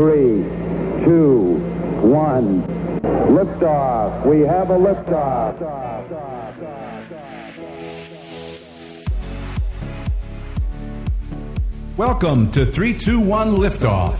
three, 0.00 0.40
two, 1.04 1.56
one. 2.00 2.62
Liftoff. 3.36 4.24
We 4.24 4.40
have 4.40 4.70
a 4.70 4.78
liftoff. 4.78 5.60
Welcome 11.98 12.50
to 12.52 12.64
321 12.64 13.56
Liftoff. 13.56 14.16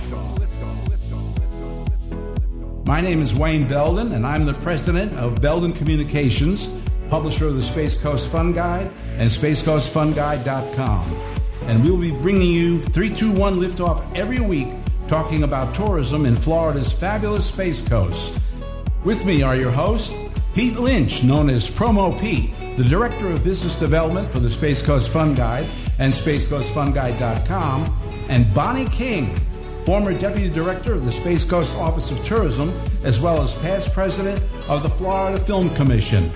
My 2.85 3.01
name 3.01 3.23
is 3.23 3.35
Wayne 3.35 3.67
Belden, 3.67 4.13
and 4.13 4.27
I'm 4.27 4.45
the 4.45 4.53
president 4.53 5.17
of 5.17 5.41
Belden 5.41 5.73
Communications, 5.73 6.75
publisher 7.09 7.47
of 7.47 7.55
the 7.55 7.63
Space 7.63 7.97
Coast 7.97 8.31
Fun 8.31 8.53
Guide 8.53 8.91
and 9.17 9.31
SpaceCoastFunGuide.com. 9.31 11.17
And 11.63 11.83
we'll 11.83 11.97
be 11.97 12.11
bringing 12.11 12.51
you 12.51 12.83
321 12.83 13.55
Liftoff 13.55 14.15
every 14.15 14.41
week, 14.41 14.69
talking 15.11 15.43
about 15.43 15.75
tourism 15.75 16.25
in 16.25 16.37
Florida's 16.37 16.93
fabulous 16.93 17.45
Space 17.45 17.87
Coast. 17.87 18.41
With 19.03 19.27
me 19.27 19.43
are 19.43 19.57
your 19.57 19.73
hosts, 19.73 20.15
Pete 20.55 20.79
Lynch, 20.79 21.25
known 21.25 21.51
as 21.51 21.69
Promo 21.69 22.17
Pete, 22.21 22.53
the 22.77 22.85
Director 22.85 23.29
of 23.29 23.43
Business 23.43 23.77
Development 23.77 24.31
for 24.31 24.39
the 24.39 24.49
Space 24.49 24.87
Coast 24.87 25.13
Fun 25.13 25.35
Guide 25.35 25.69
and 25.99 26.13
SpaceCoastFunGuide.com, 26.13 28.01
and 28.29 28.55
Bonnie 28.55 28.89
King, 28.89 29.35
former 29.85 30.17
Deputy 30.17 30.49
Director 30.49 30.93
of 30.93 31.05
the 31.05 31.11
Space 31.11 31.45
Coast 31.45 31.77
Office 31.77 32.13
of 32.13 32.23
Tourism, 32.23 32.73
as 33.03 33.21
well 33.21 33.43
as 33.43 33.57
past 33.57 33.93
President 33.93 34.41
of 34.69 34.85
the 34.85 34.89
Florida 34.89 35.41
Film 35.41 35.71
Commission. 35.71 36.31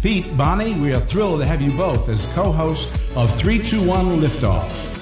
Pete, 0.00 0.34
Bonnie, 0.38 0.80
we 0.80 0.94
are 0.94 1.00
thrilled 1.00 1.40
to 1.40 1.46
have 1.46 1.60
you 1.60 1.76
both 1.76 2.08
as 2.08 2.26
co 2.28 2.50
hosts 2.50 2.90
of 3.14 3.38
321 3.38 4.20
Liftoff. 4.20 4.97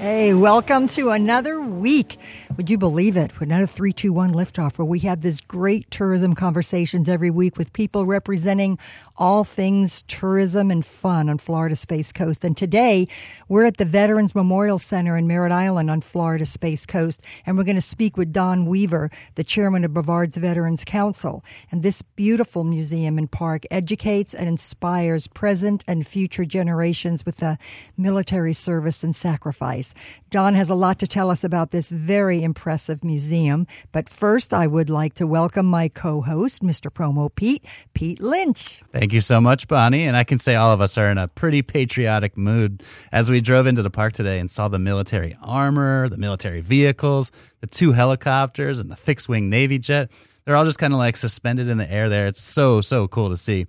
Hey, 0.00 0.32
welcome 0.32 0.86
to 0.96 1.10
another 1.10 1.60
week. 1.60 2.16
Would 2.56 2.68
you 2.68 2.78
believe 2.78 3.16
it? 3.16 3.32
Another 3.38 3.64
321 3.64 4.32
liftoff 4.32 4.76
where 4.76 4.84
we 4.84 4.98
have 5.00 5.20
this 5.20 5.40
great 5.40 5.88
tourism 5.88 6.34
conversations 6.34 7.08
every 7.08 7.30
week 7.30 7.56
with 7.56 7.72
people 7.72 8.06
representing 8.06 8.76
all 9.16 9.44
things 9.44 10.02
tourism 10.02 10.70
and 10.70 10.84
fun 10.84 11.28
on 11.28 11.38
Florida 11.38 11.76
Space 11.76 12.12
Coast. 12.12 12.44
And 12.44 12.56
today 12.56 13.06
we're 13.48 13.64
at 13.64 13.76
the 13.76 13.84
Veterans 13.84 14.34
Memorial 14.34 14.78
Center 14.78 15.16
in 15.16 15.28
Merritt 15.28 15.52
Island 15.52 15.90
on 15.90 16.00
Florida 16.00 16.44
Space 16.44 16.86
Coast. 16.86 17.22
And 17.46 17.56
we're 17.56 17.64
going 17.64 17.76
to 17.76 17.80
speak 17.80 18.16
with 18.16 18.32
Don 18.32 18.66
Weaver, 18.66 19.10
the 19.36 19.44
chairman 19.44 19.84
of 19.84 19.94
Brevard's 19.94 20.36
Veterans 20.36 20.84
Council. 20.84 21.44
And 21.70 21.84
this 21.84 22.02
beautiful 22.02 22.64
museum 22.64 23.16
and 23.16 23.30
park 23.30 23.62
educates 23.70 24.34
and 24.34 24.48
inspires 24.48 25.28
present 25.28 25.84
and 25.86 26.04
future 26.04 26.44
generations 26.44 27.24
with 27.24 27.36
the 27.36 27.58
military 27.96 28.54
service 28.54 29.04
and 29.04 29.14
sacrifice. 29.14 29.94
Don 30.30 30.54
has 30.54 30.68
a 30.68 30.74
lot 30.74 30.98
to 30.98 31.06
tell 31.06 31.30
us 31.30 31.44
about 31.44 31.70
this 31.70 31.90
very 31.90 32.39
impressive 32.42 33.02
museum. 33.04 33.66
But 33.92 34.08
first, 34.08 34.52
I 34.52 34.66
would 34.66 34.90
like 34.90 35.14
to 35.14 35.26
welcome 35.26 35.66
my 35.66 35.88
co 35.88 36.20
host, 36.20 36.62
Mr. 36.62 36.90
Promo 36.90 37.34
Pete, 37.34 37.64
Pete 37.94 38.20
Lynch. 38.20 38.82
Thank 38.92 39.12
you 39.12 39.20
so 39.20 39.40
much, 39.40 39.68
Bonnie. 39.68 40.06
And 40.06 40.16
I 40.16 40.24
can 40.24 40.38
say 40.38 40.54
all 40.54 40.72
of 40.72 40.80
us 40.80 40.98
are 40.98 41.10
in 41.10 41.18
a 41.18 41.28
pretty 41.28 41.62
patriotic 41.62 42.36
mood 42.36 42.82
as 43.12 43.30
we 43.30 43.40
drove 43.40 43.66
into 43.66 43.82
the 43.82 43.90
park 43.90 44.12
today 44.12 44.38
and 44.38 44.50
saw 44.50 44.68
the 44.68 44.78
military 44.78 45.36
armor, 45.42 46.08
the 46.08 46.18
military 46.18 46.60
vehicles, 46.60 47.30
the 47.60 47.66
two 47.66 47.92
helicopters, 47.92 48.80
and 48.80 48.90
the 48.90 48.96
fixed 48.96 49.28
wing 49.28 49.50
Navy 49.50 49.78
jet. 49.78 50.10
They're 50.44 50.56
all 50.56 50.64
just 50.64 50.78
kind 50.78 50.92
of 50.92 50.98
like 50.98 51.16
suspended 51.16 51.68
in 51.68 51.78
the 51.78 51.90
air 51.90 52.08
there. 52.08 52.26
It's 52.26 52.42
so, 52.42 52.80
so 52.80 53.08
cool 53.08 53.30
to 53.30 53.36
see. 53.36 53.66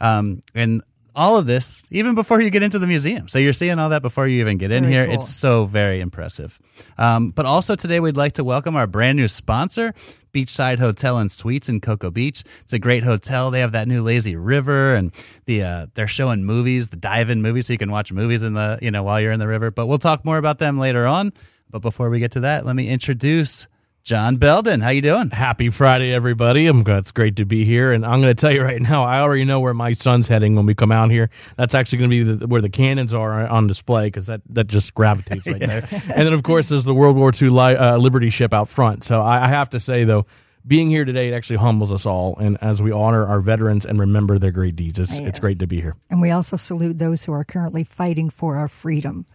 Um, 0.00 0.42
and 0.54 0.82
all 1.14 1.36
of 1.36 1.46
this 1.46 1.84
even 1.90 2.14
before 2.14 2.40
you 2.40 2.50
get 2.50 2.62
into 2.62 2.78
the 2.78 2.86
museum. 2.86 3.28
So 3.28 3.38
you're 3.38 3.52
seeing 3.52 3.78
all 3.78 3.90
that 3.90 4.02
before 4.02 4.26
you 4.26 4.40
even 4.40 4.58
get 4.58 4.70
in 4.70 4.84
Very 4.84 4.94
here. 4.94 5.06
cool. 5.06 5.14
It's 5.14 5.28
so 5.28 5.64
very 5.66 6.00
impressive. 6.00 6.58
Um, 6.98 7.30
but 7.30 7.46
also 7.46 7.74
today 7.74 8.00
we'd 8.00 8.16
like 8.16 8.32
to 8.34 8.44
welcome 8.44 8.76
our 8.76 8.86
brand 8.86 9.16
new 9.16 9.28
sponsor, 9.28 9.94
Beachside 10.32 10.78
Hotel 10.78 11.18
and 11.18 11.30
Suites 11.30 11.68
in 11.68 11.80
Cocoa 11.80 12.10
Beach. 12.10 12.42
It's 12.62 12.72
a 12.72 12.78
great 12.78 13.04
hotel. 13.04 13.50
They 13.50 13.60
have 13.60 13.72
that 13.72 13.86
new 13.88 14.02
lazy 14.02 14.36
river, 14.36 14.94
and 14.94 15.12
the 15.44 15.62
uh, 15.62 15.86
they're 15.94 16.08
showing 16.08 16.44
movies, 16.44 16.88
the 16.88 16.96
dive-in 16.96 17.42
movies, 17.42 17.66
so 17.66 17.74
you 17.74 17.78
can 17.78 17.90
watch 17.90 18.12
movies 18.12 18.42
in 18.42 18.54
the 18.54 18.78
you 18.80 18.90
know 18.90 19.02
while 19.02 19.20
you're 19.20 19.32
in 19.32 19.40
the 19.40 19.48
river. 19.48 19.70
But 19.70 19.86
we'll 19.86 19.98
talk 19.98 20.24
more 20.24 20.38
about 20.38 20.58
them 20.58 20.78
later 20.78 21.06
on. 21.06 21.32
But 21.70 21.80
before 21.80 22.10
we 22.10 22.18
get 22.18 22.32
to 22.32 22.40
that, 22.40 22.64
let 22.64 22.76
me 22.76 22.88
introduce 22.88 23.66
John 24.02 24.36
Belden. 24.36 24.80
How 24.80 24.88
you 24.90 25.00
doing? 25.00 25.30
Happy 25.30 25.70
Friday, 25.70 26.12
everybody! 26.12 26.66
I'm 26.66 26.82
glad 26.82 26.98
it's 26.98 27.12
great 27.12 27.36
to 27.36 27.44
be 27.44 27.64
here, 27.64 27.92
and 27.92 28.04
I'm 28.04 28.20
going 28.20 28.34
to 28.34 28.40
tell 28.40 28.50
you 28.50 28.62
right 28.62 28.82
now, 28.82 29.04
I 29.04 29.20
already 29.20 29.44
know 29.44 29.60
where 29.60 29.74
my 29.74 29.92
son's 29.92 30.26
heading 30.26 30.56
when 30.56 30.66
we 30.66 30.74
come 30.74 30.90
out 30.90 31.10
here. 31.12 31.30
That's 31.56 31.72
actually 31.72 31.98
going 31.98 32.10
to 32.10 32.24
be 32.24 32.32
the, 32.34 32.46
where 32.48 32.60
the 32.60 32.68
cannons 32.68 33.14
are 33.14 33.46
on 33.46 33.68
display 33.68 34.08
because 34.08 34.26
that, 34.26 34.40
that 34.50 34.66
just 34.66 34.92
gravitates 34.94 35.46
right 35.46 35.60
there. 35.60 35.86
And 35.92 36.26
then, 36.26 36.32
of 36.32 36.42
course, 36.42 36.68
there's 36.68 36.82
the 36.82 36.94
World 36.94 37.16
War 37.16 37.30
II 37.40 37.50
li- 37.50 37.76
uh, 37.76 37.96
Liberty 37.96 38.28
ship 38.30 38.52
out 38.52 38.68
front. 38.68 39.04
So 39.04 39.20
I, 39.22 39.44
I 39.44 39.48
have 39.48 39.70
to 39.70 39.78
say, 39.78 40.02
though, 40.02 40.26
being 40.66 40.90
here 40.90 41.04
today 41.04 41.28
it 41.28 41.32
actually 41.34 41.58
humbles 41.58 41.92
us 41.92 42.04
all, 42.04 42.36
and 42.38 42.58
as 42.60 42.82
we 42.82 42.90
honor 42.90 43.24
our 43.24 43.40
veterans 43.40 43.86
and 43.86 44.00
remember 44.00 44.36
their 44.36 44.50
great 44.52 44.74
deeds, 44.74 44.98
it's 44.98 45.12
Yes. 45.16 45.28
it's 45.28 45.38
great 45.38 45.60
to 45.60 45.68
be 45.68 45.80
here. 45.80 45.94
And 46.10 46.20
we 46.20 46.32
also 46.32 46.56
salute 46.56 46.98
those 46.98 47.22
who 47.24 47.32
are 47.32 47.44
currently 47.44 47.84
fighting 47.84 48.30
for 48.30 48.56
our 48.56 48.66
freedom. 48.68 49.26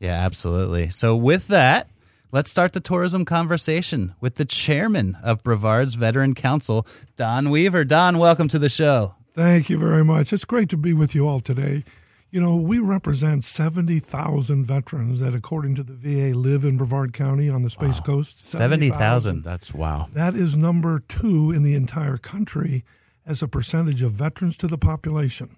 Yeah, 0.00 0.14
absolutely. 0.22 0.90
So 0.90 1.16
with 1.16 1.48
that, 1.48 1.88
let's 2.32 2.50
start 2.50 2.72
the 2.72 2.80
tourism 2.80 3.24
conversation 3.24 4.14
with 4.20 4.36
the 4.36 4.44
chairman 4.44 5.16
of 5.22 5.42
Brevard's 5.44 5.94
Veteran 5.94 6.34
Council, 6.34 6.86
Don 7.14 7.50
Weaver. 7.50 7.84
Don, 7.84 8.18
welcome 8.18 8.48
to 8.48 8.58
the 8.58 8.70
show. 8.70 9.14
Thank 9.34 9.70
you 9.70 9.78
very 9.78 10.02
much. 10.02 10.32
It's 10.32 10.46
great 10.46 10.70
to 10.70 10.76
be 10.76 10.94
with 10.94 11.14
you 11.14 11.28
all 11.28 11.40
today. 11.40 11.84
You 12.30 12.40
know, 12.40 12.56
we 12.56 12.78
represent 12.78 13.44
70,000 13.44 14.64
veterans 14.64 15.20
that, 15.20 15.34
according 15.34 15.74
to 15.74 15.82
the 15.82 15.92
VA, 15.92 16.36
live 16.36 16.64
in 16.64 16.78
Brevard 16.78 17.12
County 17.12 17.50
on 17.50 17.62
the 17.62 17.68
Space 17.68 18.00
Coast. 18.00 18.46
70,000. 18.46 19.44
That's 19.44 19.74
wow. 19.74 20.08
That 20.14 20.34
is 20.34 20.56
number 20.56 21.00
two 21.00 21.52
in 21.52 21.62
the 21.62 21.74
entire 21.74 22.16
country 22.16 22.84
as 23.26 23.42
a 23.42 23.48
percentage 23.48 24.00
of 24.00 24.12
veterans 24.12 24.56
to 24.58 24.66
the 24.66 24.78
population. 24.78 25.56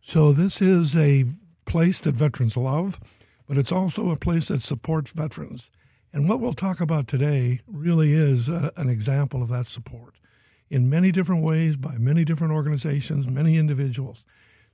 So, 0.00 0.32
this 0.32 0.62
is 0.62 0.94
a 0.94 1.24
place 1.64 2.00
that 2.02 2.14
veterans 2.14 2.56
love, 2.56 3.00
but 3.48 3.58
it's 3.58 3.72
also 3.72 4.10
a 4.10 4.16
place 4.16 4.48
that 4.48 4.62
supports 4.62 5.10
veterans. 5.10 5.70
And 6.14 6.28
what 6.28 6.38
we'll 6.38 6.52
talk 6.52 6.80
about 6.80 7.08
today 7.08 7.60
really 7.66 8.12
is 8.12 8.48
uh 8.48 8.70
an 8.76 8.88
example 8.88 9.42
of 9.42 9.48
that 9.48 9.66
support 9.66 10.14
in 10.70 10.88
many 10.88 11.10
different 11.10 11.42
ways 11.42 11.74
by 11.74 11.96
many 11.98 12.24
different 12.24 12.52
organizations, 12.52 13.26
many 13.26 13.56
individuals. 13.58 14.24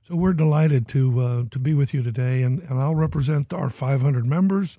So 0.07 0.15
we're 0.15 0.33
delighted 0.33 0.87
to 0.89 1.19
uh, 1.19 1.43
to 1.49 1.57
be 1.57 1.73
with 1.73 1.95
you 1.95 2.03
today, 2.03 2.43
and, 2.43 2.61
and 2.61 2.79
I'll 2.79 2.93
represent 2.93 3.53
our 3.53 3.71
500 3.71 4.23
members, 4.23 4.77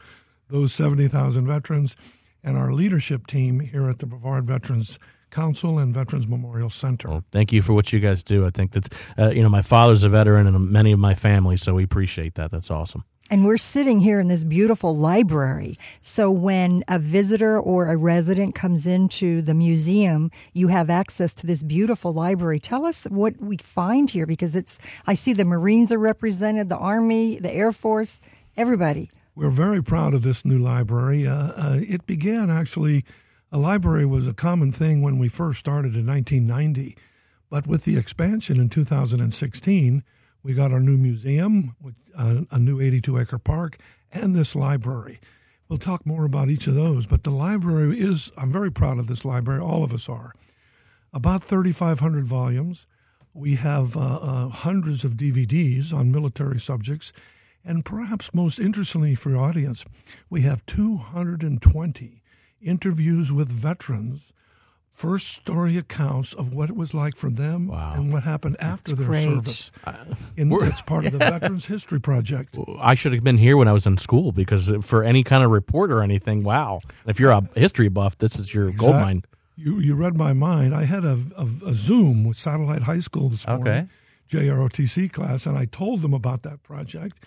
those 0.49 0.73
70,000 0.73 1.47
veterans, 1.49 1.97
and 2.45 2.57
our 2.57 2.73
leadership 2.73 3.27
team 3.27 3.59
here 3.59 3.89
at 3.89 3.99
the 3.99 4.07
Brevard 4.07 4.45
Veterans 4.45 5.01
Council 5.31 5.81
and 5.81 5.93
Veterans 5.93 6.29
Memorial 6.29 6.71
Center. 6.71 7.09
Well, 7.09 7.25
thank 7.33 7.53
you 7.53 7.63
for 7.63 7.73
what 7.73 7.93
you 7.93 7.99
guys 7.99 8.23
do. 8.23 8.47
I 8.47 8.51
think 8.51 8.71
that's 8.71 8.89
uh, 9.19 9.31
you 9.31 9.43
know 9.43 9.49
my 9.49 9.63
father's 9.63 10.05
a 10.05 10.09
veteran 10.09 10.47
and 10.47 10.71
many 10.71 10.93
of 10.93 11.01
my 11.01 11.15
family, 11.15 11.57
so 11.57 11.75
we 11.75 11.83
appreciate 11.83 12.35
that. 12.37 12.53
That's 12.53 12.71
awesome. 12.71 13.03
And 13.33 13.47
we're 13.47 13.57
sitting 13.57 14.01
here 14.01 14.21
in 14.21 14.29
this 14.29 14.45
beautiful 14.45 14.95
library. 14.95 15.79
So 16.03 16.31
when 16.31 16.85
a 16.87 16.99
visitor 16.99 17.59
or 17.59 17.87
a 17.87 17.97
resident 17.97 18.55
comes 18.55 18.87
into 18.87 19.41
the 19.41 19.55
museum, 19.55 20.31
you 20.53 20.69
have 20.69 20.91
access 20.91 21.33
to 21.37 21.47
this 21.47 21.63
beautiful 21.63 22.13
library. 22.13 22.61
Tell 22.61 22.85
us 22.85 23.05
what 23.05 23.41
we 23.41 23.57
find 23.57 24.11
here 24.11 24.27
because 24.27 24.55
it's, 24.55 24.79
I 25.07 25.15
see 25.15 25.33
the 25.33 25.47
Marines 25.47 25.91
are 25.93 25.99
represented, 25.99 26.69
the 26.69 26.77
Army, 26.77 27.39
the 27.39 27.51
Air 27.51 27.73
Force, 27.73 28.21
everybody. 28.55 29.09
We're 29.35 29.49
very 29.49 29.83
proud 29.83 30.13
of 30.13 30.25
this 30.25 30.45
new 30.45 30.59
library. 30.59 31.27
Uh, 31.27 31.53
uh, 31.57 31.79
it 31.81 32.05
began 32.05 32.51
actually, 32.51 33.03
a 33.51 33.57
library 33.57 34.05
was 34.05 34.29
a 34.29 34.35
common 34.35 34.73
thing 34.73 35.01
when 35.01 35.19
we 35.19 35.31
first 35.31 35.59
started 35.59 35.97
in 35.97 36.07
1990. 36.07 36.99
But 37.49 37.67
with 37.67 37.87
the 37.87 37.97
expansion 37.97 38.61
in 38.61 38.69
2016, 38.69 40.05
we 40.43 40.53
got 40.53 40.71
our 40.71 40.81
new 40.81 40.99
museum, 40.99 41.77
which, 41.81 41.95
uh, 42.17 42.43
a 42.51 42.59
new 42.59 42.81
82 42.81 43.19
acre 43.19 43.39
park, 43.39 43.79
and 44.13 44.35
this 44.35 44.55
library. 44.55 45.21
We'll 45.69 45.79
talk 45.79 46.05
more 46.05 46.25
about 46.25 46.51
each 46.51 46.67
of 46.67 46.75
those. 46.75 47.07
But 47.07 47.23
the 47.23 47.31
library 47.31 47.99
is, 47.99 48.31
I'm 48.37 48.53
very 48.53 48.71
proud 48.71 48.99
of 48.99 49.07
this 49.07 49.25
library, 49.25 49.61
all 49.61 49.83
of 49.85 49.95
us 49.95 50.09
are. 50.09 50.35
About 51.13 51.43
3,500 51.43 52.27
volumes. 52.27 52.87
We 53.35 53.55
have 53.55 53.97
uh, 53.97 54.01
uh, 54.01 54.49
hundreds 54.49 55.05
of 55.05 55.13
DVDs 55.13 55.93
on 55.93 56.13
military 56.13 56.61
subjects. 56.61 57.13
And 57.65 57.85
perhaps 57.85 58.35
most 58.35 58.59
interestingly 58.59 59.15
for 59.15 59.31
your 59.31 59.41
audience, 59.41 59.85
we 60.29 60.43
have 60.43 60.67
220 60.67 62.23
interviews 62.61 63.33
with 63.33 63.49
veterans, 63.49 64.33
first 64.93 65.27
story 65.29 65.77
accounts 65.79 66.33
of 66.35 66.53
what 66.53 66.69
it 66.71 66.77
was 66.77 66.93
like 66.95 67.17
for 67.17 67.31
them 67.31 67.67
Wow. 67.69 67.95
and 67.95 68.13
what 68.13 68.23
happened 68.23 68.57
after 68.61 68.95
their 68.95 69.07
great. 69.07 69.25
service. 69.25 69.73
Uh, 69.85 69.95
in, 70.37 70.53
it's 70.53 70.83
part 70.83 71.07
of 71.07 71.13
the 71.13 71.19
Veterans 71.33 71.67
History 71.67 71.99
Project. 72.01 72.57
I 72.79 72.95
should 72.95 73.13
have 73.15 73.25
been 73.25 73.39
here 73.39 73.57
when 73.57 73.67
I 73.69 73.73
was 73.73 73.87
in 73.87 73.97
school 73.99 74.31
because 74.33 74.71
for 74.83 75.03
any 75.03 75.25
kind 75.25 75.43
of 75.43 75.51
report 75.51 75.91
or 75.91 76.03
anything, 76.03 76.45
wow. 76.45 76.81
If 77.07 77.19
you're 77.19 77.33
a 77.33 77.41
history 77.55 77.89
buff, 77.89 78.19
this 78.19 78.39
is 78.39 78.55
your 78.55 78.67
gold 78.67 78.91
Exact- 78.91 79.05
mine. 79.07 79.23
You, 79.57 79.81
you 79.81 79.95
read 79.95 80.17
my 80.17 80.33
mind. 80.33 80.75
I 80.75 80.85
had 80.85 81.05
a, 81.05 81.19
a, 81.37 81.47
a 81.67 81.75
Zoom 81.75 82.25
with 82.25 82.37
Satellite 82.37 82.83
High 82.83 83.01
School 83.01 83.29
this 83.29 83.47
morning, 83.47 83.67
Okay. 83.69 83.87
JROTC 84.31 85.13
class, 85.13 85.47
and 85.47 85.59
I 85.59 85.67
told 85.67 86.01
them 86.03 86.15
about 86.15 86.43
that 86.43 86.63
project 86.63 87.19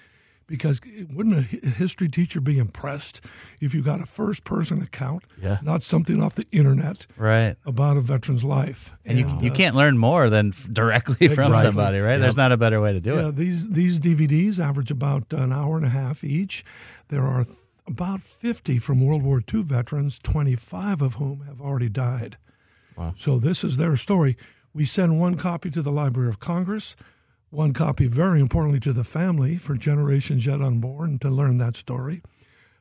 because 0.48 0.80
wouldn't 1.14 1.36
a 1.38 1.42
history 1.42 2.08
teacher 2.08 2.40
be 2.40 2.58
impressed 2.60 3.22
if 3.60 3.74
you 3.74 3.82
got 3.82 4.00
a 4.00 4.06
first 4.06 4.44
person 4.44 4.82
account, 4.82 5.24
Yeah. 5.42 5.58
not 5.64 5.82
something 5.84 6.22
off 6.22 6.36
the 6.36 6.46
internet 6.52 7.08
Right. 7.18 7.56
about 7.66 7.98
a 7.98 8.02
veteran's 8.02 8.44
life? 8.44 8.94
And 9.06 9.18
you, 9.18 9.28
you 9.42 9.52
uh, 9.52 9.56
can't 9.56 9.76
learn 9.76 9.98
more 9.98 10.30
than 10.30 10.54
directly 10.72 11.28
from 11.30 11.54
somebody, 11.56 12.00
right? 12.00 12.18
There's 12.18 12.38
not 12.38 12.52
a 12.52 12.58
better 12.58 12.80
way 12.80 12.94
to 12.94 13.00
do 13.02 13.14
Yeah, 13.16 13.30
it. 13.30 13.36
these 13.38 13.70
these 13.70 14.00
DVDs 14.00 14.60
average 14.60 14.92
about 14.92 15.34
an 15.34 15.52
hour 15.52 15.78
and 15.78 15.86
a 15.86 15.90
half 15.90 16.24
each. 16.24 16.64
There 17.08 17.24
are 17.24 17.44
th- 17.44 17.58
about 17.88 18.22
50 18.22 18.80
from 18.80 19.00
World 19.06 19.22
War 19.24 19.42
II 19.54 19.62
veterans, 19.64 20.20
25 20.20 21.02
of 21.02 21.16
whom 21.16 21.42
have 21.46 21.62
already 21.62 21.90
died. 21.90 22.38
So 23.18 23.40
this 23.40 23.64
is 23.64 23.76
their 23.78 23.98
story. 23.98 24.38
We 24.74 24.86
send 24.86 25.20
one 25.20 25.36
copy 25.36 25.70
to 25.72 25.82
the 25.82 25.92
Library 25.92 26.30
of 26.30 26.40
Congress, 26.40 26.96
one 27.56 27.74
copy, 27.74 28.08
very 28.08 28.40
importantly, 28.40 28.80
to 28.82 28.94
the 28.94 29.04
family 29.04 29.58
for 29.58 29.76
generations 29.76 30.46
yet 30.46 30.62
unborn 30.62 31.20
to 31.20 31.30
learn 31.30 31.58
that 31.60 31.76
story. 31.76 32.22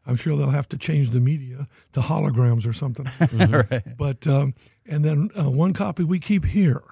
I'm 0.06 0.16
sure 0.16 0.36
they'll 0.36 0.50
have 0.50 0.68
to 0.68 0.76
change 0.78 1.10
the 1.10 1.20
media 1.20 1.66
to 1.94 2.00
holograms 2.00 2.66
or 2.66 2.72
something. 2.74 3.06
But 3.96 4.26
um, 4.26 4.54
and 4.86 5.04
then 5.04 5.30
uh, 5.38 5.50
one 5.50 5.72
copy 5.72 6.04
we 6.04 6.18
keep 6.18 6.44
here 6.44 6.82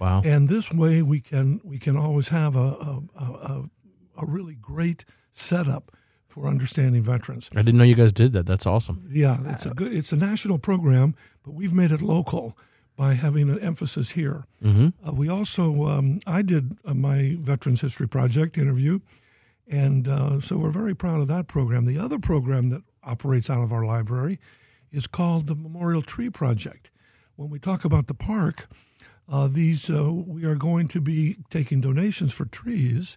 Wow. 0.00 0.22
and 0.24 0.48
this 0.48 0.72
way 0.72 1.02
we 1.02 1.20
can 1.20 1.60
we 1.62 1.78
can 1.78 1.96
always 1.96 2.28
have 2.28 2.56
a 2.56 2.58
a, 2.90 3.02
a, 3.16 3.24
a, 3.24 3.64
a 4.22 4.26
really 4.26 4.54
great 4.54 5.04
setup 5.30 5.92
for 6.26 6.46
understanding 6.48 7.02
veterans. 7.02 7.50
I 7.54 7.60
didn't 7.62 7.76
know 7.76 7.84
you 7.84 7.94
guys 7.94 8.12
did 8.12 8.32
that. 8.32 8.46
That's 8.46 8.66
awesome. 8.66 9.04
Yeah, 9.12 9.36
it's 9.52 9.66
a 9.66 9.74
good 9.74 9.92
it's 9.92 10.12
a 10.12 10.16
national 10.16 10.58
program, 10.58 11.14
but 11.44 11.52
we've 11.52 11.74
made 11.74 11.92
it 11.92 12.00
local 12.00 12.56
by 12.96 13.14
having 13.14 13.48
an 13.48 13.58
emphasis 13.60 14.10
here. 14.10 14.44
Mm-hmm. 14.62 14.88
Uh, 15.06 15.12
we 15.12 15.28
also 15.28 15.88
um, 15.88 16.18
I 16.26 16.42
did 16.42 16.76
uh, 16.84 16.94
my 16.94 17.36
Veterans 17.40 17.80
History 17.80 18.08
Project 18.08 18.58
interview, 18.58 19.00
and 19.66 20.06
uh, 20.08 20.40
so 20.40 20.58
we're 20.58 20.70
very 20.70 20.94
proud 20.94 21.20
of 21.20 21.28
that 21.28 21.48
program. 21.48 21.86
The 21.86 21.98
other 21.98 22.18
program 22.18 22.68
that 22.70 22.82
operates 23.02 23.50
out 23.50 23.62
of 23.62 23.72
our 23.72 23.84
library 23.84 24.38
is 24.90 25.06
called 25.06 25.46
the 25.46 25.54
Memorial 25.54 26.02
Tree 26.02 26.30
Project. 26.30 26.90
When 27.36 27.48
we 27.48 27.58
talk 27.58 27.84
about 27.84 28.06
the 28.06 28.14
park, 28.14 28.68
uh, 29.28 29.48
these 29.48 29.88
uh, 29.88 30.12
we 30.12 30.44
are 30.44 30.54
going 30.54 30.88
to 30.88 31.00
be 31.00 31.38
taking 31.50 31.80
donations 31.80 32.34
for 32.34 32.44
trees, 32.44 33.16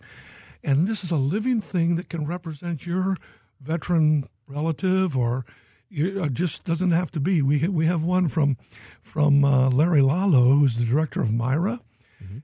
and 0.63 0.87
this 0.87 1.03
is 1.03 1.11
a 1.11 1.17
living 1.17 1.59
thing 1.61 1.95
that 1.97 2.09
can 2.09 2.25
represent 2.25 2.87
your 2.87 3.17
veteran 3.59 4.27
relative 4.47 5.17
or 5.17 5.45
you, 5.89 6.21
uh, 6.23 6.29
just 6.29 6.63
doesn't 6.63 6.91
have 6.91 7.11
to 7.11 7.19
be. 7.19 7.41
We 7.41 7.67
we 7.67 7.85
have 7.85 8.03
one 8.03 8.27
from 8.27 8.57
from 9.01 9.43
uh, 9.43 9.69
Larry 9.69 10.01
Lalo, 10.01 10.43
who's 10.55 10.77
the 10.77 10.85
director 10.85 11.21
of 11.21 11.31
MIRA, 11.33 11.79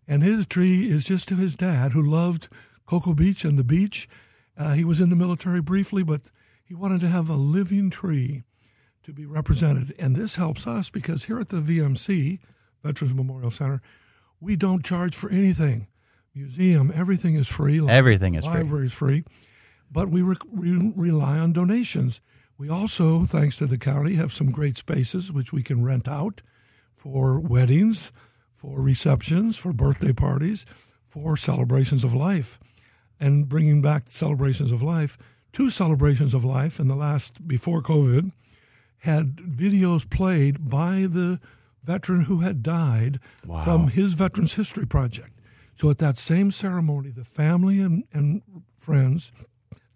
and 0.07 0.23
his 0.23 0.45
tree 0.45 0.89
is 0.89 1.03
just 1.03 1.27
to 1.29 1.35
his 1.35 1.55
dad, 1.55 1.91
who 1.93 2.01
loved 2.01 2.47
Cocoa 2.85 3.13
Beach 3.13 3.43
and 3.43 3.57
the 3.57 3.63
beach. 3.63 4.07
Uh, 4.57 4.73
he 4.73 4.83
was 4.83 4.99
in 4.99 5.09
the 5.09 5.15
military 5.15 5.61
briefly, 5.61 6.03
but 6.03 6.21
he 6.63 6.73
wanted 6.73 7.01
to 7.01 7.07
have 7.07 7.29
a 7.29 7.35
living 7.35 7.89
tree 7.89 8.43
to 9.03 9.13
be 9.13 9.25
represented. 9.25 9.95
And 9.97 10.15
this 10.15 10.35
helps 10.35 10.67
us 10.67 10.89
because 10.89 11.25
here 11.25 11.39
at 11.39 11.49
the 11.49 11.57
VMC, 11.61 12.39
Veterans 12.83 13.13
Memorial 13.13 13.51
Center, 13.51 13.81
we 14.39 14.55
don't 14.55 14.83
charge 14.83 15.15
for 15.15 15.29
anything. 15.29 15.87
Museum, 16.33 16.91
everything 16.95 17.35
is 17.35 17.47
free. 17.47 17.85
Everything 17.87 18.35
is 18.35 18.45
free. 18.45 18.53
Library 18.53 18.85
is 18.85 18.93
free. 18.93 19.23
But 19.91 20.09
we, 20.09 20.21
re- 20.21 20.35
we 20.49 20.93
rely 20.95 21.39
on 21.39 21.51
donations. 21.51 22.21
We 22.61 22.69
also, 22.69 23.25
thanks 23.25 23.57
to 23.57 23.65
the 23.65 23.79
county, 23.79 24.13
have 24.13 24.31
some 24.31 24.51
great 24.51 24.77
spaces 24.77 25.31
which 25.31 25.51
we 25.51 25.63
can 25.63 25.83
rent 25.83 26.07
out 26.07 26.43
for 26.93 27.39
weddings, 27.39 28.11
for 28.53 28.81
receptions, 28.81 29.57
for 29.57 29.73
birthday 29.73 30.13
parties, 30.13 30.67
for 31.07 31.35
celebrations 31.35 32.03
of 32.03 32.13
life. 32.13 32.59
And 33.19 33.49
bringing 33.49 33.81
back 33.81 34.11
celebrations 34.11 34.71
of 34.71 34.83
life, 34.83 35.17
two 35.51 35.71
celebrations 35.71 36.35
of 36.35 36.45
life 36.45 36.79
in 36.79 36.87
the 36.87 36.93
last, 36.93 37.47
before 37.47 37.81
COVID, 37.81 38.31
had 38.99 39.37
videos 39.37 40.07
played 40.07 40.69
by 40.69 41.07
the 41.09 41.39
veteran 41.83 42.25
who 42.25 42.41
had 42.41 42.61
died 42.61 43.19
from 43.63 43.87
his 43.87 44.13
Veterans 44.13 44.53
History 44.53 44.85
Project. 44.85 45.31
So 45.73 45.89
at 45.89 45.97
that 45.97 46.19
same 46.19 46.51
ceremony, 46.51 47.09
the 47.09 47.25
family 47.25 47.79
and, 47.79 48.03
and 48.13 48.43
friends 48.77 49.31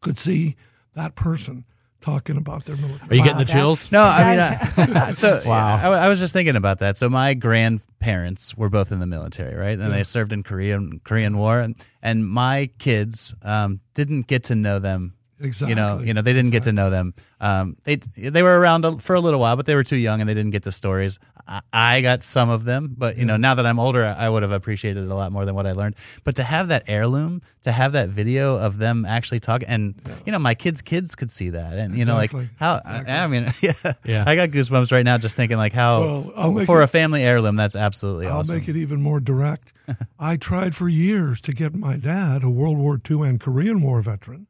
could 0.01 0.17
see 0.17 0.55
that 0.95 1.13
person 1.13 1.65
talking 2.05 2.37
about 2.37 2.65
their 2.65 2.77
military. 2.77 3.09
Are 3.09 3.15
you 3.15 3.23
getting 3.23 3.39
the 3.39 3.51
chills? 3.51 3.91
No, 3.91 4.03
I 4.03 4.31
mean, 4.77 4.95
I, 4.95 5.11
so 5.11 5.41
wow. 5.45 5.75
I, 5.75 6.05
I 6.05 6.09
was 6.09 6.19
just 6.19 6.33
thinking 6.33 6.55
about 6.55 6.79
that. 6.79 6.97
So 6.97 7.09
my 7.09 7.33
grandparents 7.33 8.55
were 8.55 8.69
both 8.69 8.91
in 8.91 8.99
the 8.99 9.07
military, 9.07 9.55
right? 9.55 9.77
And 9.77 9.91
they 9.91 10.03
served 10.03 10.31
in 10.31 10.43
Korean 10.43 11.01
Korean 11.03 11.37
War, 11.37 11.59
and 11.59 11.75
and 12.03 12.27
my 12.27 12.69
kids 12.77 13.33
um, 13.41 13.81
didn't 13.95 14.27
get 14.27 14.45
to 14.45 14.55
know 14.55 14.77
them. 14.79 15.15
Exactly. 15.39 15.69
You 15.71 15.75
know, 15.75 15.99
you 15.99 16.13
know, 16.13 16.21
they 16.21 16.31
didn't 16.33 16.51
get 16.51 16.63
to 16.63 16.71
know 16.71 16.89
them. 16.89 17.13
Um, 17.41 17.75
they 17.83 17.97
they 17.97 18.41
were 18.41 18.57
around 18.57 18.85
a- 18.85 18.99
for 18.99 19.15
a 19.15 19.19
little 19.19 19.39
while, 19.41 19.57
but 19.57 19.65
they 19.65 19.75
were 19.75 19.83
too 19.83 19.97
young 19.97 20.21
and 20.21 20.29
they 20.29 20.33
didn't 20.33 20.51
get 20.51 20.63
the 20.63 20.71
stories. 20.71 21.19
I, 21.45 21.61
I 21.73 22.01
got 22.01 22.23
some 22.23 22.49
of 22.49 22.63
them, 22.63 22.95
but 22.97 23.17
you 23.17 23.25
know, 23.25 23.35
now 23.35 23.53
that 23.55 23.65
I'm 23.65 23.77
older, 23.77 24.05
I 24.17 24.29
would 24.29 24.43
have 24.43 24.53
appreciated 24.53 25.03
it 25.03 25.09
a 25.09 25.13
lot 25.15 25.33
more 25.33 25.43
than 25.45 25.53
what 25.53 25.67
I 25.67 25.73
learned. 25.73 25.95
But 26.23 26.37
to 26.37 26.43
have 26.43 26.69
that 26.69 26.83
heirloom, 26.87 27.41
to 27.63 27.73
have 27.73 27.91
that 27.91 28.07
video 28.09 28.55
of 28.55 28.77
them 28.77 29.03
actually 29.05 29.41
talking, 29.41 29.67
and 29.67 29.95
you 30.25 30.31
know, 30.31 30.39
my 30.39 30.55
kids' 30.55 30.81
kids 30.81 31.15
could 31.15 31.29
see 31.31 31.49
that, 31.49 31.77
and 31.77 31.95
you 31.97 32.05
know, 32.05 32.15
like 32.15 32.31
Exactly. 32.31 32.49
how 32.57 32.81
I, 32.85 33.03
I 33.05 33.27
mean, 33.27 33.53
yeah, 33.61 33.73
Yeah. 34.05 34.23
I 34.25 34.37
got 34.37 34.49
goosebumps 34.49 34.93
right 34.93 35.03
now 35.03 35.17
just 35.17 35.35
thinking 35.35 35.57
like 35.57 35.73
how 35.73 36.31
Well, 36.35 36.65
for 36.65 36.79
it- 36.79 36.85
a 36.85 36.87
family 36.87 37.23
heirloom, 37.23 37.57
that's 37.57 37.75
absolutely 37.75 38.27
awesome. 38.27 38.33
I'll 38.33 38.39
awesome. 38.39 38.57
make 38.59 38.69
it 38.69 38.77
even 38.77 39.01
more 39.01 39.19
direct. 39.19 39.73
I 40.17 40.37
tried 40.37 40.75
for 40.77 40.87
years 40.87 41.41
to 41.41 41.51
get 41.51 41.75
my 41.75 41.97
dad, 41.97 42.41
a 42.41 42.49
World 42.49 42.77
War 42.77 42.99
II 43.07 43.21
and 43.27 43.39
Korean 43.39 43.81
War 43.81 44.01
veteran, 44.01 44.47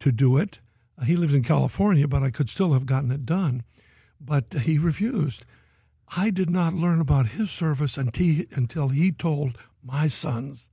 to 0.00 0.12
do 0.12 0.36
it. 0.36 0.60
He 1.04 1.16
lived 1.16 1.34
in 1.34 1.42
California, 1.42 2.06
but 2.06 2.22
I 2.22 2.30
could 2.30 2.48
still 2.48 2.72
have 2.72 2.86
gotten 2.86 3.10
it 3.10 3.26
done. 3.26 3.64
But 4.20 4.52
he 4.62 4.78
refused. 4.78 5.44
I 6.16 6.30
did 6.30 6.50
not 6.50 6.74
learn 6.74 7.00
about 7.00 7.28
his 7.28 7.50
service 7.50 7.96
until, 7.98 8.44
until 8.52 8.88
he 8.90 9.10
told 9.10 9.58
my 9.82 10.06
sons. 10.06 10.68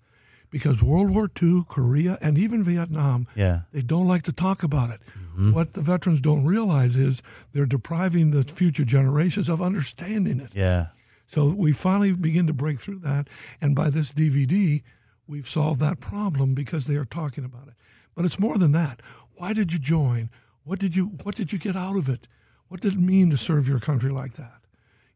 Because 0.52 0.84
World 0.84 1.10
War 1.12 1.30
II, 1.42 1.64
Korea, 1.68 2.18
and 2.22 2.38
even 2.38 2.62
Vietnam, 2.62 3.26
Yeah. 3.36 3.62
they 3.72 3.82
don't 3.82 4.08
like 4.08 4.24
to 4.24 4.34
talk 4.34 4.64
about 4.64 4.90
it. 4.90 5.00
Mm-hmm. 5.18 5.54
What 5.54 5.74
the 5.74 5.82
veterans 5.82 6.20
don't 6.20 6.44
realize 6.44 6.98
is 6.98 7.24
they're 7.54 7.66
depriving 7.66 8.32
the 8.32 8.44
future 8.44 8.84
generations 8.84 9.48
of 9.48 9.62
understanding 9.62 10.42
it. 10.42 10.52
yeah, 10.54 10.88
So 11.26 11.48
we 11.48 11.72
finally 11.72 12.12
begin 12.12 12.48
to 12.48 12.54
break 12.54 12.80
through 12.82 13.00
that, 13.00 13.30
and 13.62 13.74
by 13.74 13.90
this 13.90 14.12
DVD, 14.12 14.84
we've 15.26 15.48
solved 15.48 15.80
that 15.80 16.02
problem 16.02 16.54
because 16.54 16.86
they 16.86 16.96
are 16.98 17.06
talking 17.06 17.46
about 17.46 17.70
it. 17.70 17.74
But 18.16 18.26
it's 18.26 18.40
more 18.40 18.58
than 18.58 18.72
that. 18.74 19.02
Why 19.36 19.54
did 19.54 19.74
you 19.74 19.80
join? 19.80 20.30
What 20.64 20.80
did 20.80 20.96
you 20.96 21.06
What 21.24 21.36
did 21.36 21.52
you 21.54 21.60
get 21.60 21.76
out 21.76 21.96
of 21.96 22.10
it? 22.10 22.28
What 22.68 22.82
did 22.82 22.94
it 22.94 23.00
mean 23.00 23.30
to 23.32 23.38
serve 23.38 23.68
your 23.68 23.80
country 23.80 24.12
like 24.12 24.34
that? 24.34 24.62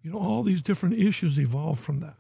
You 0.01 0.11
know, 0.11 0.19
all 0.19 0.43
these 0.43 0.61
different 0.61 0.95
issues 0.95 1.39
evolve 1.39 1.79
from 1.79 1.99
that 2.01 2.17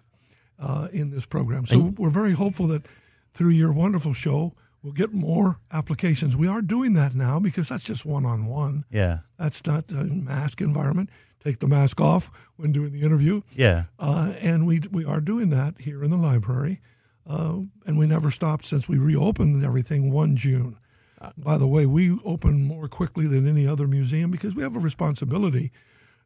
uh, 0.59 0.87
in 0.93 1.09
this 1.11 1.25
program. 1.25 1.65
So 1.65 1.93
we're 1.97 2.09
very 2.09 2.31
hopeful 2.33 2.67
that 2.67 2.85
through 3.33 3.49
your 3.51 3.71
wonderful 3.73 4.13
show, 4.13 4.53
we'll 4.81 4.93
get 4.93 5.13
more 5.13 5.59
applications. 5.71 6.35
We 6.37 6.47
are 6.47 6.61
doing 6.61 6.93
that 6.93 7.15
now 7.15 7.39
because 7.39 7.69
that's 7.69 7.83
just 7.83 8.05
one 8.05 8.25
on 8.25 8.45
one. 8.47 8.85
yeah, 8.89 9.19
That's 9.37 9.65
not 9.65 9.91
a 9.91 10.03
mask 10.05 10.61
environment. 10.61 11.09
Take 11.43 11.59
the 11.59 11.67
mask 11.67 12.01
off 12.01 12.31
when 12.55 12.71
doing 12.71 12.91
the 12.91 13.01
interview. 13.01 13.41
yeah. 13.55 13.83
Uh, 13.99 14.33
and 14.41 14.65
we 14.65 14.79
we 14.91 15.05
are 15.05 15.21
doing 15.21 15.49
that 15.51 15.81
here 15.81 16.03
in 16.03 16.09
the 16.09 16.17
library, 16.17 16.81
uh, 17.27 17.59
and 17.85 17.97
we 17.97 18.07
never 18.07 18.31
stopped 18.31 18.65
since 18.65 18.87
we 18.87 18.97
reopened 18.97 19.63
everything 19.63 20.11
one 20.11 20.35
June. 20.35 20.77
By 21.37 21.57
the 21.57 21.67
way, 21.67 21.87
we 21.87 22.19
open 22.23 22.67
more 22.67 22.87
quickly 22.87 23.25
than 23.25 23.47
any 23.47 23.65
other 23.65 23.87
museum 23.87 24.29
because 24.29 24.55
we 24.55 24.61
have 24.61 24.75
a 24.75 24.79
responsibility. 24.79 25.71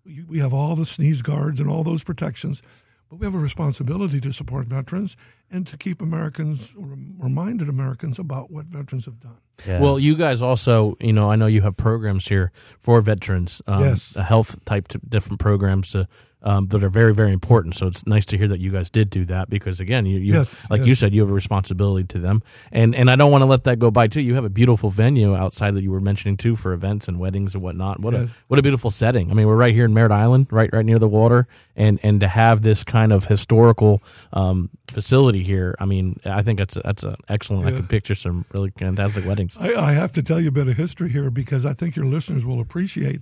We 0.04 0.24
we 0.24 0.40
have 0.40 0.54
all 0.54 0.76
the 0.76 0.86
sneeze 0.86 1.22
guards 1.22 1.62
and 1.62 1.70
all 1.70 1.84
those 1.84 2.04
protections, 2.04 2.62
but 3.10 3.18
we 3.18 3.26
have 3.26 3.36
a 3.36 3.40
responsibility 3.40 4.20
to 4.20 4.34
support 4.34 4.68
veterans 4.68 5.16
and 5.52 5.66
to 5.68 5.78
keep 5.78 6.02
Americans 6.02 6.74
reminded 6.76 7.70
Americans 7.70 8.20
about 8.20 8.52
what 8.52 8.66
veterans 8.66 9.06
have 9.06 9.20
done. 9.20 9.38
yeah. 9.68 9.82
Well, 9.82 10.00
you 10.00 10.16
guys 10.16 10.42
also, 10.42 10.96
you 11.00 11.14
know, 11.14 11.30
I 11.32 11.36
know 11.36 11.48
you 11.48 11.62
have 11.62 11.76
programs 11.76 12.28
here 12.28 12.52
for 12.80 13.02
veterans, 13.02 13.62
um, 13.68 13.84
Yes. 13.84 14.16
health 14.16 14.64
type 14.66 14.88
t- 14.88 15.00
different 15.08 15.40
programs 15.40 15.92
to, 15.92 16.08
um, 16.42 16.68
that 16.68 16.82
are 16.86 16.90
very, 16.90 17.14
very 17.14 17.34
important. 17.34 17.76
So 17.76 17.88
it's 17.88 18.08
nice 18.08 18.26
to 18.28 18.38
hear 18.38 18.48
that 18.48 18.62
you 18.62 18.72
guys 18.72 18.90
did 18.90 19.10
do 19.10 19.26
that 19.26 19.50
because, 19.50 19.82
again, 19.82 20.06
you, 20.06 20.20
you 20.20 20.34
Yes, 20.36 20.66
like 20.70 20.86
you 20.86 20.96
said, 20.96 21.14
you 21.14 21.20
have 21.20 21.30
a 21.30 21.34
responsibility 21.34 22.08
to 22.08 22.18
them, 22.20 22.42
and 22.72 22.96
and 22.96 23.12
I 23.12 23.18
don't 23.18 23.30
want 23.30 23.42
to 23.42 23.46
let 23.46 23.66
that 23.66 23.78
go 23.78 23.92
by 23.92 24.08
too. 24.08 24.22
You 24.22 24.36
have 24.36 24.46
a 24.46 24.50
beautiful 24.50 24.90
venue 24.90 25.36
outside 25.36 25.76
that 25.76 25.84
you 25.84 25.92
were 25.92 26.00
mentioning 26.00 26.38
too 26.38 26.56
for 26.56 26.72
events 26.72 27.10
and 27.10 27.20
weddings 27.20 27.56
and 27.56 27.62
whatnot. 27.62 28.00
What 28.00 28.14
Yes. 28.14 28.30
a 28.30 28.34
what 28.48 28.58
a 28.58 28.62
beautiful 28.62 28.90
setting. 28.90 29.30
I 29.30 29.34
mean, 29.34 29.48
we're 29.48 29.58
right 29.58 29.74
here 29.74 29.84
in 29.84 29.94
Merritt 29.94 30.14
Island, 30.14 30.48
right 30.50 30.70
right 30.72 30.86
near 30.86 30.98
the 30.98 31.10
water, 31.10 31.46
and 31.76 32.00
and 32.04 32.22
to 32.22 32.30
have 32.30 32.62
this 32.62 32.86
kind 32.86 33.12
of 33.12 33.26
historical 33.26 34.02
um, 34.32 34.70
facility 34.90 35.44
here, 35.44 35.76
I 35.80 35.86
mean, 35.86 36.20
I 36.26 36.42
think 36.42 36.60
that's 36.60 36.78
that's 36.84 37.04
a 37.04 37.16
excellent. 37.28 37.66
I 37.68 37.72
Yeah. 37.72 37.78
could 37.78 37.90
picture 37.90 38.16
some 38.16 38.46
really 38.54 38.72
fantastic 38.78 39.26
weddings. 39.26 39.58
I, 39.60 39.74
I 39.74 39.92
have 39.94 40.12
to 40.14 40.24
tell 40.24 40.40
you 40.40 40.50
a 40.50 40.52
bit 40.52 40.68
of 40.68 40.78
history 40.78 41.10
here 41.10 41.30
because 41.32 41.66
I 41.66 41.74
think 41.74 41.96
your 41.96 42.06
listeners 42.06 42.46
will 42.46 42.60
appreciate. 42.60 43.22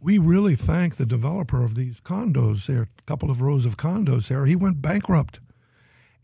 We 0.00 0.16
really 0.18 0.54
thank 0.56 0.96
the 0.96 1.04
developer 1.06 1.62
of 1.64 1.74
these 1.74 2.00
condos 2.00 2.66
there, 2.66 2.82
a 2.82 3.02
couple 3.06 3.30
of 3.30 3.42
rows 3.42 3.66
of 3.66 3.76
condos 3.76 4.28
there. 4.28 4.46
He 4.46 4.56
went 4.56 4.80
bankrupt 4.80 5.40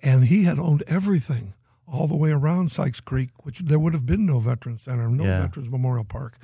and 0.03 0.25
he 0.25 0.45
had 0.45 0.59
owned 0.59 0.83
everything 0.87 1.53
all 1.87 2.07
the 2.07 2.17
way 2.17 2.31
around 2.31 2.71
Sykes 2.71 3.01
Creek, 3.01 3.31
which 3.45 3.61
there 3.61 3.79
would 3.79 3.93
have 3.93 4.07
been 4.07 4.25
no 4.27 4.39
Veterans 4.39 4.83
Center, 4.83 5.09
no 5.09 5.25
Yeah. 5.25 5.43
Veterans 5.43 5.71
Memorial 5.71 6.05
Park. 6.05 6.39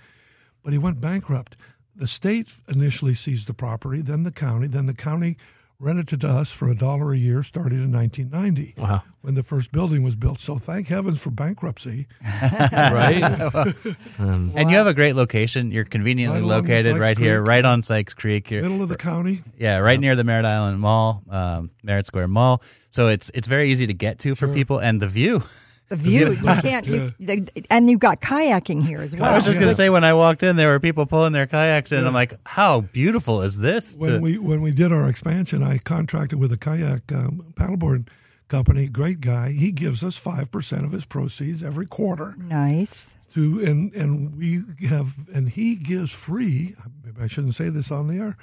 But 0.63 0.73
he 0.73 0.79
went 0.79 1.01
bankrupt. 1.01 1.57
The 1.97 2.07
state 2.07 2.55
initially 2.69 3.15
seized 3.15 3.49
the 3.49 3.55
property, 3.55 4.01
then 4.03 4.23
the 4.23 4.31
county, 4.31 4.67
then 4.67 4.87
the 4.87 4.95
county 4.95 5.37
rented 5.83 6.13
it 6.13 6.21
to 6.21 6.29
us 6.29 6.53
for 6.53 6.69
a 6.71 6.75
dollar 6.77 7.13
a 7.13 7.17
year 7.19 7.43
starting 7.43 7.83
in 7.83 7.91
1990 7.93 8.75
Wow. 8.81 9.03
when 9.21 9.35
the 9.35 9.43
first 9.43 9.73
building 9.73 10.03
was 10.05 10.15
built. 10.15 10.41
So 10.41 10.57
thank 10.57 10.87
heavens 10.87 11.21
for 11.21 11.31
bankruptcy. 11.31 12.07
right? 12.63 13.51
And 14.19 14.71
you 14.71 14.77
have 14.77 14.87
a 14.87 14.95
great 14.95 15.17
location. 15.17 15.71
You're 15.73 15.85
conveniently 15.85 16.41
Right 16.41 16.47
located 16.47 16.85
Sykes 16.93 16.99
right 17.01 17.19
here, 17.19 17.43
right 17.43 17.65
on 17.65 17.83
Sykes 17.83 18.15
Creek. 18.15 18.51
You're, 18.51 18.63
Middle 18.63 18.83
of 18.83 18.89
the 18.89 18.97
county. 18.97 19.43
yeah, 19.59 19.79
right 19.79 19.99
near 19.99 20.15
the 20.15 20.25
Merritt 20.25 20.45
Island 20.45 20.79
Mall, 20.81 21.23
um, 21.29 21.71
Merritt 21.83 22.07
Square 22.07 22.29
Mall. 22.29 22.63
So 22.91 23.09
it's 23.09 23.31
it's 23.35 23.49
very 23.49 23.71
easy 23.71 23.87
to 23.89 23.95
get 23.95 24.19
to 24.21 24.35
for 24.35 24.47
people, 24.53 24.79
and 24.79 25.01
the 25.01 25.09
view. 25.09 25.43
The 25.93 25.99
view, 25.99 26.31
you 26.31 26.37
can't, 26.63 26.87
you, 26.89 27.13
and 27.71 27.91
you've 27.91 28.01
got 28.01 28.23
kayaking 28.23 28.83
here 28.83 29.03
as 29.03 29.15
well. 29.15 29.31
I 29.31 29.35
was 29.35 29.45
just 29.45 29.61
gonna 29.61 29.75
say 29.75 29.91
when 29.91 30.05
I 30.05 30.15
walked 30.15 30.43
in, 30.43 30.57
there 30.57 30.69
were 30.69 30.81
people 30.81 31.05
pulling 31.05 31.35
their 31.35 31.47
kayaks 31.47 31.93
in. 31.93 32.07
I'm 32.07 32.15
like, 32.15 32.33
how 32.47 32.81
beautiful 32.81 33.43
is 33.43 33.59
this? 33.59 33.95
when 33.99 34.13
to- 34.13 34.21
we 34.21 34.39
when 34.39 34.63
we 34.63 34.71
did 34.71 34.91
our 34.91 35.07
expansion, 35.07 35.63
I 35.63 35.77
contracted 35.77 36.39
with 36.39 36.51
a 36.51 36.57
kayak 36.57 37.13
um, 37.13 37.53
paddleboard 37.57 38.09
company. 38.49 38.89
Great 38.89 39.21
guy. 39.21 39.53
He 39.53 39.71
gives 39.71 40.03
us 40.03 40.17
five 40.17 40.51
percent 40.51 40.87
of 40.87 40.93
his 40.93 41.05
proceeds 41.05 41.63
every 41.63 41.85
quarter 41.85 42.37
nice. 42.39 43.15
to, 43.35 43.63
and 43.63 43.93
and 43.95 44.35
we 44.39 44.63
have, 44.89 45.29
and 45.35 45.51
he 45.51 45.75
gives 45.77 46.11
free. 46.11 46.75
Maybe 47.05 47.21
I 47.21 47.27
shouldn't 47.27 47.55
say 47.55 47.69
this 47.69 47.91
on 47.91 48.09
the 48.09 48.17
air, 48.17 48.39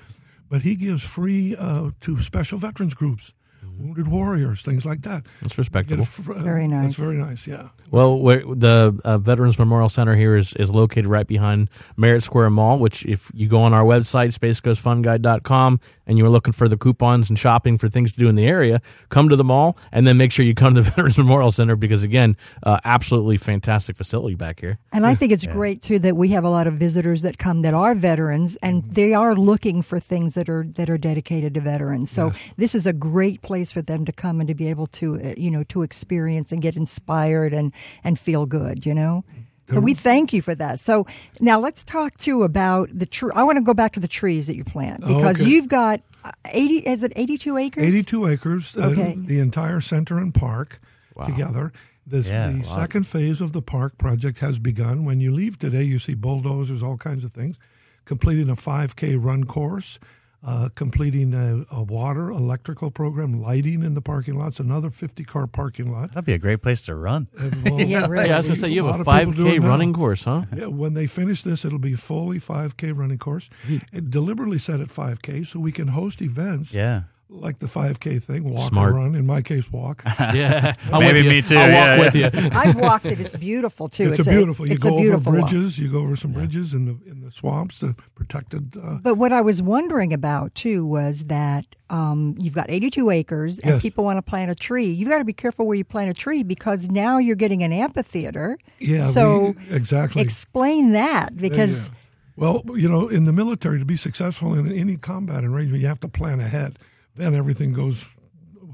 but 0.49 0.61
he 0.61 0.75
gives 0.75 1.03
free 1.03 1.55
uh, 1.55 1.89
to 2.01 2.21
special 2.21 2.59
veterans 2.59 2.93
groups, 2.93 3.33
wounded 3.79 4.07
warriors, 4.07 4.61
things 4.61 4.85
like 4.85 5.01
that. 5.03 5.23
That's 5.41 5.53
Get 5.53 5.57
respectable. 5.57 6.05
fr- 6.05 6.33
uh, 6.33 6.43
Very 6.43 6.67
nice. 6.67 6.85
That's 6.85 6.99
very 6.99 7.17
nice. 7.17 7.47
Yeah. 7.47 7.69
Well, 7.91 8.21
the 8.23 8.99
uh, 9.03 9.17
Veterans 9.17 9.57
Memorial 9.57 9.89
Center 9.89 10.15
here 10.15 10.35
is, 10.37 10.53
is 10.53 10.69
located 10.69 11.07
right 11.07 11.25
behind 11.25 11.69
Merritt 11.97 12.21
Square 12.23 12.51
Mall, 12.51 12.77
which 12.77 13.05
if 13.05 13.31
you 13.33 13.47
go 13.47 13.61
on 13.63 13.73
our 13.73 13.83
website, 13.83 14.37
spacecoastfunguide.com, 14.37 15.79
and 16.05 16.17
you're 16.17 16.29
looking 16.29 16.53
for 16.53 16.67
the 16.67 16.77
coupons 16.77 17.29
and 17.29 17.37
shopping 17.37 17.77
for 17.77 17.89
things 17.89 18.11
to 18.11 18.19
do 18.19 18.27
in 18.27 18.35
the 18.35 18.45
area, 18.47 18.81
come 19.09 19.29
to 19.29 19.35
the 19.35 19.43
mall 19.43 19.77
and 19.91 20.05
then 20.05 20.17
make 20.17 20.31
sure 20.31 20.45
you 20.45 20.55
come 20.55 20.75
to 20.75 20.81
the 20.81 20.89
Veterans 20.89 21.17
Memorial 21.17 21.51
Center 21.51 21.75
because, 21.75 22.03
again, 22.03 22.35
uh, 22.63 22.79
absolutely 22.83 23.37
fantastic 23.37 23.97
facility 23.97 24.35
back 24.35 24.59
here. 24.59 24.77
And 24.91 25.05
I 25.05 25.15
think 25.15 25.31
it's 25.31 25.47
great 25.59 25.81
too 25.81 25.99
that 25.99 26.15
we 26.15 26.29
have 26.29 26.43
a 26.43 26.49
lot 26.49 26.67
of 26.67 26.75
visitors 26.75 27.21
that 27.21 27.37
come 27.37 27.61
that 27.61 27.73
are 27.73 27.95
veterans 27.95 28.55
and 28.57 28.83
they 28.85 29.13
are 29.13 29.35
looking 29.35 29.81
for 29.81 29.99
things 29.99 30.35
that 30.35 30.49
are 30.49 30.63
that 30.75 30.89
are 30.89 30.97
dedicated 30.97 31.53
to 31.55 31.61
veterans. 31.61 32.11
So 32.11 32.31
this 32.57 32.75
is 32.75 32.85
a 32.85 32.93
great 32.93 33.41
place 33.41 33.68
for 33.71 33.81
them 33.81 34.05
to 34.05 34.11
come 34.11 34.39
and 34.39 34.47
to 34.47 34.55
be 34.55 34.67
able 34.67 34.87
to 34.87 35.19
uh, 35.21 35.33
you 35.37 35.51
know 35.51 35.63
to 35.65 35.81
experience 35.81 36.51
and 36.51 36.61
get 36.61 36.75
inspired 36.75 37.53
and 37.53 37.73
and 38.03 38.19
feel 38.19 38.45
good, 38.45 38.85
you 38.85 38.93
know. 38.93 39.23
So 39.71 39.79
we 39.79 39.93
thank 39.93 40.33
you 40.33 40.41
for 40.41 40.55
that. 40.55 40.79
So 40.79 41.05
now 41.41 41.59
let's 41.59 41.83
talk 41.83 42.17
too 42.17 42.41
about 42.41 42.89
the 42.91 43.05
tree. 43.05 43.31
I 43.35 43.43
want 43.43 43.57
to 43.57 43.63
go 43.63 43.75
back 43.75 43.93
to 43.93 43.99
the 43.99 44.07
trees 44.07 44.47
that 44.47 44.55
you 44.55 44.63
plant 44.63 45.01
because 45.01 45.41
okay. 45.41 45.49
you've 45.49 45.67
got 45.67 46.01
uh, 46.23 46.31
80 46.45 46.77
is 46.79 47.03
it 47.03 47.13
82 47.15 47.57
acres? 47.57 47.83
82 47.83 48.27
acres, 48.27 48.75
uh, 48.75 48.87
Okay. 48.87 49.15
the 49.15 49.39
entire 49.39 49.79
center 49.79 50.17
and 50.17 50.33
park 50.33 50.79
together. 51.25 51.71
This, 52.05 52.27
Yeah, 52.27 52.49
the 52.49 52.63
second 52.63 53.05
phase 53.05 53.39
of 53.41 53.51
the 53.51 53.61
park 53.61 53.97
project 53.97 54.39
has 54.39 54.57
begun. 54.57 55.05
When 55.05 55.19
you 55.19 55.31
leave 55.31 55.59
today, 55.59 55.83
you 55.83 55.99
see 55.99 56.15
bulldozers, 56.15 56.81
all 56.81 56.97
kinds 56.97 57.23
of 57.23 57.31
things, 57.31 57.59
completing 58.05 58.49
a 58.49 58.55
5K 58.55 59.15
run 59.23 59.43
course, 59.43 59.99
uh, 60.45 60.69
completing 60.75 61.33
a, 61.33 61.63
a 61.71 61.83
water, 61.83 62.29
electrical 62.29 62.91
program, 62.91 63.41
lighting 63.41 63.83
in 63.83 63.93
the 63.93 64.01
parking 64.01 64.37
lots, 64.39 64.59
another 64.59 64.89
50 64.89 65.23
car 65.25 65.47
parking 65.47 65.91
lot. 65.91 66.09
That'd 66.09 66.25
be 66.25 66.33
a 66.33 66.37
great 66.37 66.61
place 66.61 66.81
to 66.83 66.95
run. 66.95 67.27
And, 67.39 67.63
well, 67.65 67.81
Yeah, 67.81 68.07
really. 68.07 68.27
Yeah, 68.27 68.35
I 68.35 68.37
was 68.37 68.47
going 68.47 68.55
to 68.55 68.61
say, 68.61 68.69
you 68.69 68.85
have 68.85 68.95
a 68.95 68.99
of 69.01 69.07
people 69.27 69.33
do 69.45 69.59
5K 69.59 69.63
running 69.67 69.93
course, 69.93 70.23
huh? 70.23 70.43
Yeah, 70.55 70.65
when 70.67 70.93
they 70.93 71.07
finish 71.07 71.43
this, 71.43 71.65
it'll 71.65 71.79
be 71.79 71.95
fully 71.95 72.39
5K 72.39 72.97
running 72.97 73.17
course. 73.17 73.49
It 73.91 74.09
deliberately 74.09 74.59
set 74.59 74.79
at 74.79 74.87
5K 74.87 75.45
so 75.47 75.59
we 75.59 75.71
can 75.71 75.89
host 75.89 76.21
events 76.21 76.73
Yeah. 76.73 77.03
Like 77.31 77.59
the 77.59 77.67
5K 77.67 78.21
thing, 78.23 78.43
walk 78.43 78.69
Smart. 78.69 78.91
or 78.93 78.95
run. 78.95 79.13
In 79.13 79.25
my 79.27 79.41
case, 79.43 79.71
walk. 79.71 80.01
Yeah. 80.19 80.73
I'm 80.91 80.99
Maybe 81.01 81.21
with 81.21 81.27
me 81.27 81.41
too, 81.43 81.57
I'll 81.57 81.69
yeah, 81.69 81.97
walk 82.05 82.13
yeah. 82.15 82.29
with 82.29 82.43
you. 82.43 82.49
I've 82.59 82.75
walked 82.75 83.05
it. 83.05 83.19
It's 83.19 83.35
beautiful 83.35 83.87
too. 83.87 84.09
It's, 84.11 84.25
a 84.25 84.29
beautiful. 84.29 84.65
you 84.67 84.73
It's, 84.73 84.83
go 84.83 84.97
a 84.97 84.99
beautiful 85.01 85.31
over 85.33 85.41
walk. 85.41 85.49
bridges. 85.51 85.77
You 85.77 85.91
go 85.91 85.99
over 85.99 86.15
some 86.15 86.31
bridges 86.31 86.73
in 86.73 86.85
the 86.85 86.97
in 87.09 87.21
the 87.21 87.31
swamps, 87.31 87.79
the 87.81 87.95
protected. 88.15 88.75
Uh, 88.81 88.97
But 89.03 89.15
what 89.15 89.31
I 89.31 89.41
was 89.41 89.61
wondering 89.61 90.11
about 90.11 90.55
too 90.55 90.85
was 90.85 91.25
that 91.25 91.65
um, 91.91 92.35
you've 92.39 92.53
got 92.55 92.69
82 92.69 93.09
acres 93.11 93.59
and 93.59 93.73
Yes. 93.75 93.81
people 93.83 94.03
want 94.03 94.17
to 94.17 94.21
plant 94.23 94.49
a 94.51 94.55
tree. 94.55 94.85
You've 94.89 95.09
got 95.09 95.19
to 95.19 95.25
be 95.25 95.33
careful 95.33 95.65
where 95.67 95.75
you 95.77 95.83
plant 95.85 96.09
a 96.09 96.13
tree 96.15 96.41
because 96.43 96.89
now 96.89 97.17
you're 97.19 97.35
getting 97.35 97.61
an 97.63 97.71
amphitheater. 97.73 98.57
yeah. 98.79 99.03
So 99.05 99.53
we, 99.69 99.75
exactly. 99.75 100.21
explain 100.23 100.93
that 100.93 101.37
because 101.37 101.89
Yeah. 101.89 101.93
Well, 102.37 102.63
you 102.75 102.87
know, 102.87 103.09
in 103.09 103.25
the 103.25 103.33
military, 103.33 103.79
to 103.79 103.85
be 103.85 103.97
successful 103.97 104.53
in 104.53 104.71
any 104.71 104.95
combat 104.95 105.43
arrangement, 105.43 105.81
you 105.81 105.87
have 105.89 105.99
to 105.99 106.07
plan 106.07 106.39
ahead. 106.39 106.79
Then 107.19 107.35
everything 107.35 107.73
goes 107.73 108.09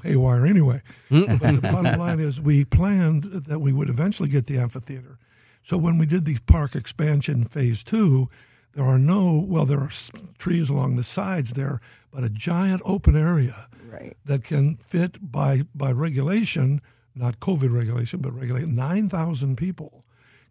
haywire 0.03 0.45
anyway. 0.45 0.81
Mm. 1.09 1.39
but 1.39 1.55
the 1.55 1.61
bottom 1.61 1.99
line 2.05 2.19
is, 2.19 2.39
we 2.39 2.63
planned 2.63 3.23
that 3.23 3.59
we 3.59 3.73
would 3.73 3.89
eventually 3.89 4.29
get 4.29 4.45
the 4.45 4.57
amphitheater. 4.59 5.17
So 5.63 5.77
when 5.77 5.97
we 5.97 6.05
did 6.05 6.25
the 6.25 6.37
park 6.45 6.75
expansion 6.75 7.43
phase 7.45 7.83
two, 7.83 8.29
there 8.73 8.85
are 8.85 8.99
no 8.99 9.43
well, 9.47 9.65
there 9.65 9.79
are 9.79 9.89
trees 10.37 10.69
along 10.69 10.95
the 10.95 11.03
sides 11.03 11.53
there, 11.53 11.81
but 12.11 12.23
a 12.23 12.29
giant 12.29 12.81
open 12.85 13.15
area 13.15 13.67
Right. 13.91 14.15
that 14.25 14.43
can 14.43 14.75
fit 14.77 15.31
by 15.31 15.63
by 15.73 15.91
regulation, 15.91 16.81
not 17.15 17.39
COVID 17.39 17.71
regulation, 17.73 18.19
but 18.19 18.31
regulate 18.33 18.67
nine 18.67 19.09
thousand 19.09 19.55
people 19.57 20.03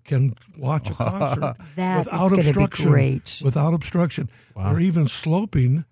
can 0.04 0.34
watch 0.58 0.90
a 0.90 0.94
concert 1.10 1.54
without 1.76 2.06
gonna 2.30 2.42
be 2.42 2.48
obstruction. 2.48 2.90
great. 2.90 3.40
Without 3.44 3.72
obstruction, 3.74 4.28
they're 4.56 4.80
even 4.80 5.06
sloping, 5.08 5.84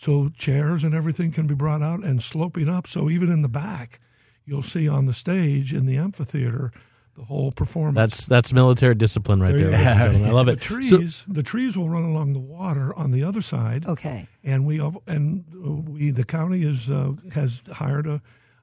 so 0.00 0.30
chairs 0.30 0.82
and 0.82 0.94
everything 0.94 1.30
can 1.30 1.46
be 1.46 1.54
brought 1.54 1.82
out 1.82 2.02
and 2.02 2.22
sloping 2.22 2.70
up. 2.70 2.86
So 2.86 3.10
even 3.10 3.30
in 3.30 3.42
the 3.42 3.50
back, 3.50 4.00
you'll 4.46 4.62
see 4.62 4.88
on 4.88 5.04
the 5.04 5.12
stage 5.12 5.74
in 5.74 5.84
the 5.84 5.98
amphitheater 5.98 6.72
the 7.16 7.24
whole 7.24 7.52
performance. 7.52 7.96
That's 7.96 8.26
that's 8.26 8.50
military 8.50 8.94
discipline 8.94 9.42
right 9.42 9.54
there, 9.54 9.70
There 9.70 9.72
you 9.72 9.76
ladies 9.76 9.88
and 9.90 9.98
gentlemen. 9.98 10.28
I 10.30 10.32
love 10.32 10.46
the 10.46 10.52
it. 10.52 10.60
trees. 10.62 11.16
So- 11.16 11.24
the 11.28 11.42
trees 11.42 11.76
will 11.76 11.90
run 11.90 12.04
along 12.04 12.32
the 12.32 12.38
water 12.38 12.96
on 12.96 13.10
the 13.10 13.22
other 13.22 13.42
side 13.42 13.84
okay. 13.86 14.26
and 14.42 14.64
we 14.64 14.80
and 15.06 15.44
we 15.86 16.10
the 16.12 16.24
county 16.24 16.62
is 16.62 16.88
uh, 16.88 17.12
has 17.34 17.62
hired 17.74 18.06
a, 18.06 18.22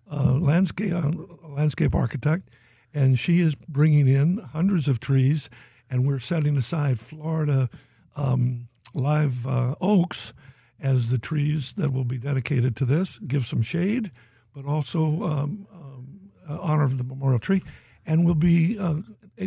a 0.10 0.32
landscape 0.32 0.92
a 0.92 1.12
landscape 1.48 1.94
architect, 1.94 2.50
and 2.96 3.20
she 3.20 3.42
is 3.42 3.54
bringing 3.54 4.08
in 4.08 4.40
hundreds 4.40 4.88
of 4.88 5.00
trees, 5.00 5.52
and 5.88 6.08
we're 6.08 6.18
setting 6.18 6.58
aside 6.58 7.00
Florida 7.00 7.70
um, 8.16 8.70
live 8.96 9.46
uh, 9.46 9.76
oaks 9.80 10.34
as 10.82 11.10
the 11.10 11.18
trees 11.18 11.74
that 11.78 11.92
will 11.92 12.04
be 12.06 12.18
dedicated 12.18 12.76
to 12.78 12.86
this, 12.86 13.20
give 13.20 13.46
some 13.46 13.62
shade, 13.62 14.12
but 14.54 14.66
also 14.66 15.24
um, 15.24 15.68
um, 15.74 16.08
uh, 16.50 16.60
honor 16.62 16.88
the 16.88 17.04
memorial 17.04 17.40
tree, 17.40 17.64
and 18.06 18.26
we'll 18.26 18.36
be 18.36 18.78
uh, 18.80 18.96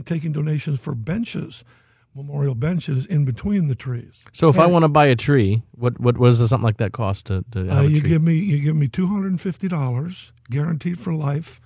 taking 0.05 0.33
donations 0.33 0.81
for 0.81 0.95
benches. 0.95 1.65
Memorial 2.13 2.57
benches 2.57 3.07
in 3.07 3.25
between 3.25 3.69
the 3.69 3.77
trees. 3.77 4.21
So 4.33 4.49
if 4.49 4.59
I 4.59 4.67
want 4.67 4.83
to 4.83 4.89
buy 4.89 5.07
a 5.07 5.15
tree, 5.15 5.63
what 5.71 6.01
what 6.01 6.19
what 6.19 6.27
does 6.27 6.41
something 6.49 6.65
like 6.65 6.79
that 6.79 6.91
cost 6.91 7.27
to, 7.27 7.45
to 7.53 7.73
Uh, 7.73 7.83
you 7.83 8.01
tree? 8.01 8.09
give 8.11 8.23
me 8.23 8.35
you 8.35 8.59
give 8.59 8.75
me 8.75 8.89
two 8.89 9.07
hundred 9.07 9.29
and 9.29 9.41
fifty 9.41 9.69
dollars 9.69 10.33
guaranteed 10.51 10.99
for 10.99 11.15
life, 11.15 11.61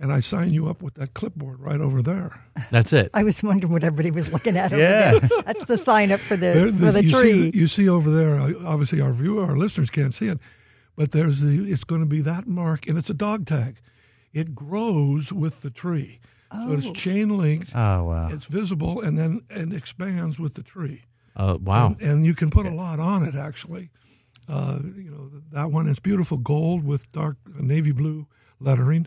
and 0.00 0.12
I 0.12 0.20
sign 0.20 0.52
you 0.52 0.68
up 0.68 0.82
with 0.82 0.94
that 0.94 1.14
clipboard 1.14 1.60
right 1.60 1.80
over 1.80 2.02
there. 2.02 2.40
That's 2.70 2.92
it. 2.92 3.10
I 3.14 3.22
was 3.24 3.42
wondering 3.42 3.72
what 3.72 3.82
everybody 3.84 4.10
was 4.10 4.32
looking 4.32 4.56
at 4.56 4.72
over 4.72 4.80
Yeah. 4.80 5.18
there. 5.18 5.42
That's 5.44 5.64
the 5.66 5.76
sign 5.76 6.12
up 6.12 6.20
for 6.20 6.36
the 6.36 6.52
There- 6.52 6.72
for 6.72 6.92
the 6.92 7.04
you 7.04 7.10
tree. 7.10 7.32
See, 7.52 7.58
you 7.58 7.68
see 7.68 7.88
over 7.88 8.10
there. 8.10 8.38
uh, 8.38 8.52
Obviously, 8.64 9.00
our 9.00 9.12
viewer, 9.12 9.44
our 9.44 9.56
listeners 9.56 9.90
can't 9.90 10.14
see 10.14 10.26
it, 10.28 10.38
but 10.96 11.12
there's 11.12 11.40
the. 11.40 11.70
It's 11.72 11.84
going 11.84 12.00
to 12.00 12.06
be 12.06 12.20
that 12.22 12.46
mark, 12.46 12.86
and 12.88 12.96
it's 12.98 13.10
a 13.10 13.14
dog 13.14 13.46
tag. 13.46 13.78
It 14.32 14.54
grows 14.54 15.32
with 15.32 15.62
the 15.62 15.70
tree, 15.70 16.20
so 16.52 16.72
it's 16.72 16.90
chain 16.90 17.36
linked. 17.36 17.70
Oh 17.74 18.04
wow. 18.04 18.28
It's 18.30 18.44
visible, 18.46 19.00
and 19.00 19.18
then 19.18 19.42
and 19.50 19.72
expands 19.72 20.38
with 20.38 20.54
the 20.54 20.62
tree. 20.62 21.04
Uh, 21.34 21.56
wow. 21.62 21.86
and, 21.86 22.02
and 22.02 22.26
you 22.26 22.34
can 22.34 22.50
put 22.50 22.66
a 22.66 22.70
lot 22.70 22.98
on 23.00 23.22
it 23.22 23.34
actually. 23.34 23.90
Uh, 24.48 24.78
you 24.82 25.10
know 25.10 25.30
that 25.52 25.70
one 25.70 25.86
is 25.88 25.98
beautiful 26.00 26.36
gold 26.38 26.84
with 26.84 27.10
dark 27.12 27.36
navy 27.60 27.92
blue 27.92 28.26
lettering, 28.60 29.06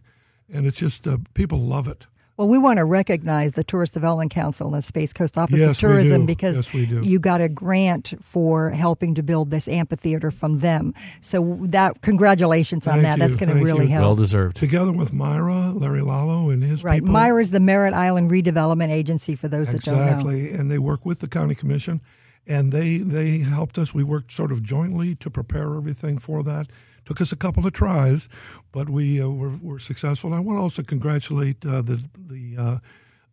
and 0.52 0.66
it's 0.68 0.78
just 0.78 1.08
uh, 1.08 1.18
people 1.34 1.60
love 1.60 1.88
it. 1.88 2.08
Well, 2.38 2.48
we 2.48 2.58
want 2.58 2.78
to 2.80 2.86
recognize 2.86 3.52
the 3.54 3.64
Tourist 3.64 3.94
Development 3.94 4.32
Council 4.32 4.66
and 4.68 4.76
the 4.76 4.82
Space 4.82 5.14
Coast 5.14 5.38
Office 5.38 5.60
Yes, 5.60 5.72
of 5.72 5.78
Tourism 5.78 6.22
we 6.22 6.26
do. 6.26 6.28
because 6.28 6.56
Yes, 6.56 6.74
we 6.74 6.86
do. 6.88 7.02
you 7.08 7.20
got 7.20 7.40
a 7.40 7.48
grant 7.50 8.14
for 8.20 8.72
helping 8.72 9.14
to 9.16 9.22
build 9.22 9.52
this 9.52 9.68
amphitheater 9.68 10.32
from 10.32 10.60
them. 10.60 10.96
So 11.20 11.60
that 11.64 12.02
congratulations 12.02 12.88
on 12.88 12.94
Thank 13.02 13.04
that. 13.04 13.20
That's 13.20 13.40
you. 13.40 13.46
going 13.46 13.58
to 13.60 13.64
really 13.64 13.86
you. 13.86 13.92
help. 13.92 14.02
Well 14.06 14.16
deserved. 14.16 14.58
Together 14.58 14.92
with 14.92 15.14
MIRA, 15.14 15.72
Larry 15.76 16.02
Lalo, 16.02 16.50
and 16.50 16.64
his 16.64 16.84
Right. 16.84 17.02
people. 17.02 17.14
MIRA's 17.14 17.52
the 17.52 17.60
Merritt 17.60 17.94
Island 17.94 18.32
Redevelopment 18.32 18.90
Agency 18.90 19.36
for 19.36 19.48
those 19.48 19.72
that 19.72 19.84
don't 19.84 19.96
know. 19.98 20.02
exactly, 20.04 20.50
and 20.52 20.72
they 20.72 20.80
work 20.80 21.06
with 21.06 21.20
the 21.20 21.28
county 21.28 21.54
commission, 21.54 22.02
and 22.48 22.72
they 22.72 22.98
they 23.00 23.40
helped 23.40 23.78
us. 23.78 23.94
We 23.94 24.04
worked 24.04 24.32
sort 24.32 24.52
of 24.52 24.64
jointly 24.64 25.14
to 25.16 25.30
prepare 25.30 25.76
everything 25.76 26.18
for 26.18 26.42
that. 26.44 26.68
Took 27.06 27.22
us 27.22 27.32
a 27.32 27.36
couple 27.36 27.66
of 27.66 27.74
tries, 27.74 28.30
but 28.72 28.90
we 28.90 29.22
uh, 29.22 29.28
were, 29.28 29.58
were 29.62 29.80
successful. 29.80 30.34
I 30.34 30.40
want 30.40 30.58
to 30.58 30.62
also 30.62 30.84
congratulate 30.84 31.66
uh, 31.66 31.82
the 31.82 32.08
the 32.16 32.56
uh, 32.58 32.78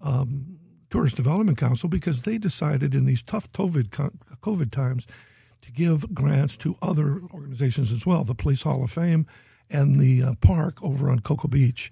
um, 0.00 0.58
Tourist 0.90 1.16
Development 1.16 1.58
Council 1.58 1.88
because 1.88 2.22
they 2.22 2.38
decided 2.38 2.94
in 2.94 3.04
these 3.04 3.22
tough 3.22 3.52
COVID 3.52 3.90
COVID 4.40 4.70
times 4.70 5.06
to 5.62 5.72
give 5.72 6.14
grants 6.14 6.56
to 6.58 6.76
other 6.80 7.20
organizations 7.32 7.92
as 7.92 8.06
well, 8.06 8.24
the 8.24 8.34
Police 8.34 8.62
Hall 8.62 8.82
of 8.82 8.90
Fame 8.90 9.26
and 9.70 10.00
the 10.00 10.22
uh, 10.22 10.32
park 10.40 10.82
over 10.82 11.10
on 11.10 11.20
Cocoa 11.20 11.48
Beach. 11.48 11.90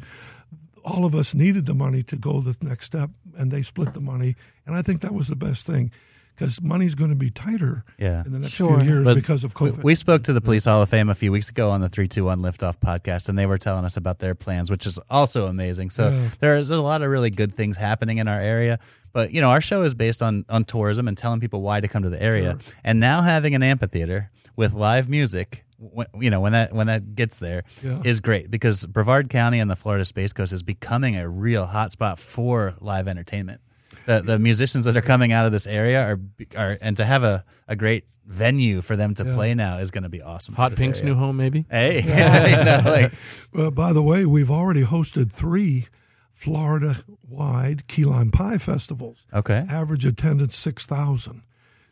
All 0.83 1.05
of 1.05 1.15
us 1.15 1.35
needed 1.35 1.67
the 1.67 1.75
money 1.75 2.03
to 2.05 2.17
go 2.17 2.41
the 2.41 2.57
next 2.63 2.87
step, 2.87 3.11
and 3.37 3.51
they 3.51 3.63
split 3.63 3.93
the 3.93 4.01
money, 4.01 4.35
and 4.65 4.75
I 4.77 4.83
think 4.83 5.01
that 5.01 5.13
was 5.13 5.29
the 5.29 5.37
best 5.37 5.67
thing 5.67 5.91
because 6.37 6.61
money's 6.61 6.95
going 6.95 7.11
to 7.11 7.17
be 7.17 7.31
tighter 7.31 7.85
Yeah. 7.99 8.23
in 8.27 8.33
the 8.33 8.39
next 8.41 8.53
Sure. 8.53 8.79
few 8.81 8.89
years 8.89 9.05
But 9.05 9.15
because 9.15 9.43
of 9.45 9.55
COVID. 9.55 9.83
we 9.83 9.95
spoke 9.95 10.23
to 10.25 10.33
the 10.33 10.41
Police 10.41 10.65
Hall 10.65 10.83
of 10.83 10.89
Fame 10.89 11.09
a 11.09 11.15
few 11.15 11.33
weeks 11.33 11.49
ago 11.49 11.71
on 11.71 11.81
the 11.81 11.89
321 11.89 12.41
Liftoff 12.41 12.79
podcast, 12.79 13.29
and 13.29 13.39
they 13.39 13.47
were 13.47 13.59
telling 13.59 13.85
us 13.85 13.97
about 13.97 14.19
their 14.19 14.35
plans, 14.35 14.71
which 14.71 14.87
is 14.87 14.99
also 15.11 15.47
amazing. 15.47 15.91
So 15.91 16.11
Yeah. 16.11 16.29
there's 16.41 16.71
a 16.71 16.77
lot 16.81 17.03
of 17.03 17.09
really 17.11 17.31
good 17.31 17.55
things 17.55 17.77
happening 17.79 18.19
in 18.19 18.29
our 18.29 18.41
area. 18.41 18.79
But, 19.13 19.33
you 19.33 19.41
know, 19.41 19.49
our 19.51 19.63
show 19.63 19.83
is 19.83 19.95
based 19.95 20.23
on, 20.23 20.45
on 20.51 20.65
tourism 20.65 21.09
and 21.09 21.17
telling 21.17 21.41
people 21.41 21.63
why 21.63 21.81
to 21.81 21.89
come 21.89 22.03
to 22.03 22.11
the 22.11 22.23
area. 22.23 22.59
And 22.85 23.01
now 23.01 23.23
having 23.23 23.55
an 23.55 23.63
amphitheater 23.63 24.31
with 24.57 24.75
live 24.75 25.09
music, 25.09 25.65
when, 25.79 26.07
you 26.21 26.29
know, 26.31 26.41
when 26.41 26.53
that 26.53 26.75
when 26.75 26.87
that 26.89 27.15
gets 27.15 27.37
there, 27.39 27.63
is 27.83 28.17
Yeah. 28.19 28.23
great 28.23 28.51
because 28.51 28.85
Brevard 28.87 29.29
County 29.31 29.59
and 29.61 29.71
the 29.71 29.77
Florida 29.77 30.05
Space 30.05 30.33
Coast 30.35 30.53
is 30.53 30.63
becoming 30.63 31.17
a 31.17 31.29
real 31.29 31.67
hotspot 31.67 32.19
for 32.19 32.75
live 32.81 33.09
entertainment. 33.09 33.61
The, 34.07 34.23
the 34.23 34.39
musicians 34.39 34.85
that 34.87 34.97
are 34.97 35.03
coming 35.03 35.33
out 35.33 35.47
of 35.47 35.53
this 35.53 35.67
area 35.67 36.03
are, 36.03 36.21
are 36.57 36.79
and 36.81 36.97
to 36.97 37.05
have 37.05 37.23
a, 37.25 37.45
a 37.69 37.77
great 37.77 38.05
venue 38.25 38.81
for 38.83 38.97
them 38.97 39.15
to 39.15 39.25
play 39.25 39.55
now 39.55 39.77
is 39.79 39.91
going 39.91 40.03
to 40.05 40.09
be 40.09 40.21
awesome. 40.23 40.55
Hot 40.55 40.75
Pink's 40.75 41.01
area. 41.01 41.13
new 41.15 41.19
home, 41.19 41.37
maybe. 41.37 41.65
Hey, 41.71 42.03
you 42.03 42.65
know, 42.65 42.81
like, 42.85 43.13
Uh, 43.57 43.71
by 43.71 43.93
the 43.93 44.03
way, 44.03 44.27
we've 44.27 44.51
already 44.51 44.83
hosted 44.83 45.31
three 45.33 45.87
Florida 46.33 46.97
wide 47.27 47.87
key 47.87 48.05
lime 48.05 48.31
pie 48.31 48.59
festivals. 48.59 49.27
okay. 49.33 49.65
Average 49.71 50.05
attendance 50.07 50.57
6,000. 50.57 51.43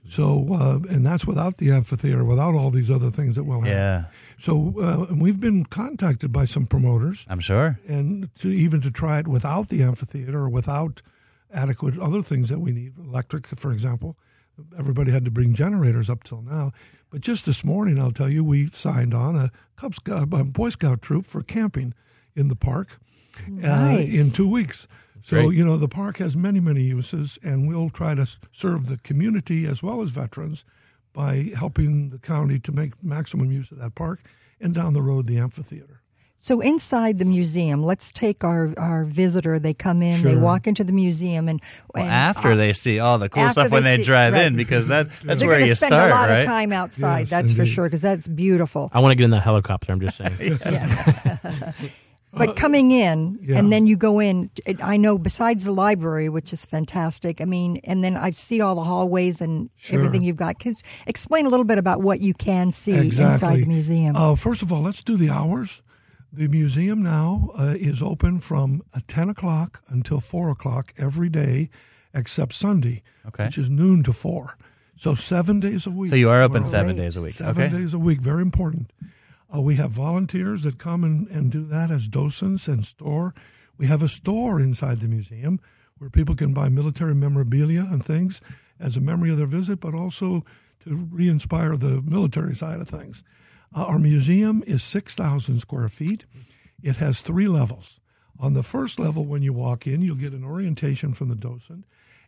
So, 0.07 0.49
uh, 0.53 0.79
and 0.91 1.07
that's 1.07 1.27
without 1.27 1.57
the 1.57 1.71
amphitheater, 1.71 2.25
without 2.25 2.55
all 2.55 2.71
these 2.71 2.91
other 2.91 3.11
things 3.11 3.37
that 3.37 3.45
we'll 3.45 3.61
have. 3.63 3.69
Yeah, 3.69 4.05
So, 4.39 4.75
uh, 4.79 5.07
and 5.09 5.19
we've 5.23 5.41
been 5.41 5.65
contacted 5.65 6.31
by 6.31 6.45
some 6.45 6.67
promoters 6.67 7.25
I'm 7.29 7.41
sure. 7.41 7.79
and 7.89 8.29
to 8.41 8.51
even 8.51 8.83
to 8.83 8.91
try 8.91 9.19
it 9.21 9.27
without 9.27 9.71
the 9.71 9.83
amphitheater 9.83 10.41
or 10.41 10.51
without 10.51 11.01
adequate 11.55 11.99
other 11.99 12.23
things 12.23 12.49
that 12.49 12.61
we 12.61 12.73
need, 12.73 12.99
electric, 12.99 13.47
for 13.47 13.73
example. 13.73 14.17
Everybody 14.79 15.11
had 15.11 15.25
to 15.25 15.31
bring 15.31 15.55
generators 15.55 16.11
up 16.11 16.25
till 16.25 16.43
now. 16.43 16.73
But 17.11 17.21
just 17.21 17.47
this 17.47 17.65
morning, 17.65 17.99
I'll 17.99 18.11
tell 18.11 18.29
you, 18.29 18.45
we 18.45 18.69
signed 18.71 19.15
on 19.15 19.37
a 19.37 19.51
Cub 19.77 19.95
Scout, 19.95 20.23
a 20.33 20.45
Boy 20.45 20.71
Scout 20.71 21.03
troop 21.03 21.25
for 21.27 21.43
camping 21.43 21.95
in 22.35 22.49
the 22.49 22.57
park 22.57 22.99
uh, 23.65 23.99
in 23.99 24.31
two 24.33 24.49
weeks. 24.49 24.87
So, 25.23 25.47
Great. 25.47 25.57
you 25.57 25.65
know, 25.65 25.77
the 25.77 25.89
park 25.89 26.19
has 26.19 26.37
many, 26.37 26.61
many 26.61 26.83
uses, 26.83 27.39
and 27.43 27.67
we'll 27.67 27.89
try 27.89 28.15
to 28.15 28.29
serve 28.53 28.89
the 28.89 28.99
community 28.99 29.65
as 29.65 29.83
well 29.83 30.03
as 30.03 30.11
veterans 30.11 30.65
by 31.15 31.51
helping 31.57 32.11
the 32.11 32.19
county 32.19 32.59
to 32.59 32.73
make 32.73 33.03
maximum 33.03 33.51
use 33.51 33.71
of 33.71 33.79
that 33.79 33.95
park 33.95 34.21
and 34.61 34.75
down 34.75 34.93
the 34.93 35.03
road, 35.03 35.27
the 35.27 35.39
amphitheater. 35.39 36.03
So 36.45 36.61
inside 36.61 37.19
the 37.19 37.25
museum, 37.25 37.83
let's 37.83 38.13
take 38.13 38.45
our, 38.45 38.75
our 38.77 39.07
visitor. 39.07 39.59
They 39.59 39.73
come 39.73 40.03
in, 40.03 40.23
they 40.23 40.37
walk 40.37 40.67
into 40.67 40.85
the 40.85 40.93
museum, 40.93 41.49
and, 41.49 41.59
Well, 41.95 42.05
and 42.05 42.13
after 42.13 42.49
uh, 42.49 42.55
they 42.55 42.75
see 42.75 42.99
all 42.99 43.17
the 43.17 43.31
cool 43.31 43.45
after 43.45 43.63
stuff 43.63 43.73
when 43.73 43.83
they 43.83 43.97
they 43.97 44.03
see- 44.03 44.09
drive 44.09 44.35
in, 44.35 44.55
because 44.55 44.89
that 44.89 45.09
that's 45.23 45.41
they're 45.41 45.49
where 45.49 45.57
going 45.57 45.69
you 45.69 45.73
to 45.73 45.77
spend 45.77 45.93
start, 45.93 46.11
a 46.11 46.15
lot 46.15 46.29
right? 46.29 46.41
of 46.41 46.45
time 46.45 46.71
outside. 46.71 47.21
Yes, 47.21 47.31
that's 47.31 47.53
for 47.55 47.65
sure, 47.65 47.87
because 47.87 48.03
that's 48.03 48.29
beautiful. 48.29 48.91
I 48.93 49.01
want 49.01 49.13
to 49.13 49.15
get 49.15 49.25
in 49.25 49.31
the 49.31 49.41
helicopter. 49.41 49.91
I'm 49.91 50.01
just 50.01 50.19
saying. 50.19 50.59
But 52.37 52.57
coming 52.57 52.91
in, 52.91 53.39
yeah. 53.41 53.59
and 53.59 53.73
then 53.73 53.87
you 53.87 53.97
go 53.97 54.19
in. 54.21 54.51
I 54.83 54.99
know 54.99 55.17
besides 55.17 55.65
the 55.65 55.73
library, 55.73 56.29
which 56.29 56.53
is 56.53 56.67
fantastic. 56.67 57.41
I 57.41 57.45
mean, 57.47 57.81
and 57.85 58.03
then 58.05 58.17
I 58.19 58.31
see 58.31 58.61
all 58.61 58.75
the 58.75 58.83
hallways 58.85 59.41
and 59.41 59.71
Sure. 59.77 60.01
everything 60.01 60.25
you've 60.25 60.37
got. 60.37 60.59
Cause 60.59 60.83
explain 61.07 61.47
a 61.47 61.49
little 61.49 61.65
bit 61.65 61.79
about 61.79 62.03
what 62.03 62.21
you 62.21 62.35
can 62.35 62.71
see 62.73 62.97
inside 62.97 63.61
the 63.63 63.67
museum. 63.67 64.15
Uh, 64.17 64.35
first 64.35 64.63
of 64.63 64.73
all, 64.73 64.83
let's 64.83 65.03
do 65.03 65.17
the 65.17 65.31
hours. 65.31 65.81
The 66.37 66.49
museum 66.49 67.01
now 67.01 67.51
uh, 67.57 67.75
is 67.79 68.03
open 68.03 68.41
from 68.41 68.83
uh, 68.93 68.99
10 69.07 69.29
o'clock 69.29 69.85
until 69.87 70.19
4 70.19 70.51
o'clock 70.51 70.93
every 70.99 71.29
day 71.29 71.71
except 72.13 72.55
Sunday, 72.55 73.05
Okay. 73.25 73.45
which 73.45 73.57
is 73.57 73.71
noon 73.71 74.03
to 74.03 74.13
4. 74.13 74.57
So 74.97 75.15
seven 75.15 75.61
days 75.61 75.87
a 75.87 75.91
week. 75.91 76.11
So 76.11 76.17
you 76.17 76.31
are 76.31 76.43
open 76.43 76.65
seven 76.65 76.97
days 76.97 77.17
a 77.17 77.23
week. 77.23 77.35
Seven 77.35 77.67
okay. 77.67 77.77
days 77.77 77.95
a 77.95 78.01
week, 78.01 78.19
very 78.19 78.43
important. 78.43 78.93
Uh, 79.55 79.61
we 79.61 79.77
have 79.77 79.93
volunteers 79.93 80.65
that 80.65 80.77
come 80.79 81.05
and, 81.05 81.29
and 81.29 81.53
do 81.53 81.65
that 81.67 81.93
as 81.93 82.09
docents 82.09 82.67
and 82.67 82.85
store. 82.85 83.33
We 83.79 83.87
have 83.87 84.03
a 84.03 84.09
store 84.09 84.61
inside 84.61 85.01
the 85.01 85.09
museum 85.09 85.61
where 85.99 86.11
people 86.11 86.35
can 86.35 86.53
buy 86.53 86.69
military 86.69 87.15
memorabilia 87.15 87.87
and 87.89 88.05
things 88.05 88.41
as 88.81 88.97
a 88.97 89.01
memory 89.01 89.31
of 89.31 89.39
their 89.39 89.47
visit, 89.47 89.79
but 89.79 89.95
also 89.95 90.45
to 90.81 91.09
re 91.13 91.29
inspire 91.29 91.77
the 91.77 92.03
military 92.03 92.57
side 92.57 92.81
of 92.81 92.89
things. 92.89 93.23
Uh, 93.75 93.85
our 93.85 93.99
museum 93.99 94.63
is 94.67 94.83
6,000 94.85 95.61
square 95.61 95.89
feet. 95.89 96.25
It 96.83 96.97
has 96.97 97.21
three 97.21 97.49
levels. 97.49 98.01
On 98.39 98.55
the 98.55 98.63
first 98.63 98.99
level, 98.99 99.25
when 99.25 99.43
you 99.43 99.53
walk 99.53 99.87
in, 99.87 100.01
you'll 100.01 100.17
get 100.17 100.33
an 100.33 100.45
orientation 100.45 101.13
from 101.13 101.29
the 101.29 101.35
docent. 101.35 101.85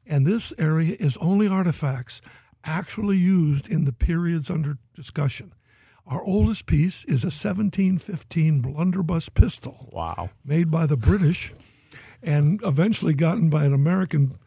And 0.07 0.27
this 0.27 0.53
area 0.59 0.97
is 0.99 1.17
only 1.19 1.49
artifacts 1.49 2.21
actually 2.65 3.17
used 3.17 3.69
in 3.69 3.85
the 3.85 3.93
periods 3.93 4.51
under 4.51 4.79
discussion. 4.95 5.53
Our 6.07 6.23
oldest 6.23 6.67
piece 6.67 7.05
is 7.05 7.25
a 7.25 7.35
1715 7.35 8.61
blunderbuss 8.61 9.29
pistol 9.29 9.89
wow. 9.93 10.31
made 10.45 10.71
by 10.71 10.87
the 10.87 10.97
British 10.97 11.53
and 12.23 12.61
eventually 12.65 13.15
gotten 13.15 13.51
by 13.51 13.65
an 13.65 13.75
American 13.75 14.39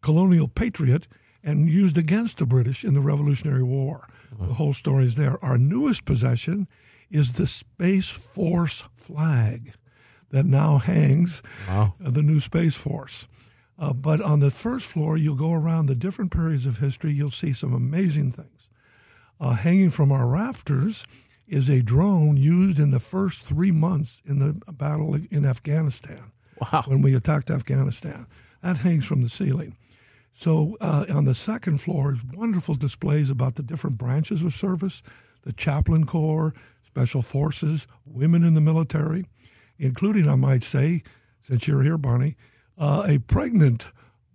colonial 0.00 0.48
patriot 0.48 1.06
and 1.44 1.70
used 1.70 1.96
against 1.96 2.38
the 2.38 2.46
British 2.46 2.84
in 2.84 2.94
the 2.94 3.00
Revolutionary 3.00 3.62
War. 3.62 4.08
The 4.38 4.54
whole 4.54 4.74
story 4.74 5.04
is 5.04 5.14
there. 5.16 5.42
Our 5.44 5.58
newest 5.58 6.04
possession 6.04 6.68
is 7.10 7.32
the 7.34 7.46
Space 7.46 8.08
Force 8.10 8.84
flag 8.94 9.72
that 10.30 10.44
now 10.46 10.78
hangs 10.78 11.42
Wow. 11.68 11.94
uh, 12.04 12.10
the 12.10 12.22
new 12.22 12.40
Space 12.40 12.74
Force. 12.74 13.28
Uh, 13.78 13.92
but 13.92 14.20
on 14.20 14.40
the 14.40 14.50
first 14.50 14.86
floor, 14.86 15.16
you'll 15.16 15.36
go 15.36 15.52
around 15.52 15.86
the 15.86 15.94
different 15.94 16.32
periods 16.32 16.66
of 16.66 16.78
history. 16.78 17.12
You'll 17.12 17.30
see 17.30 17.52
some 17.52 17.72
amazing 17.74 18.32
things. 18.32 18.68
Uh, 19.38 19.50
hanging 19.52 19.90
from 19.90 20.10
our 20.10 20.26
rafters 20.26 21.04
is 21.46 21.68
a 21.68 21.82
drone 21.82 22.36
used 22.36 22.78
in 22.80 22.90
the 22.90 22.98
first 23.00 23.42
three 23.42 23.70
months 23.70 24.20
in 24.24 24.38
the 24.38 24.54
battle 24.72 25.14
in 25.30 25.44
Afghanistan 25.44 26.32
Wow. 26.60 26.82
when 26.86 27.02
we 27.02 27.14
attacked 27.14 27.50
Afghanistan. 27.50 28.26
That 28.62 28.78
hangs 28.78 29.04
from 29.04 29.22
the 29.22 29.28
ceiling. 29.28 29.76
So 30.38 30.76
uh, 30.82 31.06
on 31.08 31.24
the 31.24 31.34
second 31.34 31.80
floor 31.80 32.12
is 32.12 32.20
wonderful 32.22 32.74
displays 32.74 33.30
about 33.30 33.54
the 33.54 33.62
different 33.62 33.96
branches 33.96 34.42
of 34.42 34.52
service, 34.52 35.02
the 35.44 35.52
chaplain 35.54 36.04
corps, 36.04 36.52
special 36.84 37.22
forces, 37.22 37.86
women 38.04 38.44
in 38.44 38.52
the 38.52 38.60
military, 38.60 39.24
including, 39.78 40.28
I 40.28 40.34
might 40.34 40.62
say, 40.62 41.02
since 41.40 41.66
you're 41.66 41.82
here, 41.82 41.96
Bonnie, 41.96 42.36
uh, 42.76 43.04
a 43.08 43.18
pregnant 43.18 43.86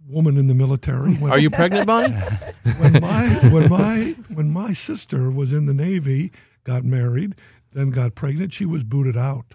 woman 0.10 0.38
in 0.38 0.48
the 0.48 0.56
military. 0.56 1.14
When, 1.14 1.32
Are 1.32 1.38
you 1.38 1.52
pregnant, 1.52 1.86
Bonnie? 1.86 2.14
when 2.80 2.94
my 3.00 3.28
when 3.52 3.70
my 3.70 4.16
when 4.34 4.52
my 4.52 4.74
sister 4.74 5.30
was 5.30 5.54
in 5.54 5.68
the 5.68 5.74
Navy, 5.74 6.32
got 6.64 6.84
married, 6.84 7.36
then 7.74 7.92
got 7.92 8.16
pregnant, 8.16 8.54
she 8.54 8.66
was 8.66 8.84
booted 8.84 9.16
out. 9.16 9.54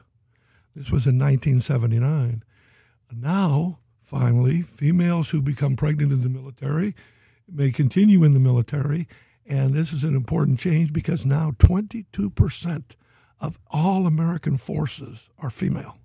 This 0.76 0.92
was 0.92 1.06
in 1.06 1.18
1979. 1.18 2.44
Now, 3.12 3.80
finally, 4.07 4.62
females 4.62 5.31
who 5.31 5.42
become 5.42 5.75
pregnant 5.77 6.12
in 6.12 6.23
the 6.23 6.29
military 6.29 6.95
may 7.53 7.71
continue 7.73 8.23
in 8.25 8.33
the 8.35 8.40
military, 8.40 9.09
and 9.45 9.75
this 9.75 9.92
is 9.92 10.05
an 10.05 10.14
important 10.14 10.59
change 10.61 10.92
because 10.92 11.27
now 11.27 11.51
22% 11.59 12.83
of 13.40 13.59
all 13.71 14.07
American 14.07 14.57
forces 14.57 15.29
are 15.38 15.51
female. 15.51 15.99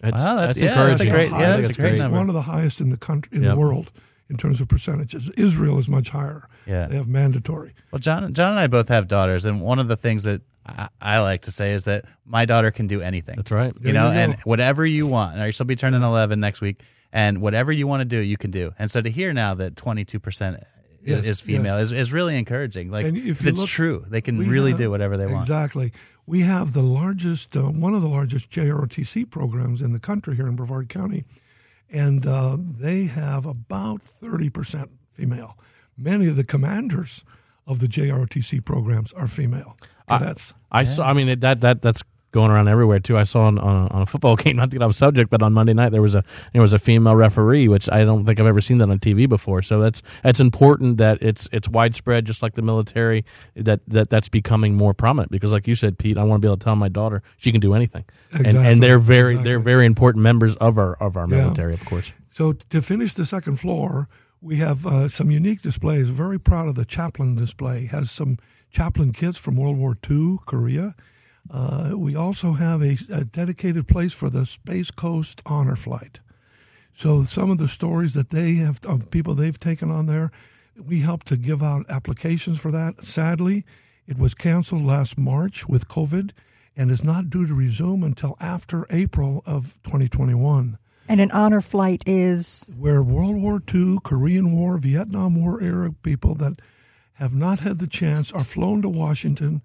That's, 0.00 0.16
Wow, 0.18 0.36
that's- 0.36 0.56
that's, 0.56 0.58
yeah, 0.76 0.84
that's 0.86 1.00
a 1.00 1.10
great- 1.10 1.30
yeah, 1.30 1.52
think 1.54 1.66
that's 1.66 1.78
a 1.78 1.80
great 1.80 1.92
It's 1.94 2.02
number. 2.02 2.18
one 2.18 2.28
of 2.28 2.34
the 2.34 2.42
highest 2.42 2.80
in 2.80 2.90
the 2.90 2.96
country 2.96 3.36
in 3.36 3.42
Yep. 3.42 3.54
the 3.54 3.58
world 3.60 3.90
in 4.28 4.36
terms 4.36 4.60
of 4.60 4.68
percentages. 4.68 5.28
Israel 5.30 5.78
is 5.78 5.88
much 5.88 6.10
higher. 6.10 6.46
Yeah. 6.66 6.86
They 6.86 6.96
have 6.96 7.08
mandatory. 7.08 7.74
Well, 7.90 7.98
John, 7.98 8.32
John 8.32 8.50
and 8.52 8.60
I 8.60 8.66
both 8.66 8.88
have 8.88 9.08
daughters, 9.08 9.44
and 9.44 9.60
one 9.60 9.78
of 9.78 9.88
the 9.88 9.96
things 9.96 10.22
that 10.24 10.42
I, 10.66 10.88
I 11.00 11.20
like 11.20 11.42
to 11.42 11.50
say 11.50 11.72
is 11.72 11.84
that 11.84 12.04
my 12.24 12.44
daughter 12.44 12.70
can 12.70 12.86
do 12.86 13.00
anything. 13.00 13.36
That's 13.36 13.50
right. 13.50 13.74
You 13.74 13.80
There 13.80 13.92
know, 13.94 14.10
you 14.10 14.18
and 14.18 14.34
whatever 14.44 14.84
you 14.86 15.06
want. 15.06 15.36
And 15.38 15.54
she'll 15.54 15.66
be 15.66 15.74
turning 15.76 16.02
eleven 16.02 16.38
next 16.38 16.60
week, 16.60 16.82
and 17.12 17.40
whatever 17.40 17.72
you 17.72 17.86
want 17.86 18.00
to 18.00 18.04
do, 18.04 18.18
you 18.18 18.36
can 18.36 18.50
do. 18.50 18.72
And 18.78 18.90
so 18.90 19.00
to 19.00 19.10
hear 19.10 19.32
now 19.32 19.54
that 19.54 19.76
twenty 19.76 20.04
two 20.04 20.20
percent 20.20 20.62
Yes, 21.02 21.24
is 21.24 21.40
female 21.40 21.78
yes. 21.78 21.86
is, 21.86 21.92
is 21.92 22.12
really 22.12 22.36
encouraging. 22.36 22.90
Like 22.90 23.06
And 23.06 23.16
if 23.16 23.38
'cause 23.38 23.46
you 23.46 23.50
it's 23.52 23.60
look- 23.60 23.68
true, 23.70 24.04
they 24.08 24.20
can 24.20 24.38
really 24.38 24.72
have- 24.72 24.78
do 24.80 24.90
whatever 24.90 25.16
they 25.16 25.26
want. 25.26 25.38
Exactly. 25.44 25.92
We 26.26 26.40
have 26.40 26.74
the 26.74 26.82
largest, 26.82 27.56
uh, 27.56 27.62
one 27.70 27.94
of 27.94 28.02
the 28.02 28.08
largest 28.08 28.50
JROTC 28.50 29.24
programs 29.30 29.80
in 29.82 29.92
the 29.94 29.98
country 29.98 30.36
here 30.36 30.46
in 30.46 30.54
Brevard 30.56 30.88
County, 30.90 31.24
and 31.90 32.26
uh, 32.26 32.56
they 32.60 33.04
have 33.06 33.46
about 33.46 34.02
30% 34.02 34.90
female. 35.12 35.56
many 35.96 36.26
of 36.28 36.36
the 36.36 36.44
commanders 36.44 37.24
of 37.66 37.78
the 37.80 37.86
JROTC 37.88 38.64
programs 38.64 39.12
are 39.14 39.26
female 39.26 39.76
cadets. 40.08 40.52
I 40.70 40.84
saw. 40.84 41.08
I 41.08 41.12
mean, 41.14 41.40
that 41.40 41.60
that 41.62 41.82
that's 41.82 42.02
going 42.32 42.50
around 42.50 42.68
everywhere 42.68 43.00
too. 43.00 43.18
I 43.18 43.24
saw 43.24 43.42
on, 43.46 43.58
on, 43.58 43.88
on 43.88 44.02
a 44.02 44.06
football 44.06 44.36
game, 44.42 44.56
not 44.56 44.70
to 44.70 44.78
get 44.78 44.84
off 44.84 44.94
subject, 44.94 45.30
but 45.30 45.42
on 45.42 45.52
Monday 45.52 45.72
night 45.74 45.90
there 45.90 46.02
was 46.02 46.14
a 46.14 46.22
there 46.52 46.62
was 46.62 46.72
a 46.72 46.78
female 46.78 47.16
referee, 47.16 47.68
which 47.68 47.88
I 47.90 48.04
don't 48.04 48.24
think 48.24 48.38
I've 48.40 48.46
ever 48.46 48.60
seen 48.60 48.78
that 48.78 48.88
on 48.90 48.98
TV 48.98 49.28
before. 49.28 49.62
So 49.62 49.80
that's 49.80 50.02
that's 50.22 50.40
important 50.40 50.98
that 50.98 51.18
it's 51.20 51.48
it's 51.52 51.68
widespread, 51.68 52.24
just 52.24 52.42
like 52.42 52.54
the 52.54 52.62
military. 52.62 53.24
That 53.56 53.80
that 53.88 54.10
that's 54.10 54.28
becoming 54.28 54.74
more 54.74 54.94
prominent 54.94 55.30
because, 55.32 55.52
like 55.52 55.66
you 55.66 55.74
said, 55.74 55.98
Pete, 55.98 56.16
I 56.18 56.22
want 56.24 56.40
to 56.42 56.46
be 56.46 56.48
able 56.50 56.58
to 56.58 56.64
tell 56.64 56.76
my 56.76 56.88
daughter 56.88 57.22
she 57.36 57.50
can 57.52 57.60
do 57.60 57.74
anything, 57.74 58.04
and 58.32 58.40
Exactly, 58.46 58.72
and 58.72 58.82
they're 58.82 58.98
very 58.98 59.32
exactly. 59.32 59.50
they're 59.50 59.58
very 59.60 59.86
important 59.86 60.22
members 60.22 60.56
of 60.56 60.78
our 60.78 60.94
of 60.94 61.16
our 61.16 61.26
Yeah. 61.28 61.36
military, 61.38 61.72
of 61.74 61.84
course. 61.84 62.12
So 62.30 62.52
to 62.52 62.80
finish 62.80 63.14
the 63.14 63.26
second 63.26 63.56
floor, 63.56 64.08
we 64.40 64.56
have 64.56 64.86
uh, 64.86 65.08
some 65.08 65.30
unique 65.30 65.62
displays. 65.62 66.08
Very 66.08 66.38
proud 66.38 66.68
of 66.68 66.74
the 66.76 66.84
chaplain 66.84 67.34
display. 67.34 67.86
Has 67.86 68.10
some 68.10 68.38
chaplain 68.70 69.12
kits 69.12 69.36
from 69.36 69.56
World 69.56 69.76
War 69.76 69.96
II, 70.08 70.38
Korea. 70.46 70.94
Uh, 71.50 71.92
we 71.96 72.14
also 72.14 72.52
have 72.52 72.80
a, 72.80 72.96
a 73.12 73.24
dedicated 73.24 73.88
place 73.88 74.12
for 74.12 74.30
the 74.30 74.46
Space 74.46 74.90
Coast 74.90 75.42
Honor 75.44 75.76
Flight. 75.76 76.20
So 76.92 77.24
some 77.24 77.50
of 77.50 77.58
the 77.58 77.68
stories 77.68 78.14
that 78.14 78.30
they 78.30 78.54
have 78.54 78.78
of 78.84 79.10
people 79.10 79.34
they've 79.34 79.58
taken 79.58 79.90
on 79.90 80.06
there, 80.06 80.30
we 80.76 81.00
helped 81.00 81.26
to 81.28 81.36
give 81.36 81.62
out 81.62 81.88
applications 81.88 82.60
for 82.60 82.70
that. 82.70 83.04
Sadly, 83.04 83.64
it 84.06 84.18
was 84.18 84.34
canceled 84.34 84.82
last 84.82 85.18
March 85.18 85.66
with 85.68 85.88
COVID, 85.88 86.30
and 86.76 86.90
is 86.90 87.04
not 87.04 87.30
due 87.30 87.46
to 87.46 87.54
resume 87.54 88.02
until 88.02 88.36
after 88.40 88.86
April 88.90 89.42
of 89.44 89.78
2021 89.82 90.78
And 91.08 91.20
an 91.20 91.30
honor 91.32 91.60
flight 91.60 92.02
is 92.06 92.68
where 92.76 93.02
World 93.02 93.36
War 93.36 93.60
II, 93.72 93.98
Korean 94.02 94.52
War, 94.52 94.78
Vietnam 94.78 95.42
War 95.42 95.60
era 95.60 95.92
people 96.02 96.34
that 96.36 96.60
have 97.14 97.34
not 97.34 97.60
had 97.60 97.78
the 97.78 97.86
chance 97.86 98.32
are 98.32 98.44
flown 98.44 98.82
to 98.82 98.88
Washington 98.88 99.62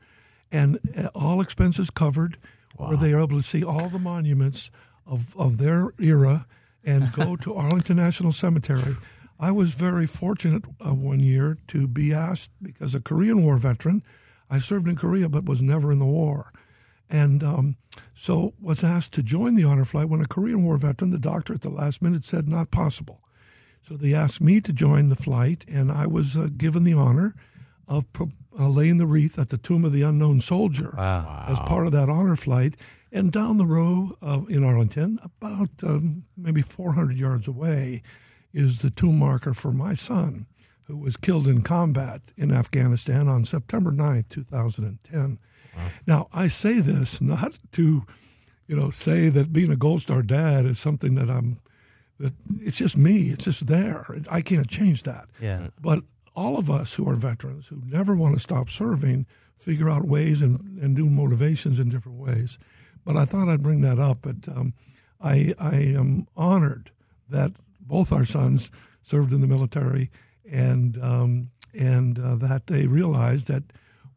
and 0.56 0.80
uh, 0.98 1.10
all 1.13 1.41
expenses 1.41 1.89
covered, 1.89 2.38
where 2.78 2.96
they 2.96 3.13
are 3.13 3.22
able 3.22 3.41
to 3.41 3.48
see 3.48 3.63
all 3.63 3.89
the 3.89 4.00
monuments 4.00 4.72
of, 5.06 5.36
of 5.38 5.58
their 5.58 5.94
era 6.00 6.48
and 6.84 7.12
go 7.12 7.36
to 7.44 7.54
Arlington 7.54 7.98
National 7.98 8.32
Cemetery. 8.32 8.96
I 9.38 9.52
was 9.52 9.74
very 9.74 10.08
fortunate 10.08 10.63
uh, 10.86 10.94
one 10.94 11.20
year 11.20 11.58
to 11.68 11.88
be 11.88 12.13
asked, 12.13 12.52
because 12.62 12.96
a 12.96 13.02
Korean 13.02 13.44
War 13.44 13.58
veteran, 13.58 14.02
I 14.50 14.60
served 14.60 14.88
in 14.88 14.96
Korea 14.96 15.28
but 15.28 15.44
was 15.44 15.62
never 15.62 15.91
in 15.91 16.00
the 16.00 16.06
war. 16.06 16.54
And 17.10 17.44
um, 17.44 17.76
so 18.13 18.54
was 18.62 18.84
asked 18.84 19.12
to 19.13 19.24
join 19.24 19.56
the 19.56 19.65
honor 19.65 19.86
flight 19.86 20.08
when 20.08 20.22
a 20.22 20.28
Korean 20.28 20.63
War 20.63 20.78
veteran, 20.78 21.12
the 21.12 21.20
doctor 21.20 21.54
at 21.54 21.62
the 21.62 21.70
last 21.70 22.02
minute 22.02 22.24
said 22.24 22.48
not 22.48 22.72
possible. 22.72 23.22
So 23.88 23.96
they 23.96 24.13
asked 24.13 24.41
me 24.41 24.62
to 24.62 24.74
join 24.74 25.10
the 25.10 25.15
flight, 25.15 25.65
and 25.68 25.91
I 25.91 26.08
was 26.08 26.36
uh, 26.36 26.48
given 26.56 26.84
the 26.84 26.94
honor 26.94 27.36
of 27.88 28.12
pro- 28.13 28.32
uh, 28.58 28.70
laying 28.70 28.98
the 28.98 29.06
wreath 29.06 29.38
at 29.38 29.50
the 29.50 29.58
tomb 29.58 29.86
of 29.86 29.91
the 29.91 30.02
unknown 30.02 30.41
soldier 30.41 30.94
as 31.48 31.60
part 31.62 31.86
of 31.86 31.91
that 31.94 32.10
honor 32.10 32.36
flight. 32.36 32.76
And 33.12 33.32
down 33.32 33.58
the 33.58 33.65
row 33.65 34.18
uh, 34.22 34.41
in 34.50 34.63
Arlington, 34.63 35.20
about 35.24 35.70
um, 35.84 36.26
maybe 36.36 36.62
400 36.62 37.18
yards 37.18 37.48
away, 37.48 38.02
is 38.54 38.80
the 38.80 38.89
tomb 38.89 39.20
marker 39.20 39.54
for 39.54 39.72
my 39.72 39.94
son, 39.94 40.48
who 40.84 40.98
was 40.98 41.15
killed 41.18 41.48
in 41.48 41.62
combat 41.62 42.22
in 42.36 42.52
Afghanistan 42.52 43.28
on 43.28 43.46
September 43.46 43.91
9th, 43.91 44.30
2010. 44.30 45.39
Now, 46.08 46.28
I 46.34 46.48
say 46.48 46.80
this 46.80 47.20
not 47.22 47.60
to, 47.74 48.06
you 48.68 48.76
know, 48.76 48.89
say 48.89 49.30
that 49.30 49.52
being 49.52 49.72
a 49.72 49.76
Gold 49.76 50.02
Star 50.02 50.22
dad 50.22 50.65
is 50.65 50.80
something 50.80 51.15
that 51.15 51.30
I'm, 51.30 51.60
that 52.20 52.34
it's 52.62 52.78
just 52.78 52.98
me. 52.98 53.30
It's 53.30 53.44
just 53.44 53.68
there. 53.68 54.06
I 54.30 54.41
can't 54.41 54.68
change 54.68 55.04
that. 55.04 55.28
Yeah. 55.41 55.68
But 55.82 56.04
all 56.36 56.58
of 56.58 56.69
us 56.69 56.95
who 56.95 57.10
are 57.10 57.15
veterans 57.15 57.67
who 57.67 57.82
never 57.86 58.15
want 58.15 58.34
to 58.36 58.39
stop 58.39 58.69
serving 58.69 59.26
figure 59.56 59.89
out 59.89 60.06
ways 60.06 60.41
and, 60.41 60.80
and 60.82 60.95
do 60.95 61.10
motivations 61.10 61.80
in 61.80 61.89
different 61.89 62.17
ways. 62.17 62.60
But 63.06 63.15
I 63.15 63.26
thought 63.26 63.48
I'd 63.48 63.63
bring 63.63 63.82
that 63.82 64.00
up. 64.00 64.19
But 64.21 64.48
um, 64.50 64.74
I, 65.21 65.54
I 65.60 65.76
am 65.76 66.28
honored 66.36 66.91
that 67.30 67.54
both 67.80 68.12
our 68.12 68.26
sons 68.26 68.69
served 69.02 69.32
in 69.32 69.41
the 69.41 69.48
military 69.48 70.12
and, 70.52 70.98
um, 71.02 71.52
and 71.74 72.19
uh, 72.19 72.36
that 72.36 72.67
they 72.67 72.88
realized 72.88 73.48
that 73.48 73.63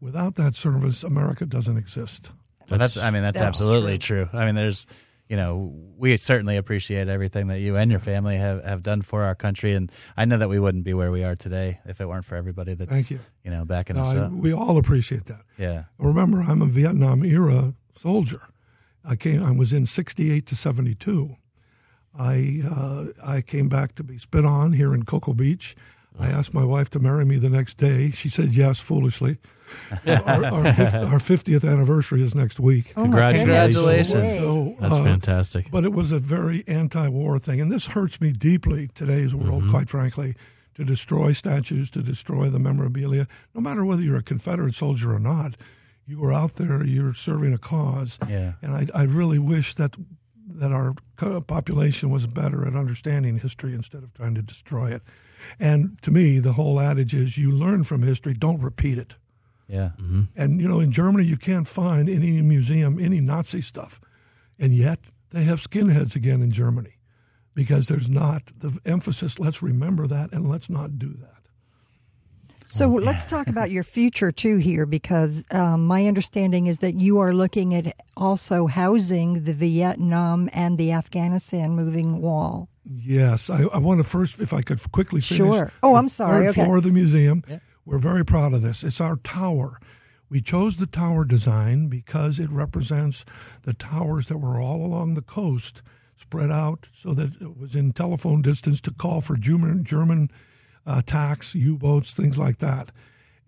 without 0.00 0.34
that 0.36 0.56
service, 0.56 1.04
America 1.04 1.46
doesn't 1.46 1.76
exist. 1.76 2.32
Well, 2.68 2.78
that's, 2.78 2.98
I 2.98 3.10
mean, 3.10 3.22
that's, 3.22 3.38
That's 3.38 3.48
absolutely 3.48 3.98
true. 3.98 4.28
I 4.32 4.44
mean, 4.44 4.54
there's, 4.54 4.86
you 5.28 5.36
know, 5.36 5.72
we 5.96 6.16
certainly 6.16 6.56
appreciate 6.56 7.08
everything 7.08 7.48
that 7.48 7.60
you 7.60 7.76
and 7.76 7.90
your 7.90 8.00
family 8.00 8.36
have, 8.36 8.64
have 8.64 8.82
done 8.82 9.02
for 9.02 9.22
our 9.24 9.34
country. 9.34 9.74
And 9.74 9.92
I 10.16 10.24
know 10.24 10.38
that 10.38 10.48
we 10.48 10.58
wouldn't 10.58 10.84
be 10.84 10.94
where 10.94 11.10
we 11.10 11.22
are 11.24 11.36
today 11.36 11.80
if 11.84 12.00
it 12.00 12.06
weren't 12.08 12.24
for 12.24 12.36
everybody 12.36 12.74
that's, 12.74 12.90
Thank 12.90 13.10
you. 13.10 13.20
you 13.44 13.50
know, 13.50 13.64
backing 13.64 13.96
No, 13.96 14.02
us 14.02 14.14
I- 14.14 14.18
up. 14.20 14.32
we 14.32 14.52
all 14.54 14.78
appreciate 14.78 15.26
that. 15.26 15.42
Yeah. 15.58 15.84
Remember, 15.98 16.40
I'm 16.42 16.62
a 16.62 16.66
Vietnam 16.66 17.24
era 17.24 17.74
soldier. 18.00 18.42
I 19.04 19.16
came. 19.16 19.42
I 19.44 19.50
was 19.52 19.72
in 19.72 19.86
'68 19.86 20.44
to 20.46 20.56
'72. 20.56 21.36
I 22.18 22.62
uh, 22.68 23.04
I 23.24 23.40
came 23.42 23.68
back 23.68 23.94
to 23.96 24.02
be 24.04 24.18
spit 24.18 24.44
on 24.44 24.72
here 24.72 24.92
in 24.94 25.04
Cocoa 25.04 25.34
Beach. 25.34 25.76
I 26.18 26.28
asked 26.28 26.52
my 26.52 26.64
wife 26.64 26.90
to 26.90 26.98
marry 26.98 27.24
me 27.24 27.36
the 27.38 27.48
next 27.48 27.76
day. 27.78 28.10
She 28.10 28.28
said 28.28 28.54
yes, 28.54 28.80
foolishly. 28.80 29.38
our, 30.06 30.44
our, 30.44 30.44
our 30.44 31.18
50th 31.18 31.68
anniversary 31.68 32.22
is 32.22 32.34
next 32.34 32.60
week. 32.60 32.92
oh 32.96 33.06
my 33.06 33.32
goodness. 33.32 33.74
Congratulations. 33.74 34.38
So, 34.38 34.76
That's 34.80 34.94
uh, 34.94 35.04
fantastic. 35.04 35.70
but 35.70 35.84
it 35.84 35.92
was 35.92 36.12
a 36.12 36.18
very 36.18 36.64
anti-war 36.66 37.38
thing, 37.38 37.60
and 37.60 37.70
this 37.70 37.86
hurts 37.86 38.20
me 38.20 38.32
deeply 38.32 38.88
today's 38.94 39.34
world. 39.34 39.68
Quite 39.70 39.90
frankly, 39.90 40.34
to 40.74 40.84
destroy 40.84 41.32
statues, 41.32 41.90
to 41.90 42.02
destroy 42.02 42.48
the 42.48 42.58
memorabilia, 42.60 43.26
no 43.54 43.60
matter 43.60 43.84
whether 43.84 44.02
you're 44.02 44.18
a 44.18 44.22
Confederate 44.22 44.74
soldier 44.74 45.14
or 45.14 45.18
not, 45.18 45.54
you 46.06 46.24
are 46.24 46.32
out 46.32 46.54
there, 46.54 46.84
you're 46.84 47.12
serving 47.12 47.52
a 47.52 47.58
cause. 47.58 48.18
Yeah. 48.28 48.52
And 48.62 48.74
I, 48.74 48.86
I 48.94 49.02
really 49.02 49.38
wish 49.38 49.74
that 49.74 49.96
that 50.50 50.72
our 50.72 50.94
population 51.42 52.10
was 52.10 52.26
better 52.26 52.66
at 52.66 52.74
understanding 52.74 53.38
history 53.38 53.74
instead 53.74 54.02
of 54.02 54.12
trying 54.14 54.34
to 54.34 54.42
destroy 54.42 54.90
it. 54.92 55.02
And 55.60 56.00
to 56.02 56.10
me, 56.10 56.38
the 56.38 56.54
whole 56.54 56.80
adage 56.80 57.14
is 57.14 57.38
you 57.38 57.52
learn 57.52 57.84
from 57.84 58.02
history, 58.02 58.34
don't 58.34 58.60
repeat 58.60 58.98
it. 58.98 59.14
Yeah. 59.68 59.90
And 60.34 60.60
you 60.60 60.66
know, 60.68 60.80
in 60.80 60.90
Germany, 60.92 61.24
you 61.26 61.36
can't 61.36 61.66
find 61.68 62.08
any 62.08 62.40
museum 62.42 62.98
any 62.98 63.20
Nazi 63.20 63.60
stuff, 63.60 64.00
and 64.58 64.72
yet 64.72 64.98
they 65.30 65.44
have 65.44 65.60
skinheads 65.60 66.16
again 66.16 66.40
in 66.40 66.50
Germany 66.50 66.94
because 67.54 67.86
there's 67.88 68.08
not 68.08 68.44
the 68.58 68.78
emphasis. 68.86 69.38
Let's 69.38 69.62
remember 69.62 70.06
that, 70.06 70.32
and 70.32 70.48
let's 70.48 70.70
not 70.70 70.98
do 70.98 71.12
that. 71.20 71.34
So 72.70 72.88
let's 72.88 73.24
talk 73.26 73.48
about 73.48 73.70
your 73.76 73.84
future 73.84 74.30
too 74.32 74.56
here, 74.56 74.86
because 74.86 75.44
um, 75.50 75.86
my 75.86 76.06
understanding 76.06 76.66
is 76.66 76.78
that 76.78 76.94
you 77.00 77.18
are 77.18 77.34
looking 77.34 77.74
at 77.74 77.94
also 78.16 78.66
housing 78.68 79.44
the 79.44 79.54
Vietnam 79.54 80.48
and 80.52 80.78
the 80.78 80.92
Afghanistan 80.92 81.70
moving 81.72 82.20
wall. 82.22 82.68
Yes, 82.84 83.50
I, 83.50 83.64
I 83.64 83.78
want 83.78 84.00
to 84.00 84.04
first, 84.04 84.40
if 84.40 84.52
I 84.54 84.62
could 84.62 84.80
quickly 84.92 85.20
finish. 85.20 85.36
Sure. 85.56 85.72
Oh, 85.82 85.94
I'm 85.96 86.08
sorry. 86.08 86.46
Third 86.46 86.50
Okay. 86.50 86.64
floor 86.64 86.76
of 86.78 86.84
the 86.84 86.90
museum. 86.90 87.42
We're 87.88 87.96
very 87.96 88.22
proud 88.22 88.52
of 88.52 88.60
this. 88.60 88.84
It's 88.84 89.00
our 89.00 89.16
tower. 89.16 89.80
We 90.28 90.42
chose 90.42 90.76
the 90.76 90.84
tower 90.84 91.24
design 91.24 91.88
because 91.88 92.38
it 92.38 92.50
represents 92.50 93.24
the 93.62 93.72
towers 93.72 94.26
that 94.26 94.36
were 94.36 94.60
all 94.60 94.84
along 94.84 95.14
the 95.14 95.22
coast, 95.22 95.80
spread 96.20 96.50
out 96.50 96.90
so 96.92 97.14
that 97.14 97.40
it 97.40 97.56
was 97.58 97.74
in 97.74 97.92
telephone 97.92 98.42
distance 98.42 98.82
to 98.82 98.90
call 98.90 99.22
for 99.22 99.38
German, 99.38 99.84
German 99.84 100.30
attacks, 100.84 101.54
U 101.54 101.78
boats, 101.78 102.12
things 102.12 102.38
like 102.38 102.58
that. 102.58 102.90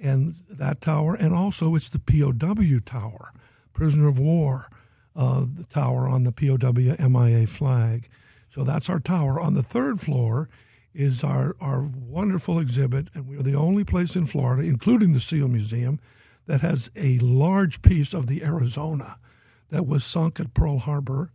And 0.00 0.36
that 0.48 0.80
tower, 0.80 1.14
and 1.14 1.34
also 1.34 1.74
it's 1.74 1.90
the 1.90 1.98
POW 1.98 2.80
tower, 2.86 3.34
prisoner 3.74 4.08
of 4.08 4.18
war, 4.18 4.70
uh, 5.14 5.44
the 5.54 5.64
tower 5.64 6.08
on 6.08 6.24
the 6.24 6.32
POW 6.32 6.96
MIA 7.08 7.46
flag. 7.46 8.08
So 8.48 8.64
that's 8.64 8.88
our 8.88 9.00
tower. 9.00 9.38
On 9.38 9.52
the 9.52 9.62
third 9.62 10.00
floor 10.00 10.48
is 10.94 11.22
our, 11.22 11.56
our 11.60 11.82
wonderful 11.82 12.58
exhibit, 12.58 13.08
and 13.14 13.28
we're 13.28 13.42
the 13.42 13.54
only 13.54 13.84
place 13.84 14.16
in 14.16 14.26
Florida, 14.26 14.62
including 14.62 15.12
the 15.12 15.20
SEAL 15.20 15.48
Museum, 15.48 16.00
that 16.46 16.62
has 16.62 16.90
a 16.96 17.18
large 17.18 17.80
piece 17.82 18.12
of 18.12 18.26
the 18.26 18.42
Arizona 18.42 19.18
that 19.68 19.86
was 19.86 20.04
sunk 20.04 20.40
at 20.40 20.52
Pearl 20.52 20.78
Harbor, 20.78 21.30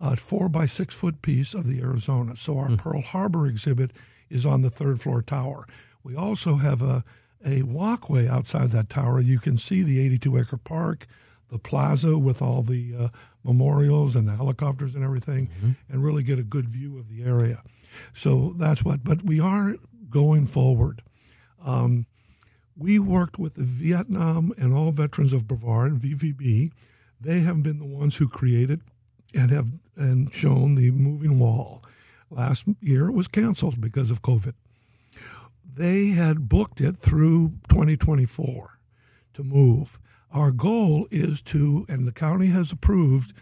a 0.00 0.16
four 0.16 0.48
by 0.48 0.66
six 0.66 0.94
foot 0.94 1.22
piece 1.22 1.54
of 1.54 1.66
the 1.66 1.80
Arizona. 1.80 2.36
So 2.36 2.58
our 2.58 2.76
Pearl 2.76 3.00
Harbor 3.02 3.46
exhibit 3.46 3.92
is 4.28 4.44
on 4.44 4.62
the 4.62 4.70
third 4.70 5.00
floor 5.00 5.22
tower. 5.22 5.66
We 6.02 6.16
also 6.16 6.56
have 6.56 6.82
a, 6.82 7.04
a 7.44 7.62
walkway 7.62 8.28
outside 8.28 8.70
that 8.70 8.90
tower. 8.90 9.20
You 9.20 9.38
can 9.38 9.58
see 9.58 9.82
the 9.82 10.00
82 10.00 10.38
acre 10.38 10.56
park, 10.56 11.06
the 11.50 11.58
plaza 11.58 12.18
with 12.18 12.42
all 12.42 12.62
the 12.62 12.94
uh, 12.98 13.08
memorials 13.44 14.16
and 14.16 14.26
the 14.26 14.36
helicopters 14.36 14.94
and 14.94 15.04
everything, 15.04 15.50
and 15.88 16.04
really 16.04 16.22
get 16.22 16.38
a 16.38 16.44
good 16.44 16.68
view 16.68 16.98
of 16.98 17.08
the 17.08 17.22
area. 17.22 17.62
So 18.12 18.54
that's 18.56 18.84
what, 18.84 19.04
but 19.04 19.22
we 19.24 19.40
are 19.40 19.76
going 20.10 20.46
forward. 20.46 21.02
Um, 21.64 22.06
we 22.76 22.98
worked 22.98 23.38
with 23.38 23.54
the 23.54 23.64
Vietnam 23.64 24.52
and 24.56 24.72
all 24.72 24.92
veterans 24.92 25.32
of 25.32 25.48
Brevard, 25.48 25.98
VVB. 25.98 26.70
They 27.20 27.40
have 27.40 27.62
been 27.62 27.78
the 27.78 27.84
ones 27.84 28.16
who 28.16 28.28
created 28.28 28.82
and 29.34 29.50
have 29.50 29.72
and 29.96 30.32
shown 30.32 30.76
the 30.76 30.92
moving 30.92 31.38
wall. 31.38 31.82
Last 32.30 32.66
year 32.80 33.08
it 33.08 33.12
was 33.12 33.26
canceled 33.28 33.80
because 33.80 34.10
of 34.10 34.22
COVID. 34.22 34.54
they 35.74 36.08
had 36.08 36.48
booked 36.48 36.80
it 36.80 36.96
through 36.96 37.54
2024 37.68 38.78
to 39.34 39.44
move. 39.44 39.98
Our 40.32 40.50
goal 40.50 41.06
is 41.10 41.40
to, 41.42 41.86
and 41.88 42.06
the 42.06 42.12
county 42.12 42.48
has 42.48 42.72
approved, 42.72 43.32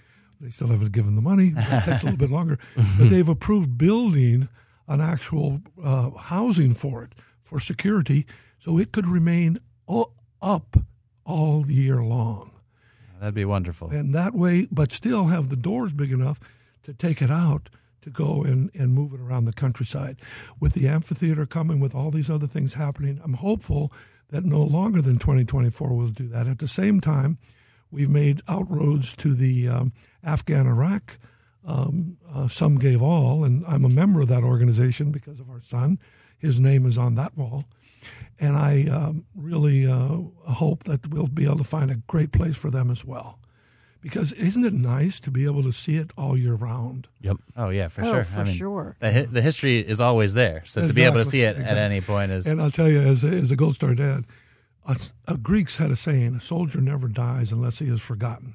they 0.41 0.51
still 0.51 0.69
haven't 0.69 0.93
given 0.93 1.15
the 1.15 1.23
money, 1.23 1.53
It 1.57 1.85
takes 1.85 2.03
a 2.03 2.07
little 2.07 2.19
bit 2.19 2.31
longer, 2.31 2.59
but 2.99 3.09
they've 3.09 3.29
approved 3.29 3.77
building 3.79 4.49
an 4.89 5.01
actual 5.01 5.61
uh, 5.83 6.11
housing 6.11 6.75
for 6.75 7.03
it 7.03 7.15
for 7.41 7.59
security 7.61 8.27
so 8.59 8.79
it 8.79 8.93
could 8.93 9.07
remain 9.07 9.59
o- 9.89 10.13
up 10.43 10.77
all 11.25 11.71
year 11.71 12.03
long. 12.03 12.53
That'd 13.19 13.35
be 13.35 13.45
wonderful. 13.45 13.91
And 13.91 14.15
that 14.15 14.35
way, 14.35 14.69
but 14.71 14.93
still 14.93 15.27
have 15.27 15.49
the 15.49 15.57
doors 15.57 15.93
big 15.93 16.13
enough 16.13 16.39
to 16.83 16.93
take 16.93 17.23
it 17.23 17.31
out 17.31 17.69
to 18.03 18.11
go 18.11 18.45
and, 18.45 18.71
and 18.75 18.95
move 18.95 19.13
it 19.15 19.21
around 19.21 19.47
the 19.47 19.53
countryside. 19.53 20.19
With 20.61 20.75
the 20.75 20.87
amphitheater 20.87 21.47
coming, 21.47 21.81
with 21.81 21.95
all 21.95 22.11
these 22.11 22.31
other 22.31 22.47
things 22.47 22.75
happening, 22.75 23.21
I'm 23.25 23.35
hopeful 23.35 23.93
that 24.29 24.45
no 24.45 24.63
longer 24.63 25.01
than 25.03 25.19
2024 25.19 25.89
we'll 25.93 26.09
do 26.09 26.29
that. 26.29 26.47
At 26.47 26.59
the 26.59 26.69
same 26.69 27.01
time, 27.01 27.39
we've 27.91 28.11
made 28.11 28.39
outroads 28.47 29.15
to 29.17 29.35
the 29.35 29.69
um, 29.69 29.93
Afghan 30.25 30.67
Iraq. 30.67 31.19
Um, 31.65 32.17
uh, 32.33 32.47
some 32.49 32.79
gave 32.79 33.03
all, 33.03 33.43
and 33.43 33.65
I'm 33.67 33.85
a 33.85 33.89
member 33.89 34.21
of 34.21 34.29
that 34.29 34.45
organization 34.45 35.11
because 35.11 35.41
of 35.41 35.51
our 35.51 35.61
son. 35.61 35.99
His 36.39 36.61
name 36.61 36.87
is 36.87 36.97
on 36.97 37.15
that 37.17 37.37
wall. 37.37 37.65
And 38.39 38.55
I 38.57 38.87
um, 38.89 39.25
really 39.35 39.87
uh, 39.87 40.19
hope 40.53 40.85
that 40.85 41.09
we'll 41.09 41.27
be 41.27 41.45
able 41.45 41.57
to 41.59 41.65
find 41.65 41.91
a 41.91 41.97
great 42.07 42.31
place 42.31 42.57
for 42.57 42.71
them 42.71 42.91
as 42.91 43.05
well. 43.05 43.41
Because 44.01 44.31
isn't 44.35 44.65
it 44.65 44.75
nice 44.75 45.19
to 45.21 45.33
be 45.33 45.45
able 45.47 45.65
to 45.65 45.73
see 45.73 45.97
it 45.97 46.13
all 46.17 46.37
year 46.37 46.55
round? 46.55 47.09
Yep. 47.23 47.39
Oh 47.57 47.71
yeah, 47.71 47.89
for 47.89 48.03
Oh, 48.03 48.13
sure. 48.13 48.25
for 48.25 48.41
I 48.41 48.45
mean, 48.45 48.55
sure. 48.55 48.97
The, 49.01 49.13
hi- 49.13 49.25
the 49.25 49.43
history 49.43 49.79
is 49.81 50.01
always 50.01 50.35
there, 50.35 50.63
so 50.67 50.87
to 50.87 50.93
be 50.93 51.03
able 51.03 51.17
to 51.17 51.25
see 51.25 51.41
it 51.43 51.57
at 51.57 51.77
any 51.77 52.01
point 52.01 52.31
is 52.31 52.47
And 52.47 52.61
I'll 52.63 52.71
tell 52.71 52.89
you, 52.89 53.01
as 53.01 53.25
a, 53.25 53.29
as 53.29 53.51
a 53.51 53.57
Gold 53.57 53.75
Star 53.75 53.95
dad, 53.97 54.25
uh, 54.87 54.95
uh, 55.27 55.37
Greeks 55.37 55.77
had 55.77 55.91
a 55.91 55.97
saying: 55.97 56.35
"A 56.35 56.41
soldier 56.41 56.81
never 56.81 57.09
dies 57.09 57.53
unless 57.53 57.79
he 57.79 57.87
is 57.87 58.01
forgotten." 58.03 58.55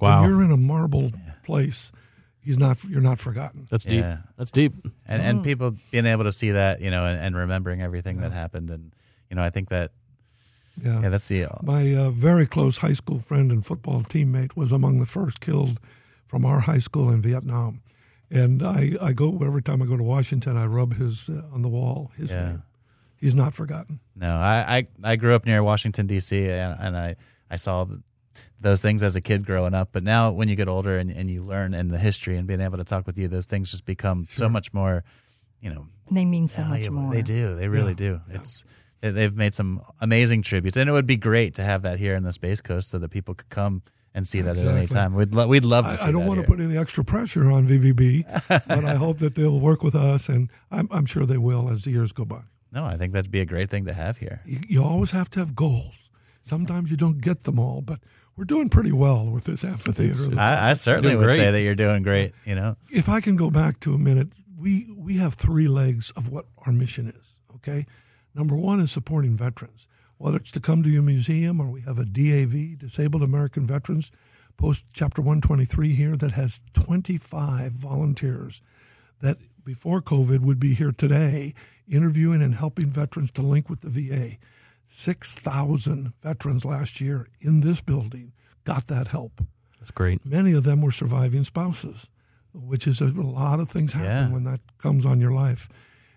Wow. 0.00 0.20
When 0.22 0.30
you're 0.30 0.42
in 0.42 0.50
a 0.50 0.56
marble 0.56 1.10
place, 1.44 1.92
he's 2.40 2.58
not. 2.58 2.82
You're 2.84 3.00
not 3.00 3.18
forgotten. 3.18 3.66
That's 3.70 3.84
deep. 3.84 4.00
Yeah. 4.00 4.18
That's 4.36 4.50
deep. 4.50 4.72
and 5.06 5.22
and 5.22 5.44
people 5.44 5.76
being 5.90 6.06
able 6.06 6.24
to 6.24 6.32
see 6.32 6.50
that, 6.52 6.80
you 6.80 6.90
know, 6.90 7.04
and, 7.06 7.18
and 7.18 7.36
remembering 7.36 7.80
everything 7.82 8.18
that 8.20 8.32
happened, 8.32 8.70
and 8.70 8.92
you 9.30 9.36
know, 9.36 9.42
I 9.42 9.50
think 9.50 9.68
that 9.70 9.90
Yeah. 10.82 11.00
yeah, 11.02 11.08
that's 11.08 11.28
the 11.28 11.46
My 11.62 11.94
uh, 11.94 12.10
very 12.10 12.46
close 12.46 12.78
high 12.78 12.92
school 12.94 13.18
friend 13.20 13.50
and 13.50 13.64
football 13.64 14.02
teammate 14.02 14.56
was 14.56 14.72
among 14.72 15.00
the 15.00 15.06
first 15.06 15.40
killed 15.40 15.80
from 16.26 16.44
our 16.44 16.60
high 16.60 16.80
school 16.80 17.08
in 17.10 17.22
Vietnam. 17.22 17.80
And 18.30 18.62
I, 18.62 18.92
I 19.00 19.12
go 19.12 19.38
every 19.42 19.62
time 19.62 19.80
I 19.80 19.86
go 19.86 19.96
to 19.96 20.02
Washington, 20.02 20.56
I 20.56 20.66
rub 20.66 20.94
his 20.96 21.28
uh, 21.28 21.42
on 21.54 21.62
the 21.62 21.68
wall 21.68 22.10
his 22.16 22.30
Yeah. 22.30 22.48
name. 22.48 22.62
He's 23.26 23.34
not 23.34 23.54
forgotten. 23.54 23.98
No, 24.14 24.30
I, 24.30 24.86
I, 25.02 25.12
I 25.12 25.16
grew 25.16 25.34
up 25.34 25.44
near 25.46 25.60
Washington 25.64 26.06
D.C. 26.06 26.48
and, 26.48 26.76
and 26.80 26.96
I, 26.96 27.16
I 27.50 27.56
saw 27.56 27.84
th- 27.84 27.98
those 28.60 28.80
things 28.80 29.02
as 29.02 29.16
a 29.16 29.20
kid 29.20 29.44
growing 29.44 29.74
up. 29.74 29.88
But 29.90 30.04
now, 30.04 30.30
when 30.30 30.48
you 30.48 30.54
get 30.54 30.68
older 30.68 30.96
and, 30.96 31.10
and 31.10 31.28
you 31.28 31.42
learn 31.42 31.74
in 31.74 31.88
the 31.88 31.98
history 31.98 32.36
and 32.36 32.46
being 32.46 32.60
able 32.60 32.78
to 32.78 32.84
talk 32.84 33.04
with 33.04 33.18
you, 33.18 33.26
those 33.26 33.46
things 33.46 33.72
just 33.72 33.84
become 33.84 34.28
so 34.30 34.48
much 34.48 34.72
more, 34.72 35.02
you 35.60 35.70
know, 35.70 35.86
They 36.12 36.24
mean 36.24 36.46
so 36.46 36.62
much 36.64 36.88
more. 36.88 37.12
They 37.12 37.22
do. 37.22 37.56
They 37.56 37.66
really 37.68 37.94
do. 37.94 38.20
It's 38.30 38.64
they- 39.00 39.10
they've 39.10 39.34
made 39.34 39.54
some 39.56 39.82
amazing 40.00 40.42
tributes, 40.42 40.76
and 40.76 40.88
it 40.88 40.92
would 40.92 41.06
be 41.06 41.16
great 41.16 41.54
to 41.54 41.62
have 41.62 41.82
that 41.82 41.98
here 41.98 42.14
in 42.14 42.22
the 42.22 42.32
Space 42.32 42.60
Coast 42.60 42.90
so 42.90 42.98
that 42.98 43.10
people 43.10 43.34
could 43.34 43.48
come 43.50 43.82
and 44.14 44.26
see 44.26 44.40
that 44.40 44.56
at 44.56 44.66
any 44.66 44.86
time. 44.86 45.12
We'd 45.14 45.34
lo- 45.34 45.46
we'd 45.46 45.64
love 45.64 45.84
to 45.84 45.96
see 45.98 46.04
I, 46.06 46.08
I 46.08 46.12
don't 46.12 46.22
that 46.22 46.28
want 46.28 46.38
here. 46.38 46.46
to 46.46 46.50
put 46.52 46.60
any 46.60 46.78
extra 46.78 47.04
pressure 47.04 47.50
on 47.50 47.68
VVB, 47.68 48.24
but 48.48 48.84
I 48.86 48.94
hope 49.04 49.18
that 49.18 49.34
they'll 49.34 49.60
work 49.60 49.82
with 49.82 49.94
us, 49.94 50.30
and 50.30 50.48
I'm, 50.70 50.88
I'm 50.90 51.04
sure 51.04 51.26
they 51.26 51.36
will 51.36 51.68
as 51.68 51.84
the 51.84 51.90
years 51.90 52.12
go 52.12 52.24
by. 52.24 52.40
No, 52.76 52.84
I 52.84 52.98
think 52.98 53.14
that'd 53.14 53.30
be 53.30 53.40
a 53.40 53.46
great 53.46 53.70
thing 53.70 53.86
to 53.86 53.94
have 53.94 54.18
here. 54.18 54.42
You, 54.44 54.60
you 54.68 54.84
always 54.84 55.10
have 55.12 55.30
to 55.30 55.40
have 55.40 55.54
goals. 55.54 56.10
Sometimes 56.42 56.90
you 56.90 56.96
don't 56.98 57.22
get 57.22 57.44
them 57.44 57.58
all, 57.58 57.80
but 57.80 58.00
we're 58.36 58.44
doing 58.44 58.68
pretty 58.68 58.92
well 58.92 59.24
with 59.24 59.44
this 59.44 59.64
amphitheater. 59.64 60.38
I, 60.38 60.70
I 60.70 60.74
certainly 60.74 61.16
would 61.16 61.24
great. 61.24 61.36
say 61.36 61.50
that 61.50 61.62
you're 61.62 61.74
doing 61.74 62.02
great. 62.02 62.32
You 62.44 62.54
know, 62.54 62.76
if 62.90 63.08
I 63.08 63.22
can 63.22 63.34
go 63.34 63.50
back 63.50 63.80
to 63.80 63.94
a 63.94 63.98
minute, 63.98 64.28
we 64.58 64.92
we 64.94 65.16
have 65.16 65.34
three 65.34 65.68
legs 65.68 66.10
of 66.10 66.28
what 66.28 66.44
our 66.66 66.72
mission 66.72 67.08
is. 67.08 67.34
Okay, 67.54 67.86
number 68.34 68.54
one 68.54 68.78
is 68.80 68.92
supporting 68.92 69.38
veterans, 69.38 69.88
whether 70.18 70.36
it's 70.36 70.52
to 70.52 70.60
come 70.60 70.82
to 70.82 70.90
your 70.90 71.02
museum 71.02 71.62
or 71.62 71.68
we 71.68 71.80
have 71.80 71.98
a 71.98 72.04
DAV, 72.04 72.78
Disabled 72.78 73.22
American 73.22 73.66
Veterans, 73.66 74.12
post 74.58 74.84
chapter 74.92 75.22
one 75.22 75.40
twenty 75.40 75.64
three 75.64 75.94
here 75.94 76.14
that 76.14 76.32
has 76.32 76.60
twenty 76.74 77.16
five 77.16 77.72
volunteers 77.72 78.60
that 79.20 79.38
before 79.64 80.02
COVID 80.02 80.40
would 80.40 80.60
be 80.60 80.74
here 80.74 80.92
today 80.92 81.54
interviewing 81.88 82.42
and 82.42 82.54
helping 82.54 82.86
veterans 82.86 83.30
to 83.32 83.42
link 83.42 83.68
with 83.70 83.80
the 83.80 83.88
VA. 83.90 84.36
6,000 84.88 86.12
veterans 86.22 86.64
last 86.64 87.00
year 87.00 87.28
in 87.40 87.60
this 87.60 87.80
building 87.80 88.32
got 88.64 88.86
that 88.88 89.08
help 89.08 89.42
That's 89.78 89.90
great. 89.90 90.24
many 90.26 90.52
of 90.52 90.64
them 90.64 90.80
were 90.82 90.90
surviving 90.92 91.44
spouses, 91.44 92.08
which 92.52 92.86
is 92.86 93.00
a, 93.00 93.06
a 93.06 93.22
lot 93.22 93.60
of 93.60 93.70
things 93.70 93.92
happen 93.92 94.06
Yeah. 94.08 94.28
when 94.30 94.44
that 94.44 94.60
comes 94.78 95.06
on 95.06 95.20
your 95.20 95.32
life. 95.32 95.68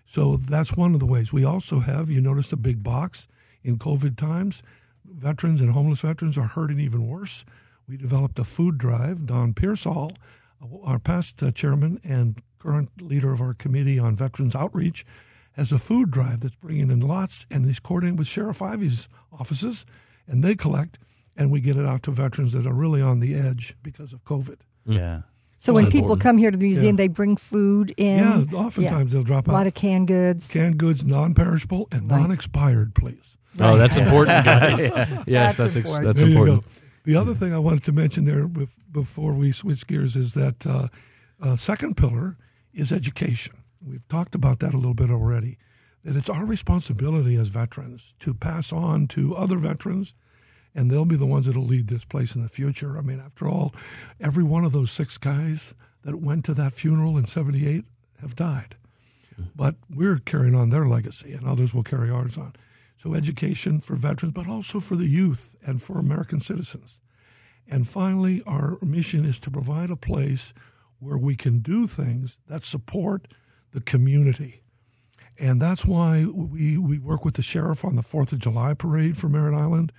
So 0.06 0.36
that's 0.36 0.74
one 0.76 0.94
of 0.94 1.00
the 1.00 1.06
ways. 1.06 1.32
We 1.32 1.44
also 1.44 1.78
have, 1.80 2.10
you 2.10 2.20
notice 2.20 2.52
a 2.52 2.56
big 2.56 2.82
box 2.82 3.28
in 3.62 3.78
COVID 3.78 4.16
times. 4.16 4.62
Veterans 5.04 5.60
and 5.60 5.70
homeless 5.70 6.00
veterans 6.00 6.36
are 6.36 6.42
hurting 6.48 6.80
even 6.80 7.06
worse. 7.06 7.44
We 7.88 7.96
developed 7.96 8.38
a 8.38 8.44
food 8.44 8.76
drive. 8.78 9.26
Don 9.26 9.54
Pearsall, 9.54 10.12
our 10.84 10.98
past 10.98 11.42
uh, 11.42 11.50
chairman 11.52 12.00
and 12.04 12.42
current 12.58 12.90
leader 13.00 13.32
of 13.32 13.40
our 13.40 13.54
committee 13.54 13.98
on 13.98 14.16
veterans 14.16 14.54
outreach, 14.54 15.06
has 15.60 15.72
a 15.72 15.78
food 15.78 16.10
drive 16.10 16.40
that's 16.40 16.54
bringing 16.56 16.90
in 16.90 17.00
lots, 17.00 17.46
and 17.50 17.66
he's 17.66 17.80
coordinating 17.80 18.16
with 18.16 18.26
Sheriff 18.26 18.62
Ivey's 18.62 19.08
offices, 19.30 19.84
and 20.26 20.42
they 20.42 20.54
collect, 20.54 20.98
and 21.36 21.50
we 21.50 21.60
get 21.60 21.76
it 21.76 21.84
out 21.84 22.02
to 22.04 22.10
veterans 22.10 22.52
that 22.52 22.66
are 22.66 22.72
really 22.72 23.02
on 23.02 23.20
the 23.20 23.34
edge 23.34 23.76
because 23.82 24.12
of 24.14 24.24
COVID. 24.24 24.60
yeah. 24.86 25.22
So 25.58 25.74
when 25.74 25.84
That's 25.84 25.92
people 25.92 26.12
important. 26.14 26.22
come 26.22 26.38
here 26.38 26.50
to 26.50 26.56
the 26.56 26.64
museum, 26.64 26.96
they 26.96 27.08
bring 27.08 27.36
food 27.36 27.92
in. 27.98 28.16
Yeah, 28.20 28.44
oftentimes 28.54 29.12
they'll 29.12 29.22
drop 29.22 29.46
out 29.46 29.52
a 29.52 29.58
lot 29.58 29.66
of 29.66 29.74
canned 29.74 30.08
goods. 30.08 30.48
canned 30.48 30.78
goods, 30.78 31.04
non-perishable 31.04 31.86
and 31.92 32.10
Right. 32.10 32.20
non-expired, 32.20 32.94
please. 32.94 33.36
Oh, 33.58 33.76
that's 33.76 33.94
important, 33.98 34.42
guys. 34.46 34.80
Yes, 34.88 35.26
That's 35.26 35.56
that's 35.58 35.76
ex- 35.76 35.76
important. 35.76 36.04
that's 36.06 36.18
there 36.20 36.28
important. 36.30 36.56
you 36.56 36.62
go. 36.62 36.66
The 37.04 37.16
other 37.16 37.34
thing 37.34 37.52
I 37.52 37.58
wanted 37.58 37.84
to 37.84 37.92
mention 37.92 38.24
there 38.24 38.48
before 38.48 39.34
we 39.34 39.52
switch 39.52 39.86
gears 39.86 40.16
is 40.16 40.32
that 40.32 40.66
uh, 40.66 40.88
uh, 41.42 41.56
second 41.56 41.94
pillar 41.98 42.38
is 42.72 42.90
education. 42.90 43.52
We've 43.84 44.06
talked 44.08 44.34
about 44.34 44.60
that 44.60 44.74
a 44.74 44.78
little 44.78 44.94
bit 44.94 45.10
already. 45.10 45.58
That 46.04 46.16
it's 46.16 46.28
our 46.30 46.46
responsibility 46.46 47.36
as 47.36 47.48
veterans 47.48 48.14
to 48.20 48.32
pass 48.32 48.72
on 48.72 49.06
to 49.08 49.36
other 49.36 49.58
veterans, 49.58 50.14
and 50.74 50.90
they'll 50.90 51.04
be 51.04 51.16
the 51.16 51.26
ones 51.26 51.46
that'll 51.46 51.64
lead 51.64 51.88
this 51.88 52.04
place 52.04 52.34
in 52.34 52.42
the 52.42 52.48
future. 52.48 52.96
I 52.96 53.02
mean, 53.02 53.20
after 53.20 53.48
all, 53.48 53.74
every 54.18 54.44
one 54.44 54.64
of 54.64 54.72
those 54.72 54.90
six 54.90 55.18
guys 55.18 55.74
that 56.02 56.20
went 56.20 56.44
to 56.46 56.54
that 56.54 56.72
funeral 56.72 57.18
in 57.18 57.26
'78 57.26 57.84
have 58.20 58.36
died 58.36 58.76
mm-hmm. 59.40 59.50
but 59.54 59.76
we're 59.88 60.18
carrying 60.18 60.54
on 60.54 60.70
their 60.70 60.86
legacy, 60.86 61.32
and 61.32 61.46
others 61.46 61.74
will 61.74 61.82
carry 61.82 62.10
ours 62.10 62.36
on. 62.36 62.54
So, 62.96 63.14
education 63.14 63.80
for 63.80 63.96
veterans, 63.96 64.34
but 64.34 64.48
also 64.48 64.80
for 64.80 64.96
the 64.96 65.08
youth 65.08 65.56
and 65.64 65.82
for 65.82 65.98
American 65.98 66.40
citizens. 66.40 67.00
And 67.68 67.88
finally, 67.88 68.42
our 68.46 68.78
mission 68.82 69.24
is 69.24 69.38
to 69.40 69.50
provide 69.50 69.90
a 69.90 69.96
place 69.96 70.52
where 70.98 71.16
we 71.16 71.34
can 71.34 71.60
do 71.60 71.86
things 71.86 72.36
that 72.46 72.64
support 72.64 73.28
the 73.72 73.80
community. 73.80 74.62
And 75.38 75.60
that's 75.60 75.86
why 75.86 76.26
we, 76.26 76.76
we 76.76 76.98
work 76.98 77.24
with 77.24 77.34
the 77.34 77.42
sheriff 77.42 77.84
on 77.84 77.96
the 77.96 78.02
Fourth 78.02 78.32
of 78.32 78.38
July 78.38 78.74
parade 78.74 79.16
for 79.16 79.28
Merritt 79.28 79.54
Island. 79.54 79.92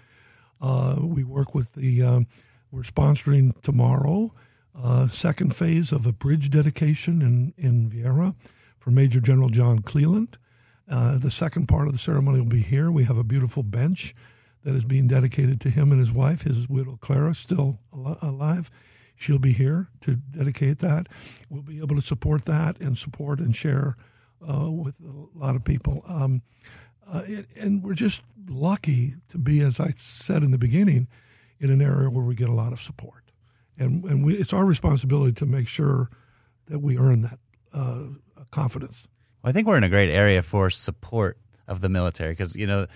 Uh, 0.61 0.97
we 1.01 1.23
work 1.23 1.55
with 1.55 1.73
the, 1.73 2.03
um, 2.03 2.27
we're 2.71 2.83
sponsoring 2.83 3.59
tomorrow, 3.61 4.33
uh, 4.79 5.07
second 5.07 5.55
phase 5.55 5.91
of 5.91 6.05
a 6.05 6.13
bridge 6.13 6.51
dedication 6.51 7.21
in, 7.21 7.53
in 7.57 7.89
Viera 7.89 8.35
for 8.77 8.91
Major 8.91 9.19
General 9.19 9.49
John 9.49 9.79
Cleland. 9.79 10.37
Uh, 10.89 11.17
the 11.17 11.31
second 11.31 11.67
part 11.67 11.87
of 11.87 11.93
the 11.93 11.99
ceremony 11.99 12.39
will 12.39 12.47
be 12.47 12.61
here. 12.61 12.91
We 12.91 13.05
have 13.05 13.17
a 13.17 13.23
beautiful 13.23 13.63
bench 13.63 14.13
that 14.63 14.75
is 14.75 14.85
being 14.85 15.07
dedicated 15.07 15.59
to 15.61 15.69
him 15.69 15.91
and 15.91 15.99
his 15.99 16.11
wife, 16.11 16.43
his 16.43 16.69
widow 16.69 16.97
Clara, 17.01 17.33
still 17.33 17.79
al- 17.93 18.17
alive. 18.21 18.69
She'll 19.21 19.37
be 19.37 19.53
here 19.53 19.87
to 20.01 20.15
dedicate 20.15 20.79
that. 20.79 21.05
We'll 21.47 21.61
be 21.61 21.77
able 21.77 21.95
to 21.95 22.01
support 22.01 22.45
that 22.45 22.81
and 22.81 22.97
support 22.97 23.39
and 23.39 23.55
share 23.55 23.95
uh, 24.41 24.71
with 24.71 24.95
a 24.99 25.37
lot 25.37 25.55
of 25.55 25.63
people. 25.63 26.03
Um, 26.07 26.41
uh, 27.07 27.21
it, 27.27 27.45
and 27.55 27.83
we're 27.83 27.93
just 27.93 28.23
lucky 28.49 29.13
to 29.29 29.37
be, 29.37 29.59
as 29.61 29.79
I 29.79 29.93
said 29.95 30.41
in 30.41 30.49
the 30.49 30.57
beginning, 30.57 31.07
in 31.59 31.69
an 31.69 31.83
area 31.83 32.09
where 32.09 32.23
we 32.23 32.33
get 32.33 32.49
a 32.49 32.53
lot 32.53 32.73
of 32.73 32.81
support. 32.81 33.31
And, 33.77 34.03
and 34.05 34.25
we, 34.25 34.37
it's 34.37 34.53
our 34.53 34.65
responsibility 34.65 35.33
to 35.33 35.45
make 35.45 35.67
sure 35.67 36.09
that 36.65 36.79
we 36.79 36.97
earn 36.97 37.21
that 37.21 37.37
uh, 37.71 38.05
confidence. 38.49 39.07
Well, 39.43 39.51
I 39.51 39.53
think 39.53 39.67
we're 39.67 39.77
in 39.77 39.83
a 39.83 39.89
great 39.89 40.09
area 40.09 40.41
for 40.41 40.71
support 40.71 41.37
of 41.67 41.81
the 41.81 41.89
military 41.89 42.31
because 42.31 42.55
you 42.55 42.65
know 42.65 42.87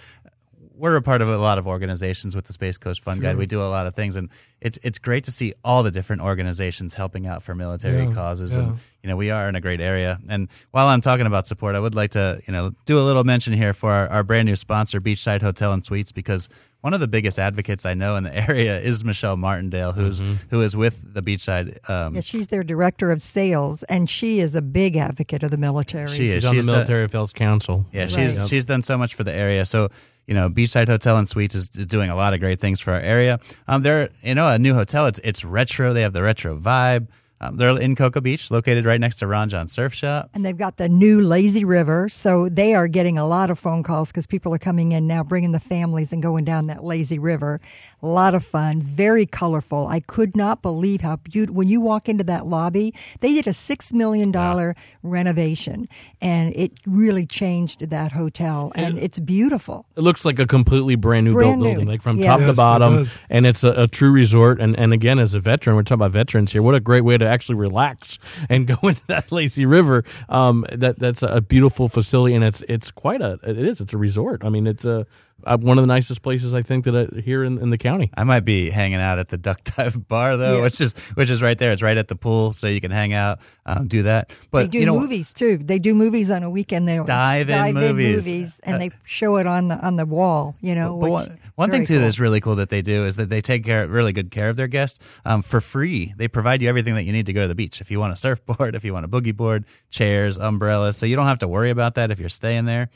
we're 0.78 0.96
a 0.96 1.02
part 1.02 1.22
of 1.22 1.30
a 1.30 1.38
lot 1.38 1.58
of 1.58 1.68
organizations 1.68 2.36
with 2.36 2.46
the 2.46 2.54
Space 2.54 2.78
Coast 2.78 3.02
Fun 3.04 3.20
Guide. 3.20 3.38
We 3.38 3.46
do 3.46 3.62
a 3.62 3.70
lot 3.70 3.88
of 3.88 3.96
things, 3.96 4.16
and 4.16 4.30
it's 4.62 4.78
it's 4.84 5.00
great 5.00 5.24
to 5.26 5.32
see 5.32 5.54
all 5.64 5.84
the 5.84 5.92
different 5.92 6.22
organizations 6.22 6.94
helping 6.94 7.26
out 7.28 7.44
for 7.44 7.56
military 7.56 8.04
Yeah, 8.04 8.14
causes. 8.14 8.54
yeah. 8.54 8.60
And 8.62 8.78
you 9.04 9.10
know, 9.10 9.16
we 9.18 9.30
are 9.30 9.48
in 9.48 9.56
a 9.56 9.62
great 9.62 9.82
area. 9.82 10.20
And 10.30 10.50
while 10.72 10.88
I'm 10.88 11.02
talking 11.02 11.28
about 11.28 11.46
support, 11.48 11.76
I 11.76 11.80
would 11.80 11.96
like 11.96 12.12
to 12.12 12.42
you 12.48 12.54
know 12.54 12.72
do 12.86 12.98
a 13.00 13.02
little 13.06 13.24
mention 13.24 13.54
here 13.54 13.74
for 13.74 13.92
our, 13.92 14.08
our 14.10 14.24
brand 14.24 14.48
new 14.48 14.56
sponsor, 14.56 15.00
Beachside 15.00 15.42
Hotel 15.42 15.72
and 15.74 15.84
Suites, 15.86 16.12
because 16.12 16.50
one 16.82 16.94
of 16.94 17.00
the 17.00 17.08
biggest 17.08 17.40
advocates 17.40 17.86
I 17.86 17.94
know 17.96 18.16
in 18.16 18.24
the 18.24 18.36
area 18.50 18.80
is 18.80 19.04
Michelle 19.06 19.38
Martindale, 19.38 19.92
who's 19.94 20.22
who 20.50 20.62
is 20.62 20.76
with 20.76 21.14
the 21.14 21.22
Beachside. 21.22 21.78
Um, 21.90 22.16
Yeah, 22.16 22.22
she's 22.22 22.48
their 22.48 22.64
director 22.64 23.12
of 23.12 23.22
sales, 23.22 23.84
and 23.84 24.10
she 24.10 24.40
is 24.40 24.56
a 24.56 24.62
big 24.62 24.96
advocate 24.98 25.44
of 25.44 25.52
the 25.52 25.58
military. 25.58 26.10
She 26.10 26.30
is. 26.30 26.44
She's 26.44 26.46
on 26.46 26.54
She's 26.56 26.66
the 26.66 26.72
the- 26.72 26.78
Military 26.78 27.04
Affairs 27.06 27.34
Council. 27.34 27.86
Yeah, 27.94 28.08
she's 28.08 28.38
Right. 28.38 28.48
she's 28.48 28.66
done 28.66 28.82
so 28.84 28.98
much 28.98 29.14
for 29.16 29.24
the 29.24 29.34
area. 29.34 29.66
So 29.66 29.90
you 30.28 30.34
know, 30.34 30.50
Beachside 30.50 30.88
Hotel 30.88 31.18
and 31.18 31.30
Suites 31.30 31.56
is, 31.56 31.70
is 31.76 31.86
doing 31.86 32.10
a 32.10 32.16
lot 32.16 32.34
of 32.34 32.40
great 32.40 32.60
things 32.60 32.80
for 32.80 32.94
our 32.94 33.00
area. 33.00 33.40
Um, 33.68 33.84
they're 33.84 34.10
you 34.22 34.36
know 34.36 34.48
a 34.48 34.60
new 34.60 34.74
hotel. 34.74 35.06
It's 35.08 35.20
it's 35.20 35.46
retro. 35.46 35.94
They 35.94 36.02
have 36.02 36.14
the 36.14 36.24
retro 36.24 36.58
vibe. 36.58 37.08
Um, 37.46 37.58
they're 37.58 37.80
in 37.80 37.96
Cocoa 37.96 38.22
Beach, 38.22 38.50
located 38.52 38.86
right 38.86 39.00
next 39.00 39.18
to 39.18 39.28
Ron 39.28 39.50
Jon 39.50 39.68
Surf 39.68 39.94
Shop. 39.94 40.30
And 40.34 40.46
they've 40.46 40.58
got 40.58 40.78
the 40.78 40.90
new 40.90 41.22
lazy 41.22 41.64
river, 41.66 42.10
so 42.10 42.50
they 42.50 42.74
are 42.76 42.88
getting 42.88 43.18
a 43.18 43.26
lot 43.26 43.50
of 43.50 43.60
phone 43.60 43.84
calls 43.84 44.12
because 44.12 44.26
people 44.28 44.54
are 44.54 44.58
coming 44.60 44.92
in 44.92 45.08
now, 45.08 45.24
bringing 45.24 45.52
the 45.52 45.60
families 45.60 46.12
and 46.14 46.22
going 46.24 46.46
down 46.46 46.68
that 46.68 46.84
lazy 46.84 47.20
river. 47.20 47.60
A 48.02 48.08
lot 48.08 48.36
of 48.36 48.46
fun, 48.46 48.82
very 48.82 49.26
colorful. 49.26 49.88
I 49.88 50.00
could 50.00 50.36
not 50.36 50.62
believe 50.62 51.02
how 51.02 51.16
beautiful. 51.18 51.56
When 51.56 51.68
you 51.68 51.82
walk 51.82 52.08
into 52.10 52.24
that 52.26 52.46
lobby, 52.48 52.94
they 53.20 53.34
did 53.34 53.48
a 53.48 53.54
six 53.54 53.92
million 53.94 54.32
dollar 54.32 54.76
renovation, 55.04 55.88
and 56.22 56.56
it 56.56 56.74
really 56.86 57.26
changed 57.26 57.90
that 57.90 58.12
hotel, 58.12 58.72
and 58.76 59.00
it's 59.00 59.20
beautiful. 59.20 59.86
It 59.96 60.02
looks 60.02 60.26
like 60.26 60.40
a 60.40 60.46
completely 60.46 60.96
brand 60.96 61.26
new 61.26 61.34
Brand 61.34 61.60
built 61.60 61.60
new. 61.60 61.76
building, 61.76 61.88
like 61.88 62.02
from 62.02 62.18
Yeah. 62.18 62.32
top 62.32 62.40
Yes, 62.42 62.50
to 62.50 62.56
bottom, 62.56 62.96
does. 62.98 63.20
and 63.30 63.46
it's 63.48 63.64
a, 63.64 63.72
a 63.84 63.88
true 63.88 64.12
resort. 64.12 64.60
And, 64.60 64.78
and 64.78 64.94
again, 64.94 65.18
as 65.20 65.34
a 65.34 65.40
veteran, 65.40 65.76
we're 65.76 65.84
talking 65.84 66.02
about 66.02 66.12
veterans 66.12 66.52
here. 66.52 66.62
What 66.62 66.76
a 66.76 66.80
great 66.80 67.02
way 67.02 67.18
to 67.18 67.26
actually 67.36 67.56
relax 67.56 68.18
and 68.50 68.66
go 68.66 68.76
into 68.90 69.06
that 69.08 69.32
lazy 69.32 69.66
river. 69.66 70.04
Um, 70.28 70.66
that 70.72 70.98
that's 70.98 71.22
a 71.22 71.42
beautiful 71.42 71.88
facility, 71.88 72.34
and 72.34 72.44
it's 72.44 72.64
it's 72.68 72.90
quite 72.90 73.22
a 73.22 73.40
it 73.44 73.60
is 73.60 73.80
it's 73.82 73.94
a 73.94 73.98
resort. 73.98 74.44
I 74.44 74.50
mean, 74.50 74.66
it's 74.66 74.86
a 74.86 75.06
uh, 75.44 75.58
one 75.58 75.78
of 75.78 75.84
the 75.84 75.88
nicest 75.88 76.22
places 76.22 76.54
I 76.54 76.62
think 76.62 76.86
that 76.86 76.96
I, 76.96 77.22
here 77.22 77.44
in, 77.44 77.58
in 77.60 77.70
the 77.70 77.78
county. 77.78 78.10
I 78.16 78.24
might 78.24 78.42
be 78.46 78.70
hanging 78.70 79.00
out 79.00 79.20
at 79.20 79.28
the 79.30 79.38
Duck 79.38 79.64
Dive 79.76 80.08
Bar 80.08 80.38
though, 80.38 80.56
Yeah. 80.58 80.62
which 80.64 80.80
is 80.82 80.94
which 81.16 81.30
is 81.30 81.42
right 81.42 81.58
there. 81.58 81.72
It's 81.72 81.82
right 81.84 81.98
at 81.98 82.08
the 82.08 82.16
pool, 82.16 82.54
so 82.54 82.68
you 82.68 82.82
can 82.82 82.92
hang 82.92 83.14
out, 83.14 83.40
um, 83.66 83.88
do 83.88 84.04
that. 84.04 84.32
But 84.52 84.62
they 84.62 84.68
do 84.70 84.80
you 84.80 84.86
know, 84.86 85.00
movies 85.00 85.34
too. 85.34 85.58
They 85.58 85.78
do 85.80 85.94
movies 85.94 86.32
on 86.32 86.44
a 86.44 86.50
weekend. 86.50 86.88
They 86.88 86.98
Dive-in 87.04 87.74
movies. 87.76 88.60
and 88.64 88.82
they 88.82 88.92
show 89.04 89.36
it 89.38 89.46
on 89.46 89.68
the 89.68 89.76
on 89.86 89.96
the 89.98 90.06
wall. 90.06 90.56
You 90.62 90.74
know, 90.76 90.98
But 91.00 91.12
which, 91.12 91.12
one, 91.12 91.40
one 91.56 91.72
thing 91.72 91.86
too 91.86 91.96
cool. 91.96 92.02
that's 92.04 92.20
really 92.20 92.42
cool 92.42 92.56
that 92.56 92.70
they 92.70 92.82
do 92.82 93.06
is 93.06 93.16
that 93.18 93.30
they 93.30 93.42
take 93.42 93.64
care, 93.66 93.88
really 93.88 94.14
good 94.14 94.32
care 94.32 94.50
of 94.50 94.56
their 94.56 94.68
guests 94.68 95.00
um, 95.26 95.42
for 95.42 95.62
free. 95.62 96.14
They 96.18 96.28
provide 96.28 96.62
you 96.62 96.70
everything 96.70 96.96
that 96.96 97.04
you 97.04 97.12
need 97.14 97.26
to 97.28 97.34
go 97.34 97.42
to 97.44 97.48
the 97.48 97.56
beach. 97.56 97.82
If 97.82 97.92
you 97.92 98.00
want 98.00 98.14
a 98.14 98.16
surfboard, 98.16 98.74
if 98.76 98.84
you 98.86 98.94
want 98.94 99.06
a 99.06 99.10
boogie 99.10 99.36
board, 99.36 99.66
chairs, 99.90 100.38
umbrellas, 100.38 100.98
so 100.98 101.06
you 101.06 101.16
don't 101.16 101.28
have 101.28 101.40
to 101.40 101.48
worry 101.48 101.70
about 101.70 101.96
that 101.96 102.10
if 102.12 102.20
you're 102.20 102.30
staying 102.30 102.66
there. 102.66 102.90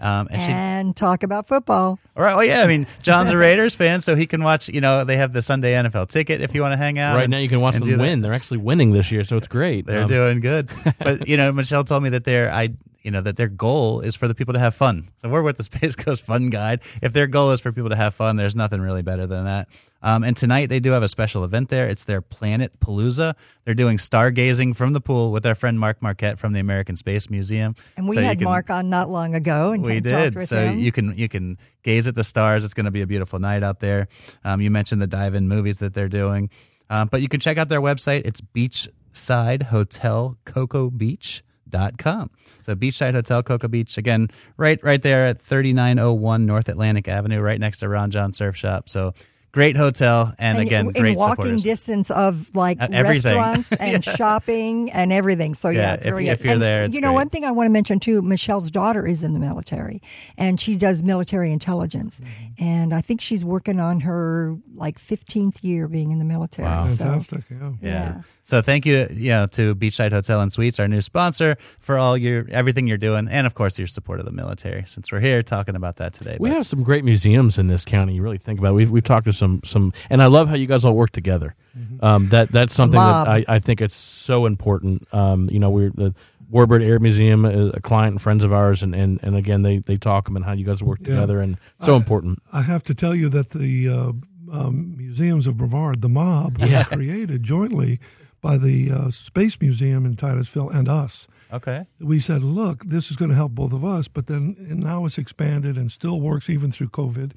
Um, 0.00 0.28
and 0.30 0.94
she, 0.96 1.00
talk 1.00 1.22
about 1.22 1.46
football. 1.46 1.98
all 2.16 2.22
right, 2.22 2.34
well, 2.34 2.44
yeah, 2.44 2.62
I 2.62 2.66
mean, 2.66 2.86
John's 3.02 3.30
a 3.30 3.36
Raiders 3.36 3.74
fan, 3.74 4.00
so 4.00 4.14
he 4.16 4.26
can 4.26 4.42
watch. 4.42 4.68
You 4.68 4.80
know, 4.80 5.04
they 5.04 5.16
have 5.16 5.32
the 5.32 5.42
Sunday 5.42 5.74
NFL 5.74 6.08
ticket 6.10 6.40
if 6.40 6.54
you 6.54 6.60
want 6.62 6.72
to 6.72 6.76
hang 6.76 6.98
out. 6.98 7.14
right 7.16 7.24
and- 7.24 7.30
now, 7.30 7.38
you 7.38 7.48
can 7.48 7.60
watch 7.60 7.74
them 7.74 7.84
do 7.84 7.96
that. 7.96 8.02
win. 8.02 8.20
They're 8.20 8.32
actually 8.34 8.58
winning 8.58 8.92
this 8.92 9.10
year, 9.12 9.24
so 9.24 9.36
it's 9.36 9.48
great. 9.48 9.86
They're 9.86 10.02
Um, 10.02 10.08
doing 10.08 10.40
good. 10.40 10.70
But 10.98 11.28
you 11.28 11.36
know, 11.36 11.52
Michelle 11.52 11.84
told 11.84 12.02
me 12.02 12.10
that 12.10 12.24
their 12.24 12.50
I 12.52 12.70
you 13.02 13.10
know 13.10 13.20
that 13.20 13.36
their 13.36 13.48
goal 13.48 14.00
is 14.00 14.16
for 14.16 14.26
the 14.28 14.34
people 14.34 14.54
to 14.54 14.60
have 14.60 14.74
fun. 14.74 15.08
So 15.22 15.28
we're 15.28 15.42
with 15.42 15.58
the 15.58 15.64
Space 15.70 15.94
Coast 15.96 16.24
Fun 16.24 16.48
Guide. 16.50 16.80
If 17.02 17.12
their 17.12 17.26
goal 17.26 17.50
is 17.50 17.60
for 17.60 17.72
people 17.72 17.90
to 17.90 17.96
have 17.96 18.14
fun, 18.14 18.36
there's 18.36 18.56
nothing 18.56 18.80
really 18.80 19.02
better 19.02 19.26
than 19.26 19.44
that. 19.44 19.68
Um, 20.04 20.22
and 20.22 20.36
tonight 20.36 20.66
they 20.68 20.78
do 20.78 20.90
have 20.92 21.02
a 21.02 21.08
special 21.08 21.42
event 21.44 21.70
there. 21.70 21.88
It's 21.88 22.04
their 22.04 22.20
Planet 22.20 22.78
Palooza. 22.78 23.34
They're 23.64 23.74
doing 23.74 23.96
stargazing 23.96 24.76
from 24.76 24.92
the 24.92 25.00
pool 25.00 25.32
with 25.32 25.46
our 25.46 25.54
friend 25.54 25.80
Mark 25.80 26.02
Marquette 26.02 26.38
from 26.38 26.52
the 26.52 26.60
American 26.60 26.94
Space 26.94 27.30
Museum. 27.30 27.74
And 27.96 28.06
we 28.06 28.14
So 28.14 28.22
had 28.22 28.38
can- 28.38 28.44
Mark 28.44 28.68
on 28.68 28.90
not 28.90 29.08
long 29.08 29.34
ago, 29.34 29.72
and 29.72 29.82
we 29.82 30.00
did. 30.00 30.40
So 30.46 30.56
him. 30.58 30.78
you 30.78 30.92
can 30.92 31.16
you 31.16 31.28
can 31.28 31.56
gaze 31.82 32.06
at 32.06 32.14
the 32.14 32.22
stars. 32.22 32.64
It's 32.64 32.74
going 32.74 32.84
to 32.84 32.92
be 32.92 33.00
a 33.00 33.06
beautiful 33.06 33.38
night 33.38 33.62
out 33.62 33.80
there. 33.80 34.06
Um, 34.44 34.60
you 34.60 34.70
mentioned 34.70 35.00
the 35.00 35.06
dive-in 35.06 35.48
movies 35.48 35.78
that 35.78 35.94
they're 35.94 36.08
doing, 36.10 36.50
um, 36.90 37.08
but 37.10 37.22
you 37.22 37.28
can 37.28 37.40
check 37.40 37.56
out 37.56 37.70
their 37.70 37.80
website. 37.80 38.26
It's 38.26 38.42
Beachside 38.42 39.64
Hotel 39.64 40.36
Cocoa 40.44 40.90
Beach. 40.90 41.42
Dot 41.66 41.98
com. 41.98 42.30
So 42.60 42.76
Beachside 42.76 43.14
Hotel 43.14 43.42
Cocoa 43.42 43.66
Beach 43.66 43.98
again, 43.98 44.28
right 44.56 44.78
right 44.84 45.02
there 45.02 45.26
at 45.26 45.40
thirty 45.40 45.72
nine 45.72 45.98
oh 45.98 46.12
one 46.12 46.46
North 46.46 46.68
Atlantic 46.68 47.08
Avenue, 47.08 47.40
right 47.40 47.58
next 47.58 47.78
to 47.78 47.88
Ron 47.88 48.12
Jon 48.12 48.32
Surf 48.32 48.54
Shop. 48.54 48.88
So 48.88 49.12
great 49.54 49.76
hotel, 49.76 50.34
and, 50.38 50.58
again, 50.58 50.86
in 50.88 50.92
great 51.02 51.16
walking 51.16 51.34
supporters. 51.36 51.62
distance 51.62 52.10
of 52.10 52.54
like 52.54 52.80
Uh, 52.82 52.88
everything. 52.92 53.36
restaurants 53.38 53.72
and 53.80 54.04
shopping 54.04 54.90
and 54.92 55.12
everything. 55.12 55.54
So 55.54 55.68
yeah, 55.70 55.80
Yeah, 55.80 55.94
it's 55.94 56.04
if- 56.04 56.10
very 56.10 56.28
if 56.28 56.38
good. 56.38 56.44
you're 56.44 56.52
And, 56.54 56.62
there, 56.62 56.84
it's 56.84 56.94
you 56.94 57.00
know, 57.00 57.08
great. 57.08 57.14
one 57.22 57.28
thing 57.30 57.44
I 57.44 57.50
want 57.52 57.66
to 57.68 57.72
mention 57.72 58.00
too. 58.00 58.20
Michelle's 58.20 58.70
daughter 58.70 59.06
is 59.06 59.22
in 59.22 59.32
the 59.32 59.38
military, 59.40 60.02
and 60.36 60.58
she 60.60 60.76
does 60.76 61.02
military 61.02 61.52
intelligence, 61.52 62.20
Mm-hmm. 62.20 62.64
and 62.64 62.92
I 62.92 63.00
think 63.00 63.20
she's 63.20 63.44
working 63.44 63.78
on 63.80 64.00
her 64.00 64.56
like 64.74 64.98
15th 64.98 65.62
year 65.62 65.86
being 65.88 66.10
in 66.10 66.18
the 66.18 66.24
military. 66.24 66.68
Wow. 66.68 66.84
So, 66.86 66.96
Fantastic. 67.04 67.44
Yeah. 67.50 67.70
Yeah. 67.80 68.20
Yeah. 68.44 68.48
So 68.58 68.62
thank 68.62 68.84
you, 68.86 69.06
you 69.10 69.30
know, 69.30 69.46
to 69.48 69.74
Beachside 69.74 70.12
Hotel 70.12 70.40
and 70.40 70.52
Suites, 70.52 70.78
our 70.78 70.86
new 70.88 71.00
sponsor, 71.00 71.56
for 71.80 71.98
all 71.98 72.16
your 72.16 72.46
everything 72.50 72.86
you're 72.86 72.98
doing, 72.98 73.26
and 73.28 73.46
of 73.46 73.54
course 73.54 73.78
your 73.78 73.86
support 73.88 74.20
of 74.20 74.26
the 74.26 74.32
military. 74.32 74.84
Since 74.86 75.10
we're 75.10 75.20
here 75.20 75.42
talking 75.42 75.76
about 75.76 75.96
that 75.96 76.12
today, 76.12 76.36
We 76.38 76.50
But- 76.50 76.56
have 76.56 76.66
some 76.66 76.82
great 76.82 77.04
museums 77.04 77.58
in 77.58 77.66
this 77.68 77.84
county. 77.84 78.14
You 78.16 78.22
really 78.22 78.38
think 78.38 78.58
about 78.58 78.70
it. 78.70 78.74
We've, 78.74 78.90
we've 78.90 79.02
talked 79.02 79.24
to 79.26 79.32
some 79.32 79.60
some, 79.64 79.92
and 80.10 80.22
I 80.22 80.26
love 80.26 80.48
how 80.48 80.56
you 80.56 80.66
guys 80.66 80.84
all 80.84 80.94
work 80.94 81.10
together. 81.10 81.54
Um, 82.00 82.28
that 82.28 82.52
that's 82.52 82.72
something 82.74 83.00
that. 83.00 83.28
I, 83.28 83.44
I 83.48 83.58
think 83.58 83.80
it's 83.80 83.94
so 83.96 84.46
important. 84.46 85.08
Um, 85.12 85.48
you 85.50 85.58
know, 85.58 85.70
we're 85.70 85.90
the 85.90 86.14
Warbird 86.52 86.84
Air 86.84 87.00
Museum, 87.00 87.44
a 87.44 87.80
client 87.80 88.12
and 88.12 88.22
friends 88.22 88.44
of 88.44 88.52
ours, 88.52 88.82
and, 88.82 88.94
and, 88.94 89.18
and 89.22 89.34
again 89.34 89.62
they 89.62 89.78
they 89.78 89.96
talk 89.96 90.28
about 90.28 90.42
how 90.44 90.52
you 90.52 90.64
guys 90.64 90.82
work 90.82 91.00
Yeah. 91.00 91.14
together, 91.14 91.40
and 91.40 91.56
so 91.80 91.96
important. 91.96 92.40
I 92.52 92.62
have 92.62 92.84
to 92.84 92.94
tell 92.94 93.14
you 93.14 93.28
that 93.30 93.50
the 93.50 93.88
uh, 93.88 94.12
um, 94.52 94.94
Museums 94.96 95.46
of 95.48 95.56
Brevard, 95.56 96.00
the 96.02 96.08
mob, 96.08 96.58
was 96.58 96.86
created 96.88 97.42
jointly 97.42 97.98
by 98.44 98.58
the 98.58 98.90
uh, 98.92 99.10
Space 99.10 99.58
Museum 99.58 100.04
in 100.04 100.16
Titusville 100.16 100.68
and 100.68 100.86
us. 100.86 101.26
okay. 101.50 101.86
We 101.98 102.20
said, 102.20 102.44
look, 102.44 102.84
this 102.84 103.10
is 103.10 103.16
going 103.16 103.30
to 103.30 103.34
help 103.34 103.52
both 103.52 103.72
of 103.72 103.86
us, 103.86 104.06
but 104.06 104.26
then 104.26 104.54
and 104.68 104.80
now 104.80 105.06
it's 105.06 105.16
expanded 105.16 105.78
and 105.78 105.90
still 105.90 106.20
works 106.20 106.50
even 106.50 106.70
through 106.70 106.90
COVID, 106.90 107.32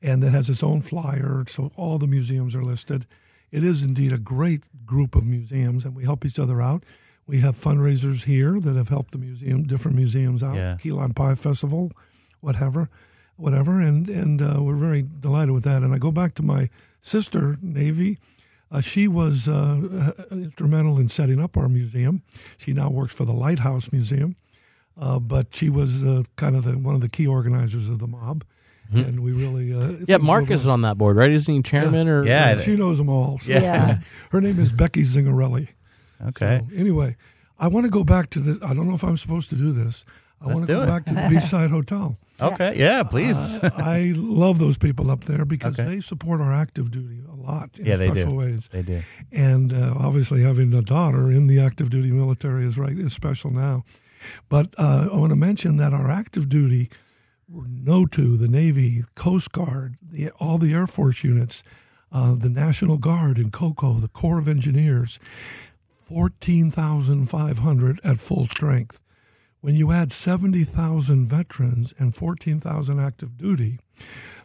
and 0.00 0.22
it 0.22 0.30
has 0.30 0.48
its 0.48 0.62
own 0.62 0.80
flyer, 0.80 1.44
so 1.48 1.72
all 1.74 1.98
the 1.98 2.06
museums 2.06 2.54
are 2.54 2.62
listed. 2.62 3.04
It 3.50 3.64
is 3.64 3.82
indeed 3.82 4.12
a 4.12 4.18
great 4.18 4.62
group 4.86 5.16
of 5.16 5.24
museums, 5.26 5.84
and 5.84 5.92
we 5.92 6.04
help 6.04 6.24
each 6.24 6.38
other 6.38 6.62
out. 6.62 6.84
We 7.26 7.40
have 7.40 7.56
fundraisers 7.56 8.22
here 8.22 8.60
that 8.60 8.76
have 8.76 8.90
helped 8.90 9.10
the 9.10 9.18
museum, 9.18 9.64
different 9.64 9.96
museums 9.96 10.40
out. 10.40 10.54
Yeah. 10.54 10.76
Key 10.80 10.92
Lime 10.92 11.14
Pie 11.14 11.34
Festival, 11.34 11.90
whatever, 12.40 12.90
whatever, 13.34 13.80
and 13.80 14.08
and 14.08 14.40
uh, 14.40 14.62
we're 14.62 14.76
very 14.76 15.02
delighted 15.02 15.50
with 15.50 15.64
that. 15.64 15.82
And 15.82 15.92
I 15.92 15.98
go 15.98 16.12
back 16.12 16.34
to 16.34 16.44
my 16.44 16.70
sister, 17.00 17.58
Navy. 17.60 18.18
Uh, 18.74 18.80
she 18.80 19.06
was 19.06 19.46
uh, 19.46 20.12
instrumental 20.32 20.98
in 20.98 21.08
setting 21.08 21.40
up 21.40 21.56
our 21.56 21.68
museum. 21.68 22.22
She 22.58 22.72
now 22.72 22.90
works 22.90 23.14
for 23.14 23.24
the 23.24 23.32
Lighthouse 23.32 23.92
Museum, 23.92 24.34
uh, 25.00 25.20
but 25.20 25.54
she 25.54 25.68
was 25.70 26.02
uh, 26.02 26.24
kind 26.34 26.56
of 26.56 26.64
the, 26.64 26.72
one 26.76 26.94
of 26.96 27.00
the 27.00 27.08
key 27.08 27.26
organizers 27.28 27.88
of 27.88 28.00
the 28.00 28.08
mob, 28.08 28.42
and 28.92 29.20
we 29.20 29.30
really 29.32 29.72
uh, 29.72 29.76
Mm-hmm. 29.76 30.04
Yeah, 30.08 30.16
things 30.16 30.26
Mark 30.26 30.50
is 30.50 30.66
on 30.66 30.80
that 30.82 30.98
board, 30.98 31.16
right? 31.16 31.30
Isn't 31.30 31.54
he 31.54 31.62
chairman 31.62 32.08
or 32.08 32.24
Yeah. 32.26 32.56
she 32.58 32.76
knows 32.76 32.98
them 32.98 33.08
all. 33.08 33.38
So 33.38 33.52
Yeah. 33.52 33.98
her 34.32 34.40
name 34.40 34.58
is 34.58 34.72
Becky 34.72 35.02
Zingarelli. 35.02 35.68
Okay. 36.28 36.62
So, 36.68 36.76
anyway, 36.76 37.16
I 37.58 37.68
want 37.68 37.84
to 37.86 37.90
go 37.90 38.02
back 38.02 38.28
to 38.30 38.40
the. 38.40 38.66
I 38.66 38.74
don't 38.74 38.88
know 38.88 38.94
if 38.94 39.04
I'm 39.04 39.16
supposed 39.16 39.50
to 39.50 39.56
do 39.56 39.72
this. 39.72 40.04
I 40.40 40.46
Let's 40.46 40.54
want 40.56 40.66
to 40.66 40.72
do 40.72 40.78
go 40.78 40.82
it. 40.82 40.86
back 40.86 41.04
to 41.06 41.14
the 41.14 41.20
Beachside 41.20 41.70
Hotel. 41.78 42.18
Okay. 42.40 42.74
Yeah. 42.76 43.02
Please. 43.04 43.58
I 43.62 44.12
love 44.16 44.58
those 44.58 44.76
people 44.78 45.10
up 45.10 45.24
there 45.24 45.44
because 45.44 45.78
Okay. 45.78 45.88
they 45.96 46.00
support 46.00 46.40
our 46.40 46.52
active 46.52 46.90
duty 46.90 47.20
a 47.30 47.34
lot 47.34 47.78
in 47.78 47.86
yeah, 47.86 47.96
they 47.96 48.08
special 48.10 48.30
do. 48.30 48.36
ways. 48.36 48.68
They 48.72 48.82
do. 48.82 49.02
And 49.32 49.72
uh, 49.72 49.94
obviously, 49.98 50.42
having 50.42 50.72
a 50.74 50.82
daughter 50.82 51.30
in 51.30 51.46
the 51.46 51.60
active 51.60 51.90
duty 51.90 52.10
military 52.10 52.64
is 52.64 52.76
right 52.78 52.98
is 52.98 53.12
special 53.12 53.50
now. 53.50 53.84
But 54.48 54.74
uh, 54.78 55.08
I 55.12 55.16
want 55.16 55.30
to 55.30 55.36
mention 55.36 55.76
that 55.76 55.92
our 55.92 56.10
active 56.10 56.48
duty, 56.48 56.88
no 57.48 58.04
NOTU, 58.06 58.38
the 58.38 58.48
Navy, 58.48 59.04
Coast 59.14 59.52
Guard, 59.52 59.96
the, 60.02 60.30
all 60.40 60.56
the 60.58 60.72
Air 60.72 60.86
Force 60.86 61.22
units, 61.22 61.62
uh, 62.10 62.34
the 62.34 62.48
National 62.48 62.96
Guard 62.96 63.38
in 63.38 63.50
COCO, 63.50 63.94
the 63.94 64.08
Corps 64.08 64.38
of 64.38 64.48
Engineers, 64.48 65.18
14,500 66.04 68.00
at 68.04 68.18
full 68.18 68.46
strength. 68.46 69.00
When 69.64 69.76
you 69.76 69.92
add 69.92 70.12
70,000 70.12 71.24
veterans 71.24 71.94
and 71.98 72.14
14,000 72.14 73.00
active 73.00 73.38
duty, 73.38 73.78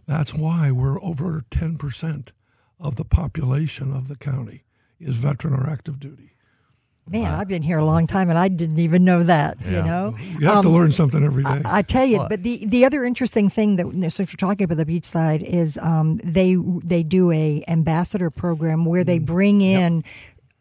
that's 0.06 0.34
why 0.34 0.72
we're 0.72 0.98
over 1.04 1.44
10% 1.52 2.32
of 2.80 2.96
the 2.96 3.04
population 3.04 3.92
of 3.94 4.08
the 4.08 4.16
county 4.16 4.64
is 4.98 5.18
veteran 5.18 5.56
or 5.56 5.70
active 5.70 6.00
duty. 6.00 6.32
Man, 7.06 7.34
I've 7.36 7.50
been 7.50 7.64
here 7.64 7.80
a 7.80 7.84
long 7.84 8.08
time 8.08 8.30
and 8.30 8.40
I 8.40 8.48
didn't 8.48 8.80
even 8.80 9.04
know 9.04 9.24
that. 9.24 9.58
You 9.66 9.82
know, 9.84 10.16
You 10.38 10.48
have 10.48 10.62
to 10.62 10.70
learn 10.70 10.94
something 10.94 11.22
every 11.22 11.44
day. 11.44 11.64
I 11.66 11.82
tell 11.82 12.06
you, 12.06 12.20
but 12.30 12.44
the 12.44 12.66
the 12.66 12.86
other 12.86 13.04
interesting 13.04 13.50
thing 13.50 13.76
that 13.76 14.12
since 14.14 14.32
we're 14.32 14.38
talking 14.38 14.64
about 14.64 14.78
the 14.78 14.86
beach 14.86 15.04
side 15.04 15.42
is 15.44 15.78
um, 15.80 16.22
they 16.24 16.56
they 16.56 17.04
do 17.04 17.30
a 17.34 17.62
ambassador 17.68 18.30
program 18.30 18.86
where 18.86 19.04
Mm. 19.04 19.08
they 19.08 19.20
bring 19.20 19.60
in 19.60 20.06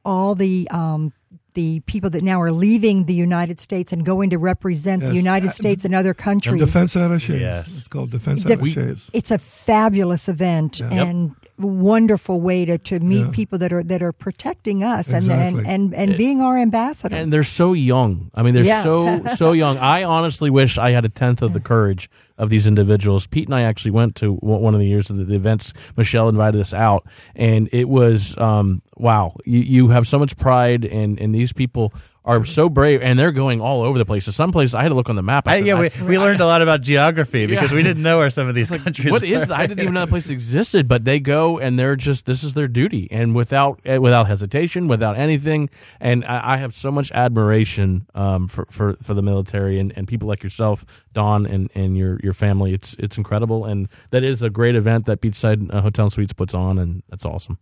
all 0.04 0.34
the. 0.34 0.66
Um, 0.72 1.12
the 1.58 1.80
people 1.92 2.10
that 2.14 2.22
now 2.32 2.38
are 2.40 2.52
leaving 2.66 2.96
the 3.12 3.18
United 3.28 3.58
States 3.58 3.88
and 3.92 4.00
going 4.12 4.30
to 4.30 4.38
represent 4.52 5.02
the 5.02 5.14
United 5.26 5.48
Uh, 5.50 5.60
States 5.62 5.82
and 5.86 5.92
other 6.00 6.14
countries. 6.14 6.60
Defense 6.60 6.94
attaches. 6.96 7.40
Yes. 7.40 7.66
It's 7.78 7.88
called 7.94 8.10
defense 8.18 8.44
Def- 8.44 8.62
attaches. 8.62 9.10
it's 9.12 9.32
a 9.38 9.38
fabulous 9.38 10.28
event 10.28 10.72
and 10.80 11.34
wonderful 11.58 12.40
way 12.40 12.64
to, 12.64 12.78
to 12.78 13.00
meet 13.00 13.24
Yeah. 13.26 13.30
people 13.40 13.58
that 13.58 13.72
are 13.72 13.82
that 13.92 14.00
are 14.06 14.12
protecting 14.26 14.78
us 14.84 15.08
and, 15.08 15.24
Exactly. 15.24 15.64
and, 15.66 15.92
and, 15.92 15.94
and 15.94 16.16
being 16.16 16.40
our 16.40 16.56
ambassador. 16.56 17.16
and 17.16 17.32
they're 17.32 17.42
so 17.62 17.72
young. 17.72 18.30
I 18.34 18.42
mean, 18.44 18.54
they're 18.54 18.62
Yeah. 18.74 18.82
so 18.84 19.24
so 19.34 19.48
young. 19.52 19.76
I 19.78 20.04
honestly 20.04 20.50
wish 20.50 20.78
I 20.78 20.90
had 20.96 21.04
a 21.04 21.08
tenth 21.22 21.42
of 21.42 21.52
the 21.56 21.60
courage 21.72 22.08
of 22.38 22.48
these 22.50 22.66
individuals. 22.66 23.26
Pete 23.26 23.46
and 23.46 23.54
I 23.54 23.62
actually 23.62 23.90
went 23.90 24.14
to 24.16 24.34
one 24.34 24.74
of 24.74 24.80
the 24.80 24.86
years 24.86 25.10
of 25.10 25.26
the, 25.26 25.34
events. 25.34 25.72
Michelle 25.96 26.28
invited 26.28 26.60
us 26.60 26.72
out, 26.72 27.06
and 27.34 27.68
it 27.72 27.88
was 27.88 28.36
um, 28.38 28.82
wow. 28.96 29.34
You 29.44 29.60
you 29.60 29.88
have 29.88 30.06
so 30.06 30.18
much 30.18 30.36
pride, 30.36 30.84
and 30.84 31.20
and 31.20 31.34
these 31.34 31.52
people 31.52 31.92
are 32.28 32.44
so 32.44 32.68
brave, 32.68 33.00
and 33.00 33.18
they're 33.18 33.32
going 33.32 33.58
all 33.58 33.80
over 33.82 33.96
the 33.96 34.04
place. 34.04 34.26
So 34.26 34.32
some 34.32 34.52
places 34.52 34.74
I 34.74 34.82
had 34.82 34.90
to 34.90 34.94
look 34.94 35.08
on 35.08 35.16
the 35.16 35.22
map. 35.22 35.48
I 35.48 35.52
I, 35.52 35.58
said, 35.58 35.66
yeah, 35.66 35.76
I- 35.76 35.80
we, 35.80 36.02
we 36.04 36.18
learned 36.18 36.42
a 36.42 36.46
lot 36.46 36.60
about 36.60 36.82
geography 36.82 37.46
because 37.46 37.72
we 37.72 37.82
didn't 37.82 38.02
know 38.02 38.18
where 38.18 38.28
some 38.28 38.48
of 38.48 38.54
these 38.54 38.70
countries. 38.70 39.10
what 39.10 39.22
is? 39.22 39.50
I 39.50 39.66
didn't 39.66 39.80
even 39.80 39.94
know 39.94 40.00
that 40.00 40.10
place 40.10 40.28
existed, 40.38 40.86
but 40.86 41.04
they 41.04 41.20
go 41.20 41.58
and 41.58 41.78
they're 41.78 41.96
just 41.96 42.26
this 42.26 42.44
is 42.44 42.52
their 42.54 42.68
duty, 42.68 43.08
and 43.10 43.34
without 43.34 43.80
eh, 43.86 43.96
without 43.96 44.26
hesitation, 44.26 44.88
without 44.88 45.16
anything. 45.16 45.70
And 46.00 46.24
I, 46.24 46.54
I 46.54 46.56
have 46.58 46.74
so 46.74 46.90
much 46.90 47.10
admiration 47.12 48.06
um, 48.14 48.46
for, 48.46 48.66
for 48.66 48.94
for 49.02 49.14
the 49.14 49.22
military 49.22 49.78
and, 49.78 49.92
and 49.96 50.06
people 50.06 50.28
like 50.28 50.42
yourself, 50.42 50.84
Don, 51.18 51.46
and, 51.46 51.68
and 51.74 51.96
your 51.98 52.18
your 52.22 52.32
family. 52.32 52.70
It's 52.72 52.94
it's 53.04 53.16
incredible, 53.18 53.64
and 53.70 53.88
that 54.10 54.22
is 54.22 54.42
a 54.42 54.50
great 54.50 54.76
event 54.76 55.04
that 55.06 55.20
Beachside 55.20 55.60
uh, 55.74 55.80
Hotel 55.82 56.04
and 56.06 56.12
Suites 56.12 56.32
puts 56.32 56.54
on, 56.54 56.78
and 56.78 57.02
that's 57.08 57.24
awesome. 57.24 57.58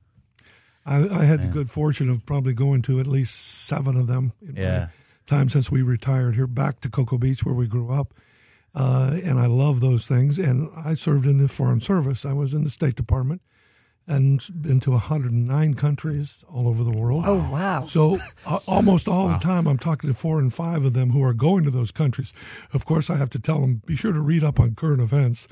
I, 0.84 0.96
I 1.20 1.24
had 1.24 1.40
the 1.42 1.48
good 1.48 1.68
fortune 1.70 2.10
of 2.10 2.24
probably 2.26 2.52
going 2.52 2.82
to 2.82 3.00
at 3.00 3.06
least 3.06 3.34
seven 3.66 3.96
of 3.96 4.06
them 4.06 4.32
in 4.46 4.56
Yeah. 4.56 4.78
my 4.78 4.88
time 5.26 5.48
since 5.48 5.70
we 5.70 5.82
retired 5.82 6.34
here 6.34 6.46
back 6.46 6.80
to 6.80 6.88
Cocoa 6.90 7.18
Beach 7.18 7.44
where 7.44 7.54
we 7.54 7.66
grew 7.66 7.90
up. 7.90 8.08
Uh, 8.74 9.18
and 9.24 9.38
I 9.40 9.46
love 9.46 9.80
those 9.80 10.06
things. 10.06 10.38
And 10.38 10.68
I 10.76 10.94
served 10.94 11.26
in 11.26 11.38
the 11.38 11.48
Foreign 11.48 11.80
Service. 11.80 12.24
I 12.26 12.34
was 12.34 12.52
in 12.54 12.62
the 12.62 12.70
State 12.70 12.94
Department 12.94 13.40
and 14.08 14.42
been 14.62 14.78
to 14.80 14.92
109 14.92 15.74
countries 15.74 16.44
all 16.48 16.68
over 16.68 16.84
the 16.84 16.90
world. 16.90 17.24
oh 17.26 17.48
wow! 17.50 17.84
So 17.86 18.18
uh, 18.46 18.60
almost 18.66 19.08
all 19.08 19.28
the 19.28 19.38
time, 19.38 19.66
I'm 19.66 19.78
talking 19.78 20.08
to 20.08 20.14
four 20.14 20.38
and 20.38 20.52
five 20.52 20.84
of 20.84 20.92
them 20.92 21.10
who 21.10 21.22
are 21.22 21.34
going 21.34 21.64
to 21.64 21.70
those 21.70 21.90
countries. 21.90 22.32
Of 22.72 22.84
course, 22.84 23.10
I 23.10 23.16
have 23.16 23.30
to 23.30 23.38
tell 23.40 23.60
them 23.60 23.82
be 23.86 23.96
sure 23.96 24.12
to 24.12 24.20
read 24.20 24.44
up 24.44 24.60
on 24.60 24.74
current 24.74 25.00
events. 25.02 25.48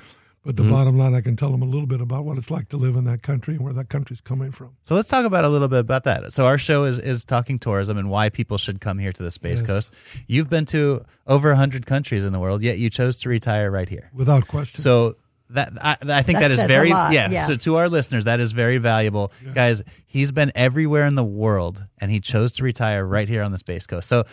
But 0.46 0.56
the 0.56 0.62
Mm-hmm. 0.62 0.72
bottom 0.72 0.98
line, 0.98 1.14
I 1.14 1.22
can 1.22 1.36
tell 1.36 1.50
them 1.52 1.62
a 1.62 1.64
little 1.64 1.86
bit 1.86 2.02
about 2.02 2.26
what 2.26 2.36
it's 2.36 2.50
like 2.50 2.68
to 2.68 2.76
live 2.76 2.96
in 2.96 3.04
that 3.04 3.22
country 3.22 3.54
and 3.54 3.64
where 3.64 3.72
that 3.72 3.88
country's 3.88 4.20
coming 4.20 4.52
from. 4.52 4.76
So 4.82 4.94
let's 4.94 5.08
talk 5.08 5.24
about 5.24 5.44
a 5.44 5.48
little 5.48 5.68
bit 5.68 5.78
about 5.78 6.04
that. 6.04 6.34
So 6.34 6.44
our 6.44 6.58
show 6.58 6.84
is 6.84 6.98
is 6.98 7.24
talking 7.24 7.58
tourism 7.58 7.96
and 7.96 8.10
why 8.10 8.28
people 8.28 8.58
should 8.58 8.78
come 8.78 8.98
here 8.98 9.10
to 9.10 9.22
the 9.22 9.30
Space 9.30 9.60
Yes. 9.60 9.66
Coast. 9.66 9.94
You've 10.26 10.50
been 10.50 10.66
to 10.66 11.02
over 11.26 11.48
100 11.48 11.86
countries 11.86 12.26
in 12.26 12.34
the 12.34 12.38
world, 12.40 12.62
yet 12.62 12.76
you 12.76 12.90
chose 12.90 13.16
to 13.22 13.30
retire 13.30 13.70
right 13.70 13.88
here. 13.88 14.10
Without 14.12 14.46
question. 14.46 14.80
So 14.82 15.14
that 15.50 15.72
I, 15.82 15.96
I 16.02 16.22
think 16.22 16.38
That 16.38 16.48
that 16.48 16.50
is 16.52 16.62
very 16.62 16.90
lot, 16.90 17.12
yeah. 17.12 17.46
So 17.46 17.54
to 17.56 17.76
our 17.76 17.88
listeners, 17.88 18.24
that 18.24 18.40
is 18.40 18.52
very 18.52 18.78
valuable, 18.78 19.32
guys. 19.54 19.82
He's 20.06 20.32
been 20.32 20.50
everywhere 20.54 21.06
in 21.06 21.14
the 21.14 21.24
world, 21.24 21.84
and 21.98 22.10
he 22.10 22.20
chose 22.20 22.52
to 22.52 22.64
retire 22.64 23.04
right 23.04 23.28
here 23.28 23.42
on 23.42 23.52
the 23.52 23.58
Space 23.58 23.86
Coast. 23.86 24.08
So 24.08 24.24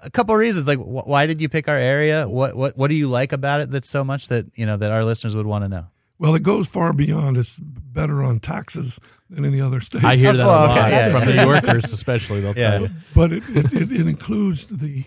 a 0.00 0.10
couple 0.10 0.34
of 0.34 0.38
reasons, 0.40 0.66
like 0.68 0.78
wh- 0.78 1.06
why 1.06 1.26
did 1.26 1.40
you 1.40 1.48
pick 1.48 1.68
our 1.68 1.76
area? 1.76 2.28
What 2.28 2.56
what 2.56 2.76
what 2.76 2.88
do 2.88 2.96
you 2.96 3.08
like 3.08 3.32
about 3.32 3.60
it 3.60 3.70
that's 3.70 3.88
so 3.88 4.02
much 4.04 4.28
that 4.28 4.46
you 4.58 4.66
know 4.66 4.76
that 4.76 4.90
our 4.90 5.04
listeners 5.04 5.34
would 5.36 5.46
want 5.46 5.64
to 5.64 5.68
know? 5.68 5.86
Well, 6.18 6.34
it 6.34 6.42
goes 6.42 6.66
far 6.66 6.92
beyond. 6.92 7.36
It's 7.36 7.56
better 7.56 8.22
on 8.24 8.40
taxes 8.40 8.98
than 9.30 9.44
any 9.44 9.60
other 9.60 9.80
state. 9.80 10.02
I 10.02 10.16
hear 10.16 10.32
that 10.32 10.42
a 10.42 10.48
Oh, 10.50 10.64
okay, 10.72 10.80
lot 10.80 10.90
yeah. 10.90 11.08
from 11.10 11.24
New 11.26 11.34
Yorkers, 11.34 11.92
especially. 11.92 12.40
They'll 12.40 12.56
Yeah. 12.58 12.70
tell 12.70 12.82
you. 12.82 12.88
but 13.14 13.30
it, 13.32 13.44
it, 13.50 13.72
it, 13.72 13.92
it 13.92 14.06
includes 14.08 14.64
the 14.66 15.04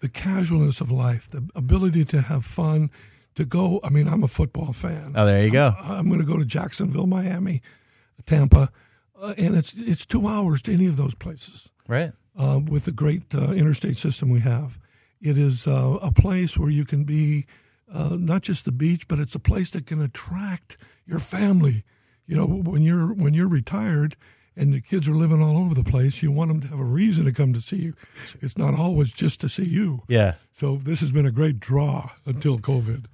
the 0.00 0.08
casualness 0.08 0.80
of 0.80 0.90
life, 0.90 1.28
the 1.28 1.46
ability 1.54 2.04
to 2.06 2.22
have 2.22 2.44
fun, 2.46 2.90
to 3.34 3.44
go. 3.44 3.80
I 3.82 3.90
mean, 3.90 4.06
I'm 4.08 4.22
a 4.22 4.28
football 4.28 4.72
fan. 4.72 5.12
Oh, 5.16 5.26
there 5.26 5.44
you 5.44 5.50
go. 5.50 5.74
I'm 5.80 6.08
going 6.08 6.20
to 6.20 6.26
go 6.26 6.36
to 6.38 6.44
Jacksonville, 6.44 7.06
Miami, 7.06 7.62
Tampa, 8.26 8.70
uh, 9.20 9.34
and 9.36 9.56
it's 9.56 9.72
it's 9.76 10.06
two 10.06 10.26
hours 10.28 10.62
to 10.62 10.72
any 10.72 10.86
of 10.86 10.96
those 10.96 11.14
places. 11.14 11.70
Right. 11.86 12.12
uh, 12.38 12.60
with 12.66 12.84
the 12.86 12.92
great 12.92 13.34
uh, 13.34 13.52
interstate 13.52 13.96
system 13.98 14.28
we 14.30 14.40
have. 14.40 14.78
It 15.20 15.36
is 15.38 15.66
uh, 15.66 15.98
a 16.02 16.10
place 16.12 16.58
where 16.58 16.70
you 16.70 16.84
can 16.84 17.04
be 17.04 17.46
uh, 17.92 18.16
not 18.18 18.42
just 18.42 18.64
the 18.64 18.72
beach, 18.72 19.06
but 19.08 19.18
it's 19.18 19.34
a 19.34 19.38
place 19.40 19.70
that 19.70 19.86
can 19.86 20.00
attract 20.00 20.76
your 21.06 21.18
family. 21.18 21.84
You 22.26 22.36
know, 22.36 22.46
when 22.46 22.82
you're 22.82 23.12
when 23.12 23.34
you're 23.34 23.48
retired 23.48 24.16
and 24.56 24.72
the 24.72 24.80
kids 24.80 25.08
are 25.08 25.14
living 25.14 25.42
all 25.42 25.58
over 25.58 25.74
the 25.74 25.84
place, 25.84 26.22
you 26.22 26.30
want 26.32 26.48
them 26.48 26.60
to 26.62 26.68
have 26.68 26.80
a 26.80 26.84
reason 26.84 27.24
to 27.26 27.32
come 27.32 27.52
to 27.52 27.60
see 27.60 27.76
you. 27.82 27.94
It's 28.40 28.56
not 28.56 28.74
always 28.78 29.12
just 29.12 29.40
to 29.42 29.48
see 29.48 29.66
you. 29.66 30.02
Yeah. 30.08 30.34
So 30.52 30.76
this 30.76 31.00
has 31.00 31.12
been 31.12 31.26
a 31.26 31.32
great 31.32 31.60
draw 31.60 32.10
until 32.24 32.58
COVID, 32.58 33.06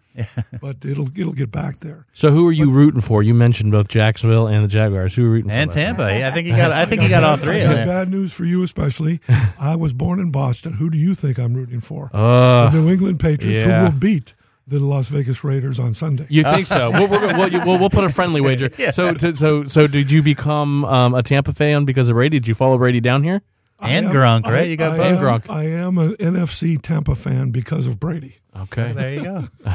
but 0.61 0.85
it'll 0.85 1.09
it'll 1.19 1.33
get 1.33 1.51
back 1.51 1.81
there. 1.81 2.07
So 2.13 2.31
who 2.31 2.47
are 2.49 2.53
you 2.53 2.71
rooting 2.71 3.01
for? 3.01 3.23
You 3.23 3.35
mentioned 3.35 3.73
both 3.73 3.89
Jacksonville 3.89 4.47
and 4.47 4.65
the 4.65 4.69
Jaguars. 4.69 5.15
Who 5.15 5.23
are 5.23 5.25
you 5.27 5.31
rooting 5.33 5.51
And 5.51 5.71
for? 5.73 5.79
last 5.79 5.85
Tampa. 5.87 6.19
Yeah, 6.19 6.29
I 6.29 6.31
think 6.31 6.47
you 6.49 6.57
got. 6.57 6.73
I 6.73 6.87
think 6.87 7.03
you 7.03 7.09
got 7.09 7.25
all 7.25 7.37
three 7.37 7.57
I 7.57 7.59
in 7.61 7.67
got 7.67 7.75
there. 7.75 7.87
bad 7.87 8.11
news 8.11 8.33
for 8.33 8.45
you, 8.45 8.63
especially. 8.63 9.21
I 9.59 9.77
was 9.77 9.93
born 9.93 10.21
in 10.21 10.31
Boston. 10.31 10.75
Who 10.75 10.91
do 10.91 10.99
you 10.99 11.15
think 11.15 11.39
I'm 11.39 11.55
rooting 11.55 11.81
for? 11.81 12.11
Uh, 12.13 12.71
the 12.71 12.81
New 12.81 12.91
England 12.91 13.21
Patriots, 13.21 13.65
yeah. 13.65 13.81
who 13.81 13.85
will 13.87 13.99
beat 13.99 14.35
the 14.67 14.79
Las 14.79 15.09
Vegas 15.09 15.43
Raiders 15.43 15.81
on 15.81 15.95
Sunday. 15.95 16.27
You 16.29 16.45
think 16.45 16.67
so? 16.67 16.91
we'll, 16.93 17.09
we're, 17.09 17.27
we'll, 17.37 17.67
we'll, 17.67 17.79
we'll 17.81 17.91
put 17.91 18.05
a 18.05 18.09
friendly 18.09 18.41
wager. 18.41 18.71
So, 18.93 19.13
to, 19.15 19.37
so, 19.37 19.65
so, 19.65 19.87
did 19.87 20.11
you 20.11 20.23
become 20.23 20.85
um, 20.85 21.15
a 21.15 21.23
Tampa 21.23 21.53
fan 21.53 21.85
because 21.85 22.09
of 22.09 22.15
Brady? 22.15 22.39
Did 22.39 22.49
you 22.49 22.55
follow 22.55 22.79
Brady 22.79 23.01
down 23.01 23.25
here? 23.25 23.43
And 23.83 24.07
I 24.07 24.11
am- 24.11 24.15
Gronk, 24.15 24.45
right? 24.45 24.65
I- 24.65 24.69
You 24.69 24.77
got 24.77 24.93
I 24.93 24.97
both. 24.97 25.19
Am- 25.19 25.25
Gronk. 25.25 25.51
I 25.55 25.65
am 25.65 25.99
an 25.99 26.15
NFC 26.17 26.81
Tampa 26.81 27.15
fan 27.15 27.51
because 27.51 27.87
of 27.87 27.99
Brady. 28.01 28.37
Okay. 28.57 28.93
There 28.97 29.15
you 29.15 29.23
go. 29.23 29.49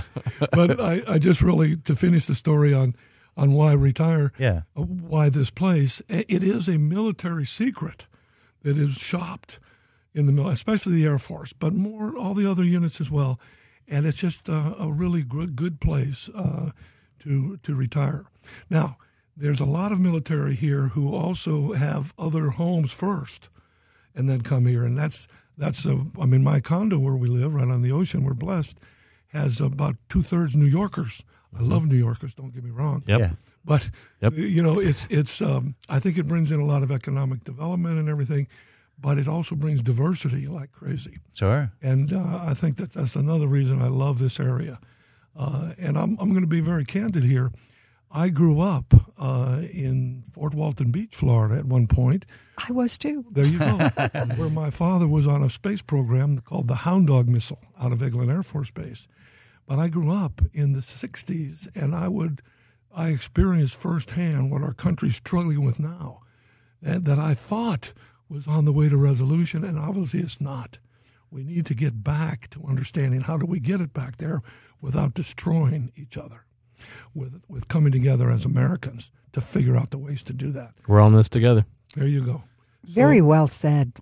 But 0.52 0.80
I, 0.80 1.02
I 1.08 1.18
just 1.20 1.42
really 1.42 1.78
to 1.78 1.96
finish 1.96 2.26
the 2.26 2.36
story 2.36 2.74
on 2.74 2.96
on 3.38 3.52
why 3.54 3.74
retire. 3.74 4.32
Yeah. 4.38 4.62
uh, 4.78 4.82
Why 4.84 5.30
this 5.30 5.50
place? 5.50 6.02
It 6.10 6.44
is 6.44 6.68
a 6.70 6.78
military 6.78 7.46
secret 7.46 8.06
that 8.62 8.78
is 8.78 8.94
shopped 8.96 9.60
in 10.14 10.26
the 10.26 10.32
mil, 10.32 10.48
especially 10.48 10.94
the 10.96 11.06
Air 11.06 11.20
Force, 11.20 11.52
but 11.54 11.74
more 11.74 12.16
all 12.18 12.34
the 12.34 12.50
other 12.50 12.64
units 12.64 13.02
as 13.02 13.12
well. 13.12 13.40
And 13.88 14.06
it's 14.06 14.18
just 14.20 14.48
uh, 14.50 14.74
a 14.80 14.90
really 14.92 15.24
good 15.24 15.56
good 15.56 15.80
place 15.82 16.30
uh, 16.36 16.72
to 17.20 17.58
to 17.64 17.76
retire. 17.76 18.26
Now, 18.70 18.98
there's 19.38 19.60
a 19.60 19.66
lot 19.66 19.92
of 19.92 20.00
military 20.00 20.56
here 20.56 20.90
who 20.90 21.14
also 21.14 21.74
have 21.74 22.14
other 22.18 22.52
homes 22.52 22.92
first, 22.94 23.50
and 24.16 24.30
then 24.30 24.42
come 24.42 24.66
here. 24.66 24.84
And 24.84 24.98
that's 24.98 25.28
that's 25.58 25.86
a, 25.86 26.06
I 26.20 26.26
mean, 26.26 26.44
my 26.44 26.60
condo 26.60 27.00
where 27.00 27.16
we 27.16 27.28
live, 27.30 27.54
right 27.54 27.68
on 27.68 27.82
the 27.82 27.92
ocean, 27.92 28.24
we're 28.24 28.34
blessed, 28.34 28.78
has 29.28 29.62
about 29.62 29.96
two 30.10 30.24
thirds 30.24 30.56
New 30.56 30.66
Yorkers. 30.66 31.24
I 31.58 31.62
love 31.62 31.86
New 31.88 31.96
Yorkers. 31.98 32.34
Don't 32.36 32.54
get 32.54 32.64
me 32.64 32.72
wrong. 32.72 33.04
Yep. 33.08 33.20
Yeah. 33.20 33.32
But 33.64 33.90
Yep. 34.22 34.34
you 34.36 34.62
know, 34.62 34.80
it's 34.80 35.08
it's. 35.10 35.42
Um, 35.42 35.76
I 35.90 36.00
think 36.00 36.18
it 36.18 36.28
brings 36.28 36.52
in 36.52 36.60
a 36.60 36.66
lot 36.66 36.84
of 36.84 36.92
economic 36.92 37.44
development 37.44 37.98
and 37.98 38.10
everything, 38.10 38.48
but 39.00 39.18
it 39.18 39.28
also 39.28 39.56
brings 39.56 39.82
diversity 39.82 40.48
like 40.48 40.72
crazy. 40.72 41.20
Sure. 41.34 41.72
And 41.82 42.12
uh, 42.14 42.42
I 42.46 42.54
think 42.54 42.78
that 42.78 42.92
that's 42.94 43.16
another 43.16 43.48
reason 43.48 43.82
I 43.82 43.88
love 43.88 44.20
this 44.20 44.40
area. 44.40 44.80
Uh, 45.36 45.72
and 45.80 45.98
I'm 45.98 46.18
I'm 46.20 46.30
going 46.30 46.42
to 46.42 46.48
be 46.48 46.62
very 46.62 46.86
candid 46.86 47.24
here. 47.24 47.52
I 48.12 48.30
grew 48.30 48.62
up 48.62 48.94
uh, 49.18 49.62
in 49.72 50.24
Fort 50.32 50.54
Walton 50.54 50.92
Beach, 50.92 51.16
Florida, 51.16 51.56
at 51.56 51.66
one 51.66 51.88
point. 51.88 52.26
I 52.58 52.72
was 52.72 52.98
too. 52.98 53.26
There 53.32 53.46
you 53.46 53.60
go, 53.60 53.66
where 54.36 54.50
my 54.50 54.70
father 54.70 55.08
was 55.08 55.28
on 55.28 55.44
a 55.44 55.50
space 55.50 55.82
program 55.82 56.40
called 56.40 56.68
the 56.68 56.76
Hound 56.76 57.08
Dog 57.08 57.28
missile 57.28 57.60
out 57.80 57.92
of 57.92 58.00
Eglin 58.00 58.32
Air 58.32 58.44
Force 58.44 58.72
Base. 58.72 59.08
But 59.68 59.80
I 59.80 59.90
grew 59.90 60.12
up 60.12 60.42
in 60.54 60.74
the 60.74 60.80
'60s, 60.80 61.68
and 61.76 61.94
I 61.94 62.08
would 62.08 62.42
I 62.94 63.10
experienced 63.10 63.76
firsthand 63.76 64.52
what 64.52 64.62
our 64.62 64.74
country's 64.74 65.18
struggling 65.18 65.66
with 65.66 65.80
now, 65.80 66.22
and 66.82 67.04
that 67.06 67.20
I 67.20 67.34
thought 67.34 67.92
was 68.30 68.48
on 68.48 68.66
the 68.66 68.72
way 68.72 68.88
to 68.88 68.98
resolution, 68.98 69.64
and 69.66 69.78
obviously 69.78 70.22
it's 70.22 70.40
not. 70.40 70.78
We 71.30 71.44
need 71.44 71.66
to 71.66 71.76
get 71.76 72.04
back 72.04 72.50
to 72.52 72.64
understanding 72.66 73.22
how 73.22 73.38
do 73.38 73.46
we 73.46 73.60
get 73.60 73.82
it 73.82 73.94
back 73.94 74.18
there 74.18 74.42
without 74.80 75.14
destroying 75.14 75.92
each 75.96 76.16
other, 76.18 76.46
with 77.14 77.42
with 77.48 77.68
coming 77.68 77.92
together 77.92 78.30
as 78.30 78.46
Americans 78.46 79.12
to 79.34 79.42
figure 79.42 79.76
out 79.76 79.92
the 79.92 79.98
ways 79.98 80.24
to 80.24 80.34
do 80.34 80.52
that. 80.52 80.72
We're 80.88 81.02
all 81.02 81.08
in 81.08 81.16
this 81.16 81.30
together. 81.30 81.66
There 81.96 82.08
you 82.08 82.22
go. 82.22 82.44
Very 82.84 83.22
well 83.22 83.48
said. 83.48 83.94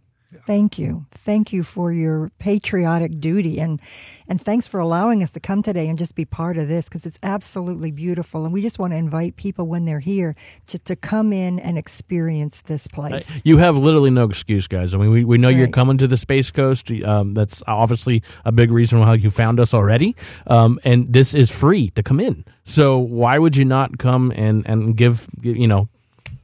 Thank 0.45 0.77
you. 0.79 1.05
Thank 1.11 1.53
you 1.53 1.63
for 1.63 1.91
your 1.91 2.31
patriotic 2.39 3.19
duty 3.19 3.59
and 3.59 3.79
and 4.27 4.41
thanks 4.41 4.67
for 4.67 4.79
allowing 4.79 5.21
us 5.21 5.31
to 5.31 5.39
come 5.39 5.61
today 5.61 5.87
and 5.87 5.97
just 5.97 6.15
be 6.15 6.25
part 6.25 6.57
of 6.57 6.67
this 6.67 6.87
because 6.87 7.05
it's 7.05 7.19
absolutely 7.23 7.91
beautiful 7.91 8.45
and 8.45 8.53
we 8.53 8.61
just 8.61 8.79
want 8.79 8.93
to 8.93 8.97
invite 8.97 9.35
people 9.35 9.67
when 9.67 9.85
they're 9.85 9.99
here 9.99 10.35
just 10.67 10.85
to 10.85 10.95
come 10.95 11.33
in 11.33 11.59
and 11.59 11.77
experience 11.77 12.61
this 12.61 12.87
place. 12.87 13.29
You 13.43 13.57
have 13.57 13.77
literally 13.77 14.09
no 14.09 14.25
excuse, 14.25 14.67
guys. 14.67 14.93
I 14.93 14.97
mean, 14.97 15.11
we, 15.11 15.23
we 15.23 15.37
know 15.37 15.49
you're 15.49 15.67
coming 15.67 15.97
to 15.97 16.07
the 16.07 16.17
Space 16.17 16.51
Coast. 16.51 16.91
Um, 17.03 17.33
that's 17.33 17.63
obviously 17.67 18.23
a 18.45 18.51
big 18.51 18.71
reason 18.71 18.99
why 18.99 19.15
you 19.15 19.29
found 19.29 19.59
us 19.59 19.73
already. 19.73 20.15
Um, 20.47 20.79
and 20.83 21.11
this 21.11 21.33
is 21.33 21.51
free 21.51 21.89
to 21.91 22.03
come 22.03 22.19
in. 22.19 22.45
So 22.63 22.97
why 22.97 23.37
would 23.37 23.57
you 23.57 23.65
not 23.65 23.97
come 23.97 24.31
and, 24.35 24.65
and 24.67 24.95
give, 24.95 25.27
you 25.41 25.67
know, 25.67 25.89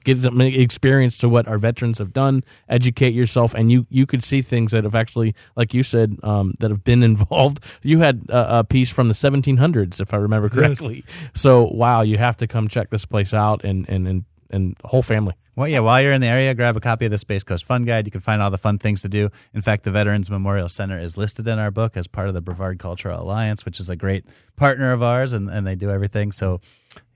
give 0.10 0.22
some 0.22 0.42
experience 0.42 1.18
to 1.18 1.30
what 1.30 1.48
our 1.48 1.58
veterans 1.58 2.00
have 2.00 2.12
done, 2.12 2.44
educate 2.68 3.14
yourself, 3.14 3.54
and 3.54 3.72
you, 3.72 3.86
you 3.90 4.06
could 4.06 4.24
see 4.24 4.42
things 4.42 4.72
that 4.72 4.84
have 4.84 4.96
actually, 4.96 5.36
like 5.56 5.74
you 5.74 5.84
said, 5.84 6.18
um, 6.24 6.54
that 6.60 6.72
have 6.72 6.84
been 6.84 7.04
involved. 7.12 7.64
You 7.84 8.00
had 8.00 8.26
a, 8.30 8.60
a 8.60 8.64
piece 8.64 8.92
from 8.92 9.08
the 9.08 9.14
1700s, 9.14 10.02
if 10.02 10.14
I 10.14 10.18
remember 10.18 10.50
correctly. 10.50 11.04
So, 11.36 11.64
wow, 11.64 12.02
you 12.02 12.18
have 12.18 12.38
to 12.38 12.48
come 12.48 12.68
check 12.68 12.90
this 12.90 13.06
place 13.06 13.34
out 13.34 13.64
and, 13.64 13.88
and, 13.88 14.08
and, 14.08 14.26
and 14.50 14.76
whole 14.84 15.04
family. 15.04 15.36
Well, 15.56 15.68
yeah, 15.68 15.80
while 15.80 16.02
you're 16.02 16.14
in 16.14 16.22
the 16.22 16.28
area, 16.28 16.56
grab 16.56 16.78
a 16.78 16.80
copy 16.80 17.06
of 17.06 17.12
the 17.12 17.18
Space 17.18 17.44
Coast 17.44 17.66
Fun 17.66 17.84
Guide. 17.84 18.08
You 18.08 18.12
can 18.12 18.22
find 18.22 18.42
all 18.42 18.50
the 18.50 18.58
fun 18.58 18.80
things 18.80 19.02
to 19.02 19.10
do. 19.10 19.30
In 19.54 19.62
fact, 19.62 19.84
the 19.84 19.92
Veterans 19.92 20.32
Memorial 20.32 20.70
Center 20.70 20.98
is 20.98 21.18
listed 21.18 21.48
in 21.48 21.60
our 21.60 21.70
book 21.70 21.98
as 21.98 22.08
part 22.08 22.30
of 22.30 22.34
the 22.34 22.42
Brevard 22.42 22.80
Cultural 22.80 23.22
Alliance, 23.22 23.66
which 23.66 23.80
is 23.80 23.90
a 23.90 23.96
great 23.96 24.26
partner 24.56 24.92
of 24.94 25.04
ours, 25.04 25.34
and, 25.34 25.50
and 25.50 25.68
they 25.68 25.76
do 25.76 25.92
everything. 25.92 26.32
So 26.32 26.62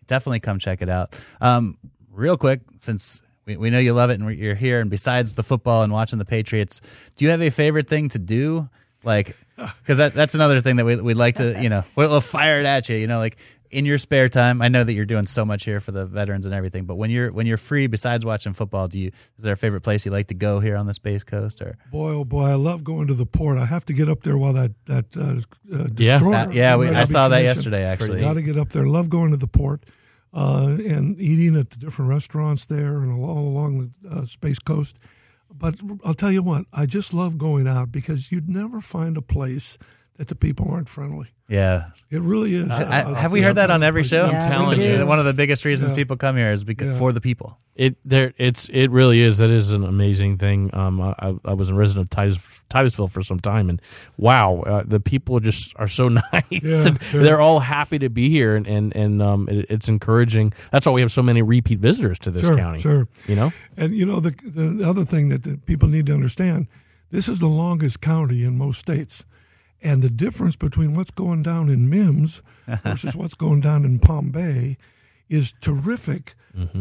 definitely 0.07 0.41
come 0.41 0.59
check 0.59 0.81
it 0.81 0.89
out. 0.89 1.15
Um, 1.41 1.77
real 2.14 2.38
quick, 2.38 2.61
since 2.80 3.22
we, 3.45 3.57
we 3.57 3.70
know 3.70 3.80
you 3.80 3.93
love 3.93 4.09
it 4.09 4.20
and 4.20 4.38
you're 4.38 4.55
here, 4.55 4.80
and 4.80 4.89
besides 4.89 5.36
the 5.36 5.43
football 5.43 5.84
and 5.84 5.91
watching 5.91 6.20
the 6.20 6.26
Patriots, 6.26 6.82
do 7.16 7.26
you 7.26 7.32
have 7.32 7.41
a 7.41 7.49
favorite 7.49 7.88
thing 7.88 8.09
to 8.09 8.20
do? 8.20 8.70
Like, 9.03 9.36
because 9.57 9.97
that, 9.97 10.14
that's 10.14 10.36
another 10.36 10.61
thing 10.61 10.78
that 10.78 10.86
we, 10.86 10.95
we'd 10.95 11.16
like 11.16 11.36
to, 11.36 11.61
you 11.61 11.70
know, 11.70 11.84
we'll, 11.95 12.22
fire 12.22 12.59
it 12.59 12.66
at 12.66 12.88
you, 12.88 12.95
you 12.95 13.07
know, 13.07 13.20
like 13.20 13.38
in 13.70 13.86
your 13.86 13.97
spare 13.97 14.30
time. 14.30 14.61
I 14.61 14.70
know 14.70 14.84
that 14.84 14.93
you're 14.93 15.05
doing 15.05 15.26
so 15.26 15.43
much 15.43 15.66
here 15.66 15.80
for 15.80 15.91
the 15.91 16.05
veterans 16.05 16.45
and 16.45 16.53
everything, 16.53 16.86
but 16.86 16.95
when 16.95 17.09
you're 17.09 17.32
when 17.32 17.47
you're 17.47 17.57
free, 17.57 17.88
besides 17.88 18.24
watching 18.24 18.53
football, 18.53 18.88
do 18.88 18.99
you 18.99 19.11
is 19.38 19.43
there 19.43 19.53
a 19.53 19.57
favorite 19.57 19.82
place 19.82 20.05
you 20.05 20.11
like 20.11 20.28
to 20.28 20.36
go 20.36 20.59
here 20.59 20.78
on 20.78 20.86
the 20.86 20.93
Space 20.93 21.24
Coast? 21.24 21.61
Or 21.61 21.78
Boy, 21.91 22.11
oh 22.11 22.24
boy, 22.24 22.45
I 22.45 22.53
love 22.55 22.84
going 22.84 23.07
to 23.07 23.14
the 23.14 23.26
port. 23.26 23.57
I 23.57 23.66
have 23.66 23.84
to 23.86 23.93
get 23.93 24.07
up 24.07 24.22
there 24.22 24.38
while 24.38 24.53
that 24.53 24.74
that 24.86 25.18
uh, 25.18 25.76
uh, 25.76 25.88
Yeah. 25.97 26.14
destroyer. 26.14 26.36
Uh, 26.36 26.51
yeah, 26.51 26.76
we, 26.78 26.88
I 26.89 27.03
saw 27.05 27.28
that 27.30 27.41
yesterday. 27.41 27.84
Actually, 27.84 28.22
Got 28.22 28.34
to 28.34 28.41
get 28.41 28.57
up 28.57 28.70
there. 28.70 28.86
Love 28.86 29.09
going 29.09 29.32
to 29.32 29.38
the 29.38 29.47
port 29.47 29.84
uh, 30.34 30.77
and 30.88 31.19
eating 31.19 31.55
at 31.55 31.69
the 31.69 31.77
different 31.77 32.09
restaurants 32.09 32.65
there 32.65 32.97
and 32.97 33.11
all 33.13 33.47
along 33.47 33.93
the 34.01 34.09
uh, 34.09 34.25
Space 34.25 34.59
Coast. 34.59 34.97
But 35.53 35.75
I'll 36.03 36.15
tell 36.15 36.31
you 36.31 36.41
what, 36.41 36.65
I 36.73 36.86
just 36.86 37.13
love 37.13 37.38
going 37.38 37.67
out 37.67 37.91
because 37.91 38.31
you'd 38.31 38.49
never 38.49 38.81
find 38.81 39.15
a 39.15 39.21
place 39.21 39.77
that 40.17 40.27
the 40.27 40.36
people 40.36 40.67
aren't 40.69 40.89
friendly. 40.89 41.29
Yeah. 41.54 41.89
It 42.10 42.22
really 42.22 42.54
is. 42.54 42.70
I, 42.70 42.84
Uh, 43.01 43.14
have 43.16 43.32
we 43.32 43.41
heard 43.41 43.56
that 43.56 43.72
on 43.72 43.82
every 43.82 44.04
show? 44.04 44.26
I'm 44.26 44.47
telling 44.47 44.80
you. 44.80 44.97
do. 44.97 45.06
One 45.08 45.18
of 45.18 45.26
the 45.26 45.34
biggest 45.34 45.66
reasons 45.66 45.91
Yeah. 45.91 45.95
people 45.95 46.16
come 46.16 46.38
here 46.38 46.51
is 46.51 46.64
because 46.64 46.89
Yeah. 46.93 46.99
for 46.99 47.12
the 47.12 47.22
people. 47.22 47.58
It 47.76 47.95
there 48.06 48.34
it's 48.38 48.70
it 48.70 48.91
really 48.91 49.20
is 49.22 49.39
that 49.39 49.49
is 49.49 49.72
an 49.72 49.84
amazing 49.84 50.38
thing. 50.38 50.70
Um, 50.74 51.01
I, 51.01 51.16
I- 51.18 51.39
I 51.51 51.54
was 51.54 51.70
a 51.70 51.74
resident 51.74 52.06
of 52.06 52.10
Titus, 52.12 52.62
Titusville 52.70 53.08
for 53.08 53.24
some 53.24 53.39
time, 53.39 53.68
and 53.68 53.82
wow, 54.16 54.62
uh, 54.68 54.84
the 54.86 54.99
people 54.99 55.39
just 55.39 55.74
are 55.78 55.88
so 55.88 56.08
nice. 56.34 56.43
Yeah, 56.51 56.88
and 56.88 57.01
sure. 57.01 57.24
They're 57.24 57.41
all 57.41 57.62
happy 57.62 57.97
to 57.97 58.10
be 58.10 58.30
here, 58.30 58.56
and 58.56 58.68
and, 58.68 58.95
and 58.95 59.22
um, 59.24 59.49
it, 59.49 59.66
it's 59.70 59.89
encouraging. 59.89 60.54
That's 60.72 60.86
why 60.86 60.91
we 60.91 61.01
have 61.01 61.12
so 61.12 61.24
many 61.24 61.41
repeat 61.41 61.80
visitors 61.80 62.20
to 62.20 62.30
this 62.32 62.43
Sure, 62.43 62.58
county. 62.58 62.80
sure. 62.80 63.08
You 63.28 63.36
know, 63.36 63.51
And 63.76 63.95
you 63.95 64.06
know 64.06 64.20
the 64.20 64.36
the 64.45 64.88
other 64.88 65.04
thing 65.04 65.30
that 65.30 65.41
the 65.41 65.58
people 65.66 65.89
need 65.89 66.06
to 66.06 66.14
understand: 66.14 66.68
this 67.10 67.28
is 67.28 67.39
the 67.39 67.49
longest 67.49 68.01
county 68.01 68.43
in 68.43 68.56
most 68.56 68.80
states, 68.82 69.26
and 69.84 70.01
the 70.01 70.09
difference 70.09 70.55
between 70.55 70.93
what's 70.93 71.11
going 71.11 71.43
down 71.43 71.69
in 71.69 71.89
Mims 71.89 72.41
versus 72.84 73.15
what's 73.15 73.34
going 73.36 73.59
down 73.59 73.86
in 73.86 73.99
Palm 73.99 74.29
Bay 74.31 74.77
is 75.29 75.53
terrific. 75.61 76.36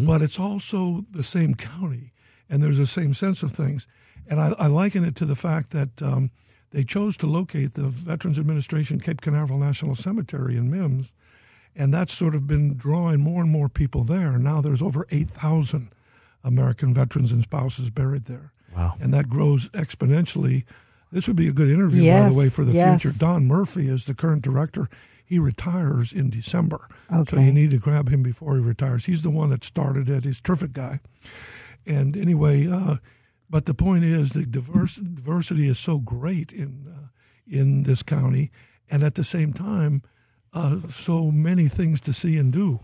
But 0.06 0.20
it's 0.22 0.38
also 0.38 1.04
the 1.10 1.22
same 1.22 1.54
county, 1.54 2.12
and 2.48 2.62
there's 2.62 2.78
the 2.78 2.86
same 2.86 3.14
sense 3.14 3.42
of 3.42 3.52
things. 3.52 3.88
And 4.28 4.38
I, 4.38 4.54
I 4.58 4.66
liken 4.66 5.04
it 5.04 5.16
to 5.16 5.24
the 5.24 5.34
fact 5.34 5.70
that 5.70 6.02
um, 6.02 6.30
they 6.70 6.84
chose 6.84 7.16
to 7.18 7.26
locate 7.26 7.74
the 7.74 7.88
Veterans 7.88 8.38
Administration 8.38 9.00
Cape 9.00 9.20
Canaveral 9.20 9.58
National 9.58 9.94
Cemetery 9.94 10.56
in 10.56 10.70
Mims, 10.70 11.14
and 11.74 11.92
that's 11.92 12.12
sort 12.12 12.34
of 12.34 12.46
been 12.46 12.76
drawing 12.76 13.20
more 13.20 13.40
and 13.40 13.50
more 13.50 13.68
people 13.68 14.04
there. 14.04 14.38
Now 14.38 14.60
there's 14.60 14.82
over 14.82 15.06
8,000 15.10 15.90
American 16.44 16.92
veterans 16.92 17.32
and 17.32 17.42
spouses 17.42 17.90
buried 17.90 18.26
there. 18.26 18.52
Wow. 18.76 18.96
And 19.00 19.12
that 19.14 19.28
grows 19.28 19.68
exponentially. 19.70 20.64
This 21.12 21.28
would 21.28 21.36
be 21.36 21.46
a 21.46 21.52
good 21.52 21.68
interview, 21.68 22.10
by 22.10 22.30
the 22.30 22.36
way, 22.38 22.48
for 22.48 22.64
the 22.64 22.72
yes. 22.72 23.02
future. 23.02 23.18
Don 23.18 23.46
Murphy 23.46 23.86
is 23.86 24.06
the 24.06 24.14
current 24.14 24.42
director. 24.42 24.88
He 25.24 25.38
retires 25.38 26.12
in 26.12 26.30
December. 26.30 26.88
So 27.28 27.36
you 27.38 27.52
need 27.52 27.70
to 27.70 27.78
grab 27.78 28.08
him 28.08 28.22
before 28.22 28.54
he 28.56 28.60
retires. 28.62 29.06
He's 29.06 29.22
the 29.22 29.30
one 29.30 29.50
that 29.50 29.62
started 29.62 30.08
it. 30.08 30.24
He's 30.24 30.38
a 30.38 30.42
terrific 30.42 30.72
guy. 30.72 31.00
And 31.86 32.16
anyway, 32.16 32.66
uh, 32.66 32.96
but 33.48 33.66
the 33.66 33.74
point 33.74 34.04
is 34.04 34.30
the 34.30 34.46
diverse, 34.46 34.96
diversity 34.96 35.68
is 35.68 35.78
so 35.78 35.98
great 35.98 36.50
in 36.52 36.86
uh, 36.88 37.08
in 37.46 37.82
this 37.82 38.02
county, 38.02 38.50
and 38.90 39.02
at 39.02 39.14
the 39.14 39.24
same 39.24 39.52
time, 39.52 40.02
uh, 40.54 40.88
so 40.88 41.30
many 41.30 41.68
things 41.68 42.00
to 42.00 42.12
see 42.14 42.38
and 42.38 42.52
do. 42.52 42.80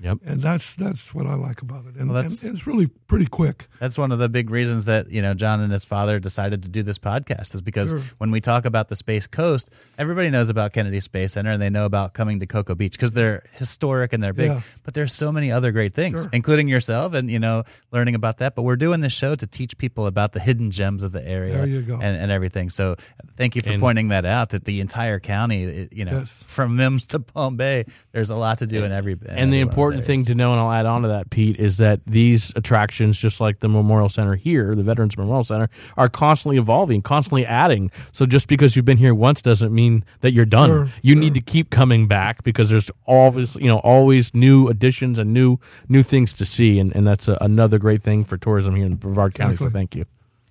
Yep. 0.00 0.18
And 0.26 0.40
that's 0.42 0.74
that's 0.76 1.14
what 1.14 1.26
I 1.26 1.34
like 1.34 1.62
about 1.62 1.86
it. 1.86 1.94
And, 1.96 2.08
Well, 2.10 2.16
that's- 2.16 2.42
and 2.42 2.54
it's 2.54 2.66
really 2.66 2.86
pretty 3.06 3.26
quick. 3.26 3.68
That's 3.80 3.96
one 3.96 4.12
of 4.12 4.18
the 4.18 4.28
big 4.28 4.50
reasons 4.50 4.84
that 4.86 5.10
you 5.10 5.22
know 5.22 5.34
John 5.34 5.60
and 5.60 5.72
his 5.72 5.84
father 5.84 6.18
decided 6.18 6.62
to 6.64 6.68
do 6.68 6.82
this 6.82 6.98
podcast 6.98 7.54
is 7.54 7.62
because 7.62 7.90
Sure. 7.90 8.00
when 8.18 8.30
we 8.30 8.40
talk 8.40 8.64
about 8.64 8.88
the 8.88 8.96
Space 8.96 9.26
Coast, 9.26 9.70
everybody 9.98 10.30
knows 10.30 10.48
about 10.48 10.72
Kennedy 10.72 11.00
Space 11.00 11.32
Center 11.32 11.52
and 11.52 11.62
they 11.62 11.70
know 11.70 11.84
about 11.86 12.14
coming 12.14 12.40
to 12.40 12.46
Cocoa 12.46 12.74
Beach 12.74 12.92
because 12.92 13.12
they're 13.12 13.42
historic 13.52 14.12
and 14.12 14.22
they're 14.22 14.32
big. 14.32 14.50
Yeah. 14.50 14.60
But 14.82 14.94
there's 14.94 15.12
so 15.12 15.30
many 15.32 15.50
other 15.52 15.72
great 15.72 15.94
things, 15.94 16.22
Sure. 16.22 16.30
including 16.32 16.68
yourself 16.68 17.14
and 17.14 17.30
you 17.30 17.38
know 17.38 17.64
learning 17.92 18.14
about 18.14 18.38
that. 18.38 18.54
But 18.54 18.62
we're 18.62 18.76
doing 18.76 19.00
this 19.00 19.12
show 19.12 19.34
to 19.34 19.46
teach 19.46 19.78
people 19.78 20.06
about 20.06 20.32
the 20.32 20.40
hidden 20.40 20.70
gems 20.70 21.02
of 21.02 21.12
the 21.12 21.26
area 21.26 21.54
There 21.58 21.66
you 21.66 21.82
go. 21.82 21.94
And, 21.94 22.16
and 22.16 22.30
everything. 22.32 22.68
So 22.70 22.96
thank 23.36 23.56
you 23.56 23.62
for 23.62 23.72
And- 23.72 23.80
pointing 23.80 24.08
that 24.08 24.24
out. 24.26 24.50
That 24.50 24.64
the 24.64 24.80
entire 24.80 25.20
county, 25.20 25.88
you 25.92 26.04
know, 26.04 26.18
Yes. 26.20 26.30
from 26.46 26.76
Mims 26.76 27.06
to 27.08 27.20
Palm 27.20 27.56
Bay, 27.56 27.84
there's 28.12 28.30
a 28.30 28.36
lot 28.36 28.58
to 28.58 28.66
do 28.66 28.84
in 28.84 28.92
every. 28.92 29.12
in 29.12 29.18
and 29.28 29.52
the 29.52 29.60
every 29.60 29.64
one 29.64 29.68
of 29.68 29.70
those 29.70 29.74
important 29.84 30.06
thing 30.06 30.24
to 30.26 30.34
know, 30.34 30.52
and 30.52 30.60
I'll 30.60 30.72
add 30.72 30.86
on 30.86 31.02
to 31.02 31.08
that, 31.08 31.30
Pete, 31.30 31.58
is 31.58 31.78
that 31.78 32.00
these 32.06 32.52
attractions, 32.56 33.20
just 33.20 33.40
like 33.40 33.60
the 33.60 33.68
Memorial 33.68 34.08
Center 34.08 34.34
here, 34.34 34.74
the 34.74 34.82
Veterans 34.82 35.16
Memorial 35.16 35.44
Center, 35.44 35.68
are 35.96 36.08
constantly 36.08 36.56
evolving, 36.56 37.02
constantly 37.02 37.46
adding. 37.46 37.90
So 38.12 38.26
just 38.26 38.48
because 38.48 38.76
you've 38.76 38.84
been 38.84 38.98
here 38.98 39.14
once 39.14 39.42
doesn't 39.42 39.74
mean 39.74 40.04
that 40.20 40.32
you're 40.32 40.44
done. 40.44 40.68
Sure, 40.70 40.88
you 41.02 41.14
sure. 41.14 41.20
need 41.20 41.34
to 41.34 41.40
keep 41.40 41.70
coming 41.70 42.08
back 42.08 42.42
because 42.42 42.70
there's 42.70 42.90
always, 43.06 43.56
you 43.56 43.66
know, 43.66 43.78
always 43.78 44.34
new 44.34 44.68
additions 44.68 45.18
and 45.18 45.32
new 45.32 45.58
new 45.88 46.02
things 46.02 46.32
to 46.34 46.44
see, 46.44 46.78
and, 46.78 46.94
and 46.94 47.06
that's 47.06 47.28
a, 47.28 47.36
another 47.40 47.78
great 47.78 48.02
thing 48.02 48.24
for 48.24 48.36
tourism 48.36 48.76
here 48.76 48.86
in 48.86 48.96
Brevard 48.96 49.34
County. 49.34 49.56
So 49.56 49.70
thank 49.70 49.94
you. 49.94 50.04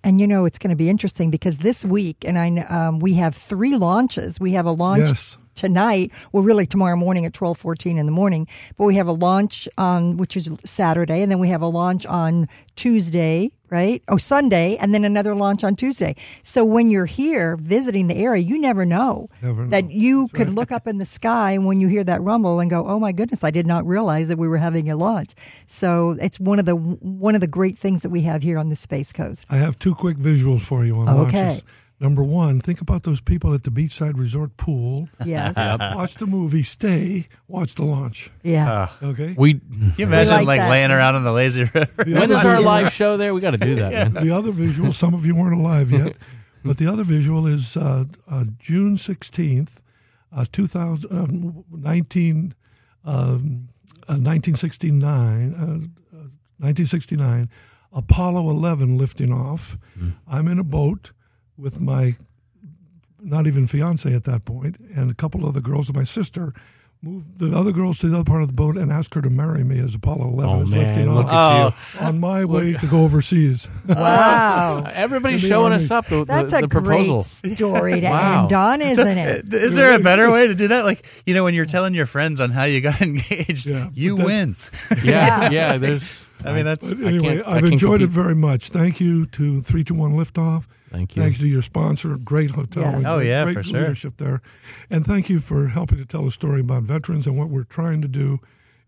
And 0.05 0.19
you 0.19 0.27
know 0.27 0.43
it's 0.43 0.59
going 0.59 0.69
to 0.69 0.75
be 0.75 0.89
interesting 0.89 1.31
because 1.31 1.59
this 1.59 1.85
week, 1.85 2.25
and 2.25 2.37
I 2.37 2.49
um, 2.65 2.99
we 2.99 3.13
have 3.13 3.35
three 3.35 3.75
launches. 3.75 4.39
We 4.39 4.53
have 4.53 4.65
a 4.65 4.71
launch 4.71 4.99
Yes. 4.99 5.37
Tonight. 5.55 6.11
Well, 6.31 6.43
really 6.43 6.65
tomorrow 6.65 6.95
morning 6.95 7.25
at 7.25 7.33
twelve 7.33 7.57
fourteen 7.57 7.97
in 7.97 8.05
the 8.05 8.11
morning. 8.11 8.47
But 8.77 8.85
we 8.85 8.95
have 8.95 9.07
a 9.07 9.11
launch 9.13 9.67
on 9.77 10.17
which 10.17 10.35
is 10.37 10.49
Saturday, 10.65 11.21
and 11.21 11.31
then 11.31 11.39
we 11.39 11.49
have 11.49 11.61
a 11.61 11.67
launch 11.67 12.05
on 12.05 12.47
Tuesday, 12.75 13.51
right? 13.69 14.01
Oh, 14.07 14.17
Sunday, 14.17 14.77
and 14.77 14.93
then 14.93 15.05
another 15.05 15.35
launch 15.35 15.63
on 15.63 15.75
Tuesday. 15.75 16.15
So 16.41 16.65
when 16.65 16.89
you're 16.89 17.05
here 17.05 17.55
visiting 17.55 18.07
the 18.07 18.15
area, 18.15 18.41
you 18.43 18.59
never 18.59 18.83
know 18.85 19.29
Never 19.41 19.63
know. 19.63 19.69
that 19.69 19.91
you 19.91 20.27
could 20.33 20.49
look 20.49 20.71
up 20.71 20.87
in 20.87 20.97
the 20.97 21.05
sky 21.05 21.57
when 21.59 21.79
you 21.79 21.87
hear 21.87 22.03
that 22.03 22.21
rumble 22.21 22.59
and 22.59 22.69
go, 22.69 22.85
"Oh 22.87 22.99
my 22.99 23.11
goodness, 23.11 23.43
I 23.43 23.51
did 23.51 23.67
not 23.67 23.85
realize 23.85 24.27
that 24.27 24.37
we 24.37 24.47
were 24.47 24.57
having 24.57 24.89
a 24.89 24.95
launch." 24.95 25.33
So 25.67 26.17
it's 26.19 26.39
one 26.39 26.59
of 26.59 26.65
the 26.65 26.75
one 26.75 27.35
of 27.35 27.41
the 27.41 27.47
great 27.47 27.77
things 27.77 28.01
that 28.01 28.09
we 28.09 28.21
have 28.21 28.41
here 28.43 28.57
on 28.57 28.69
the 28.69 28.75
Space 28.75 29.13
Coast. 29.13 29.45
I 29.49 29.57
have 29.57 29.77
two 29.77 29.93
quick 29.95 30.17
visuals 30.17 30.61
for 30.61 30.85
you 30.85 30.95
on 30.95 31.07
Okay. 31.07 31.43
launches. 31.45 31.63
Number 32.03 32.21
one, 32.21 32.59
think 32.59 32.81
about 32.81 33.03
those 33.03 33.21
people 33.21 33.53
at 33.53 33.63
the 33.63 33.69
beachside 33.69 34.19
resort 34.19 34.57
pool. 34.57 35.07
Yes. 35.25 35.55
Watch 35.95 36.15
the 36.15 36.27
movie, 36.27 36.61
stay, 36.61 37.29
watch 37.47 37.75
the 37.75 37.85
launch. 37.85 38.29
Yeah. 38.43 38.89
Okay. 39.01 39.33
We 39.37 39.53
Can 39.53 39.93
you 39.97 40.05
imagine 40.07 40.33
like 40.33 40.45
like, 40.45 40.59
that. 40.59 40.69
laying 40.69 40.91
around 40.91 41.15
on 41.15 41.23
the 41.23 41.31
lazy 41.31 41.61
river? 41.73 42.03
The 42.03 42.13
when 42.13 42.23
other 42.23 42.35
is 42.35 42.53
our 42.55 42.61
live 42.61 42.91
show 42.91 43.15
there? 43.15 43.33
We 43.33 43.39
got 43.39 43.51
to 43.51 43.57
do 43.57 43.75
that, 43.75 43.91
man. 44.11 44.21
The 44.21 44.35
other 44.35 44.51
visual, 44.51 44.91
some 44.91 45.13
of 45.13 45.25
you 45.25 45.33
weren't 45.33 45.53
alive 45.57 45.91
yet, 45.91 46.17
but 46.65 46.77
the 46.77 46.87
other 46.87 47.05
visual 47.05 47.47
is 47.47 47.77
uh, 47.77 48.03
uh, 48.29 48.43
June 48.59 48.97
16th, 48.97 49.77
uh, 50.35 50.43
2000, 50.51 51.09
uh, 51.09 51.61
19, 51.71 52.53
um, 53.05 53.69
uh, 54.09 54.19
1969, 54.19 55.53
uh, 55.53 55.63
uh, 55.63 56.27
1969, 56.57 57.49
Apollo 57.93 58.49
11 58.49 58.97
lifting 58.97 59.31
off. 59.31 59.77
I'm 60.27 60.49
in 60.49 60.59
a 60.59 60.65
boat 60.65 61.13
with 61.57 61.79
my 61.79 62.15
not 63.21 63.47
even 63.47 63.67
fiance 63.67 64.13
at 64.13 64.23
that 64.25 64.43
point, 64.45 64.77
and 64.95 65.09
a 65.09 65.13
couple 65.13 65.45
other 65.47 65.61
girls 65.61 65.87
and 65.89 65.95
my 65.97 66.03
sister. 66.03 66.53
move 67.01 67.37
the 67.37 67.51
other 67.53 67.71
girls 67.73 67.99
to 67.99 68.07
the 68.07 68.15
other 68.15 68.23
part 68.23 68.41
of 68.41 68.47
the 68.47 68.53
boat 68.53 68.77
and 68.77 68.91
ask 68.91 69.13
her 69.13 69.21
to 69.21 69.29
marry 69.29 69.61
me 69.63 69.77
as 69.79 69.93
Apollo 69.95 70.27
11 70.29 70.53
Oh 70.55 70.61
is 70.61 70.69
lifting 70.69 71.05
man, 71.05 71.15
look 71.15 71.25
off 71.27 71.73
at 71.73 72.01
you! 72.01 72.05
on 72.07 72.19
my 72.19 72.45
way 72.45 72.73
to 72.73 72.87
go 72.87 73.03
overseas. 73.03 73.69
Wow. 73.87 74.83
Everybody's 74.93 75.41
showing 75.41 75.71
Army. 75.73 75.83
us 75.83 75.91
up. 75.91 76.07
The, 76.07 76.23
That's 76.25 76.51
the, 76.51 76.57
a 76.59 76.61
the 76.61 76.67
great 76.67 77.07
proposal. 77.07 77.21
story 77.21 77.99
to 78.01 78.07
Wow. 78.09 78.43
end 78.43 78.53
on, 78.53 78.81
isn't 78.81 79.17
it? 79.17 79.53
Is 79.53 79.75
there 79.75 79.95
a 79.95 79.99
better 79.99 80.31
way 80.31 80.47
to 80.47 80.55
do 80.55 80.69
that? 80.69 80.83
Like, 80.85 81.05
you 81.25 81.33
know, 81.33 81.43
when 81.43 81.53
you're 81.53 81.65
telling 81.65 81.93
your 81.93 82.05
friends 82.05 82.39
on 82.41 82.51
how 82.51 82.63
you 82.65 82.79
got 82.81 83.01
engaged, 83.01 83.69
Yeah, 83.69 83.89
you 83.93 84.15
win. 84.17 84.55
Yeah, 85.03 85.49
yeah. 85.49 85.77
There's. 85.77 86.25
I 86.45 86.53
mean, 86.53 86.65
that's 86.65 86.93
But 86.93 87.03
anyway, 87.05 87.41
I 87.41 87.55
I've 87.55 87.61
can't 87.61 87.73
enjoyed 87.73 88.01
it 88.01 88.09
very 88.09 88.35
much. 88.35 88.69
Thank 88.69 88.99
you 88.99 89.25
to 89.27 89.61
321 89.61 90.13
Liftoff. 90.13 90.65
Thank 90.93 91.15
you. 91.15 91.23
Thank 91.23 91.33
you 91.35 91.41
to 91.41 91.47
your 91.47 91.61
sponsor, 91.63 92.15
great 92.17 92.51
hotel. 92.51 92.83
Yes. 92.83 92.95
and 92.97 93.07
Oh, 93.07 93.17
great- 93.17 93.27
yeah, 93.27 93.43
great 93.45 93.53
for 93.55 93.63
sure. 93.63 93.79
leadership 93.81 94.17
there. 94.17 94.41
And 94.89 95.03
thank 95.05 95.27
you 95.29 95.39
for 95.39 95.67
helping 95.69 95.97
to 95.97 96.05
tell 96.05 96.27
a 96.27 96.31
story 96.31 96.61
about 96.61 96.83
veterans 96.83 97.25
and 97.27 97.35
what 97.37 97.49
we're 97.49 97.63
trying 97.63 98.01
to 98.03 98.07
do 98.07 98.39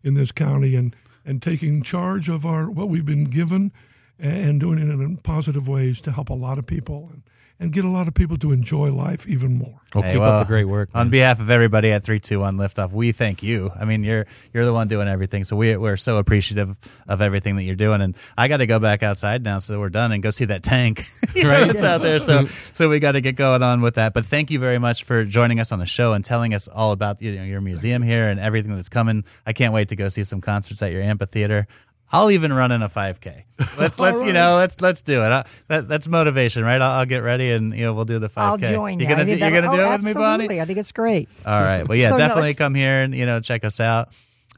in 0.04 0.14
this 0.14 0.32
county 0.32 0.76
and, 0.76 0.96
and 1.26 1.42
taking 1.42 1.82
charge 1.82 2.30
of 2.30 2.46
our 2.46 2.70
what 2.70 2.90
we've 2.90 3.06
been 3.06 3.26
given 3.26 3.72
and 4.20 4.60
doing 4.62 4.78
it 4.78 4.84
in 4.90 5.18
positive 5.18 5.68
ways 5.68 6.00
to 6.02 6.12
help 6.12 6.30
a 6.30 6.34
lot 6.34 6.58
of 6.60 6.66
people 6.68 7.10
and, 7.12 7.24
and 7.60 7.72
get 7.72 7.86
a 7.86 7.90
lot 7.90 8.08
of 8.08 8.14
people 8.14 8.38
to 8.38 8.52
enjoy 8.52 8.92
life 8.92 9.26
even 9.28 9.58
more. 9.58 9.82
Well, 9.94 10.04
Hey, 10.04 10.12
keep 10.14 10.22
well, 10.22 10.40
up 10.40 10.48
the 10.48 10.52
great 10.52 10.66
work. 10.66 10.90
On 10.94 11.10
behalf 11.10 11.40
of 11.40 11.50
everybody 11.50 11.90
at 11.92 12.04
321 12.04 12.58
Liftoff, 12.58 12.92
we 12.92 13.14
thank 13.14 13.44
you. 13.44 13.72
I 13.80 13.86
mean, 13.86 14.04
you're 14.04 14.26
you're 14.54 14.66
the 14.66 14.74
one 14.74 14.90
doing 14.90 15.08
everything. 15.08 15.46
So 15.46 15.56
we, 15.56 15.78
we're 15.78 15.96
so 15.96 16.18
appreciative 16.18 16.76
of 17.08 17.22
everything 17.22 17.56
that 17.56 17.64
you're 17.64 17.76
doing. 17.78 18.02
And 18.02 18.16
I 18.38 18.50
got 18.50 18.58
to 18.58 18.66
go 18.66 18.80
back 18.80 19.04
outside 19.04 19.44
now 19.44 19.60
so 19.60 19.74
that 19.74 19.80
we're 19.80 19.90
done 19.90 20.12
and 20.12 20.22
go 20.22 20.32
see 20.32 20.46
that 20.46 20.64
tank 20.64 21.06
you 21.36 21.44
know, 21.44 21.50
Right. 21.50 21.68
that's 21.68 21.84
out 21.84 22.02
there. 22.02 22.20
So 22.20 22.44
mm-hmm. 22.44 22.54
so 22.74 22.90
we 22.90 23.00
got 23.00 23.14
to 23.14 23.22
get 23.22 23.38
going 23.38 23.64
on 23.64 23.82
with 23.82 23.96
that. 23.96 24.14
But 24.14 24.26
thank 24.26 24.52
you 24.52 24.60
very 24.60 24.80
much 24.80 25.06
for 25.06 25.24
joining 25.24 25.62
us 25.62 25.72
on 25.72 25.80
the 25.80 25.86
show 25.86 26.12
and 26.12 26.26
telling 26.26 26.54
us 26.54 26.68
all 26.68 26.92
about 26.92 27.22
you 27.22 27.36
know, 27.36 27.44
your 27.44 27.62
museum 27.62 28.02
here 28.02 28.28
and 28.28 28.38
everything 28.40 28.76
that's 28.76 28.90
coming. 28.90 29.24
I 29.46 29.54
can't 29.54 29.74
wait 29.74 29.90
to 29.90 29.96
go 29.96 30.10
see 30.10 30.26
some 30.26 30.42
concerts 30.42 30.82
at 30.82 30.92
your 30.92 31.02
amphitheater. 31.02 31.68
I'll 32.12 32.32
even 32.32 32.54
run 32.54 32.72
in 32.72 32.82
a 32.82 32.90
5K. 32.90 33.44
Let's 33.80 33.98
let's 33.98 34.22
you 34.22 34.34
know 34.34 34.58
let's 34.58 34.82
let's 34.82 35.02
do 35.02 35.22
it. 35.22 35.28
I, 35.28 35.46
that, 35.70 35.88
that's 35.88 36.10
motivation, 36.10 36.64
right? 36.64 36.82
I'll, 36.82 37.00
I'll 37.00 37.06
get 37.06 37.20
ready 37.24 37.52
and 37.52 37.74
you 37.74 37.84
know 37.84 37.94
we'll 37.94 38.06
do 38.06 38.20
the 38.20 38.30
5K. 38.30 38.38
I'll 38.38 38.58
join 38.58 39.00
you. 39.00 39.08
You're 39.08 39.16
gonna, 39.16 39.26
do, 39.26 39.38
you're 39.38 39.50
gonna 39.50 39.76
do 39.76 39.82
oh, 39.82 39.92
it 39.94 39.98
with 39.98 40.06
me, 40.06 40.14
Bonnie? 40.14 40.62
I 40.62 40.66
think 40.66 40.78
it's 40.78 40.92
great. 40.92 41.30
All 41.46 41.62
right. 41.62 41.88
Well, 41.88 41.98
yeah, 41.98 42.10
So, 42.12 42.18
definitely 42.18 42.50
it's- 42.50 42.58
come 42.58 42.76
here 42.76 43.02
and 43.02 43.16
you 43.16 43.26
know 43.26 43.40
check 43.40 43.64
us 43.64 43.80
out. 43.80 44.10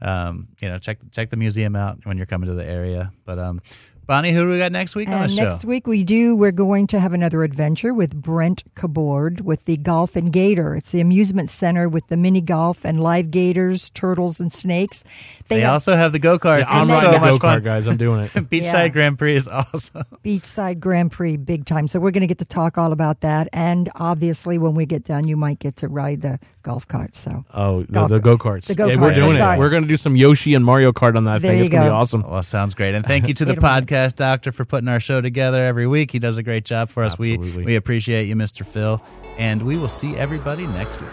Um, 0.02 0.48
you 0.60 0.68
know, 0.68 0.78
check 0.78 0.98
check 1.12 1.30
the 1.30 1.36
museum 1.36 1.74
out 1.76 2.04
when 2.04 2.16
you're 2.16 2.26
coming 2.26 2.48
to 2.48 2.54
the 2.54 2.64
area. 2.64 3.12
But 3.24 3.38
um, 3.38 3.60
Bonnie, 4.08 4.32
who 4.32 4.40
do 4.46 4.50
we 4.52 4.56
got 4.58 4.72
next 4.72 4.96
week 4.96 5.06
on 5.08 5.16
the 5.18 5.20
And 5.24 5.30
show? 5.32 5.42
next 5.44 5.66
week 5.66 5.86
we 5.86 6.02
do. 6.02 6.34
We're 6.34 6.50
going 6.50 6.86
to 6.86 6.98
have 6.98 7.12
another 7.12 7.42
adventure 7.44 7.92
with 7.92 8.14
Brent 8.16 8.62
Cabord 8.74 9.42
with 9.42 9.66
the 9.66 9.76
Golf 9.76 10.16
and 10.16 10.32
Gator. 10.32 10.74
It's 10.76 10.90
the 10.92 11.02
amusement 11.02 11.50
center 11.50 11.90
with 11.90 12.06
the 12.06 12.16
mini 12.16 12.40
golf 12.40 12.86
and 12.86 13.02
live 13.02 13.30
gators, 13.30 13.90
turtles, 13.90 14.40
and 14.40 14.50
snakes. 14.50 15.04
they 15.48 15.60
have 15.60 15.74
also 15.74 15.94
have 15.94 16.12
the 16.12 16.18
go 16.18 16.38
karts. 16.38 16.60
Yeah, 16.60 16.64
I'm 16.70 16.80
And 16.80 16.88
then- 16.88 16.96
riding 16.96 17.12
so 17.12 17.18
the 17.26 17.32
much 17.32 17.40
go 17.42 17.48
kart, 17.48 17.62
guys. 17.62 17.86
I'm 17.86 17.98
doing 17.98 18.20
it. 18.22 18.28
Beachside 18.32 18.62
Yeah. 18.62 18.88
Grand 18.88 19.18
Prix 19.18 19.36
is 19.36 19.46
awesome. 19.46 20.04
Beachside 20.24 20.80
Grand 20.80 21.12
Prix 21.12 21.36
big 21.36 21.66
time. 21.66 21.86
So 21.86 22.00
we're 22.00 22.10
going 22.10 22.22
to 22.22 22.26
get 22.26 22.38
to 22.38 22.46
talk 22.46 22.78
all 22.78 22.92
about 22.92 23.20
that. 23.20 23.48
And 23.52 23.90
obviously, 23.94 24.56
when 24.56 24.72
we 24.74 24.86
get 24.86 25.04
done, 25.04 25.28
you 25.28 25.36
might 25.36 25.58
get 25.58 25.76
to 25.76 25.88
ride 25.88 26.22
the 26.22 26.40
golf 26.68 26.86
carts. 26.86 27.18
So 27.18 27.46
Oh, 27.54 27.82
the, 27.84 28.06
the 28.08 28.18
go 28.18 28.36
karts. 28.36 28.66
the 28.66 28.74
Yeah, 28.74 28.94
go-karts, 28.96 29.00
we're 29.00 29.14
doing 29.14 29.36
it. 29.36 29.58
We're 29.58 29.70
going 29.70 29.84
to 29.84 29.88
do 29.88 29.96
some 29.96 30.16
Yoshi 30.16 30.54
and 30.54 30.62
Mario 30.62 30.92
Kart 30.92 31.16
on 31.16 31.24
that 31.24 31.40
There 31.40 31.52
thing. 31.52 31.60
It's 31.60 31.70
going 31.70 31.84
to 31.84 31.88
be 31.88 31.92
awesome. 31.94 32.22
Well, 32.22 32.42
sounds 32.42 32.74
great. 32.74 32.94
And 32.94 33.06
thank 33.06 33.26
you 33.26 33.32
to 33.34 33.44
the 33.46 33.52
Wait 33.52 33.58
a 33.58 33.60
minute. 33.62 33.86
podcast 33.86 34.16
doctor 34.16 34.52
for 34.52 34.66
putting 34.66 34.88
our 34.88 35.00
show 35.00 35.22
together 35.22 35.64
every 35.64 35.86
week. 35.86 36.10
He 36.10 36.18
does 36.18 36.36
a 36.36 36.42
great 36.42 36.66
job 36.66 36.90
for 36.90 37.04
us. 37.04 37.18
We 37.18 37.38
we 37.38 37.76
appreciate 37.76 38.24
you, 38.24 38.36
Mr. 38.36 38.66
Phil. 38.66 39.00
And 39.38 39.62
we 39.62 39.78
will 39.78 39.88
see 39.88 40.14
everybody 40.14 40.66
next 40.66 41.00
week. 41.00 41.10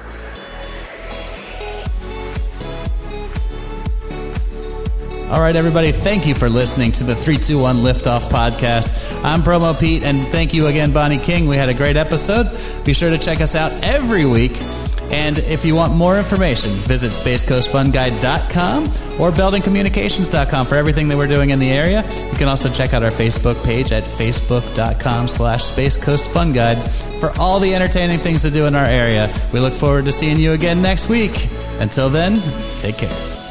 All 5.31 5.39
right, 5.41 5.55
everybody, 5.55 5.91
thank 5.91 6.27
you 6.27 6.35
for 6.35 6.49
listening 6.49 6.91
to 6.93 7.03
the 7.03 7.15
321 7.15 7.77
Liftoff 7.77 8.29
podcast. 8.29 9.23
I'm 9.23 9.41
Promo 9.41 9.77
Pete, 9.77 10.03
and 10.03 10.21
thank 10.27 10.53
you 10.53 10.67
again, 10.67 10.93
Bonnie 10.93 11.17
King. 11.17 11.47
We 11.47 11.55
had 11.55 11.67
a 11.67 11.73
great 11.73 11.97
episode. 11.97 12.45
Be 12.85 12.93
sure 12.93 13.09
to 13.09 13.17
check 13.17 13.41
us 13.41 13.55
out 13.55 13.71
every 13.83 14.25
week. 14.25 14.51
And 15.15 15.37
if 15.37 15.63
you 15.63 15.75
want 15.75 15.93
more 15.93 16.17
information, 16.17 16.71
visit 16.73 17.11
SpaceCoastFunGuide.com 17.11 18.83
or 19.17 19.31
buildingcommunications.com 19.31 20.65
for 20.65 20.75
everything 20.75 21.07
that 21.07 21.15
we're 21.15 21.25
doing 21.27 21.51
in 21.51 21.59
the 21.59 21.71
area. 21.71 22.03
You 22.29 22.37
can 22.37 22.49
also 22.49 22.69
check 22.69 22.93
out 22.93 23.01
our 23.01 23.11
Facebook 23.11 23.63
page 23.63 23.93
at 23.93 24.03
Facebook.com 24.03 25.29
slash 25.29 25.63
Space 25.63 25.95
Coast 25.95 26.29
Fun 26.31 26.51
Guide 26.51 26.91
for 27.21 27.31
all 27.39 27.61
the 27.61 27.73
entertaining 27.73 28.19
things 28.19 28.41
to 28.41 28.51
do 28.51 28.65
in 28.65 28.75
our 28.75 28.85
area. 28.85 29.33
We 29.53 29.61
look 29.61 29.73
forward 29.73 30.03
to 30.03 30.11
seeing 30.11 30.37
you 30.37 30.51
again 30.51 30.81
next 30.81 31.07
week. 31.07 31.47
Until 31.79 32.09
then, 32.09 32.41
take 32.77 32.97
care. 32.97 33.44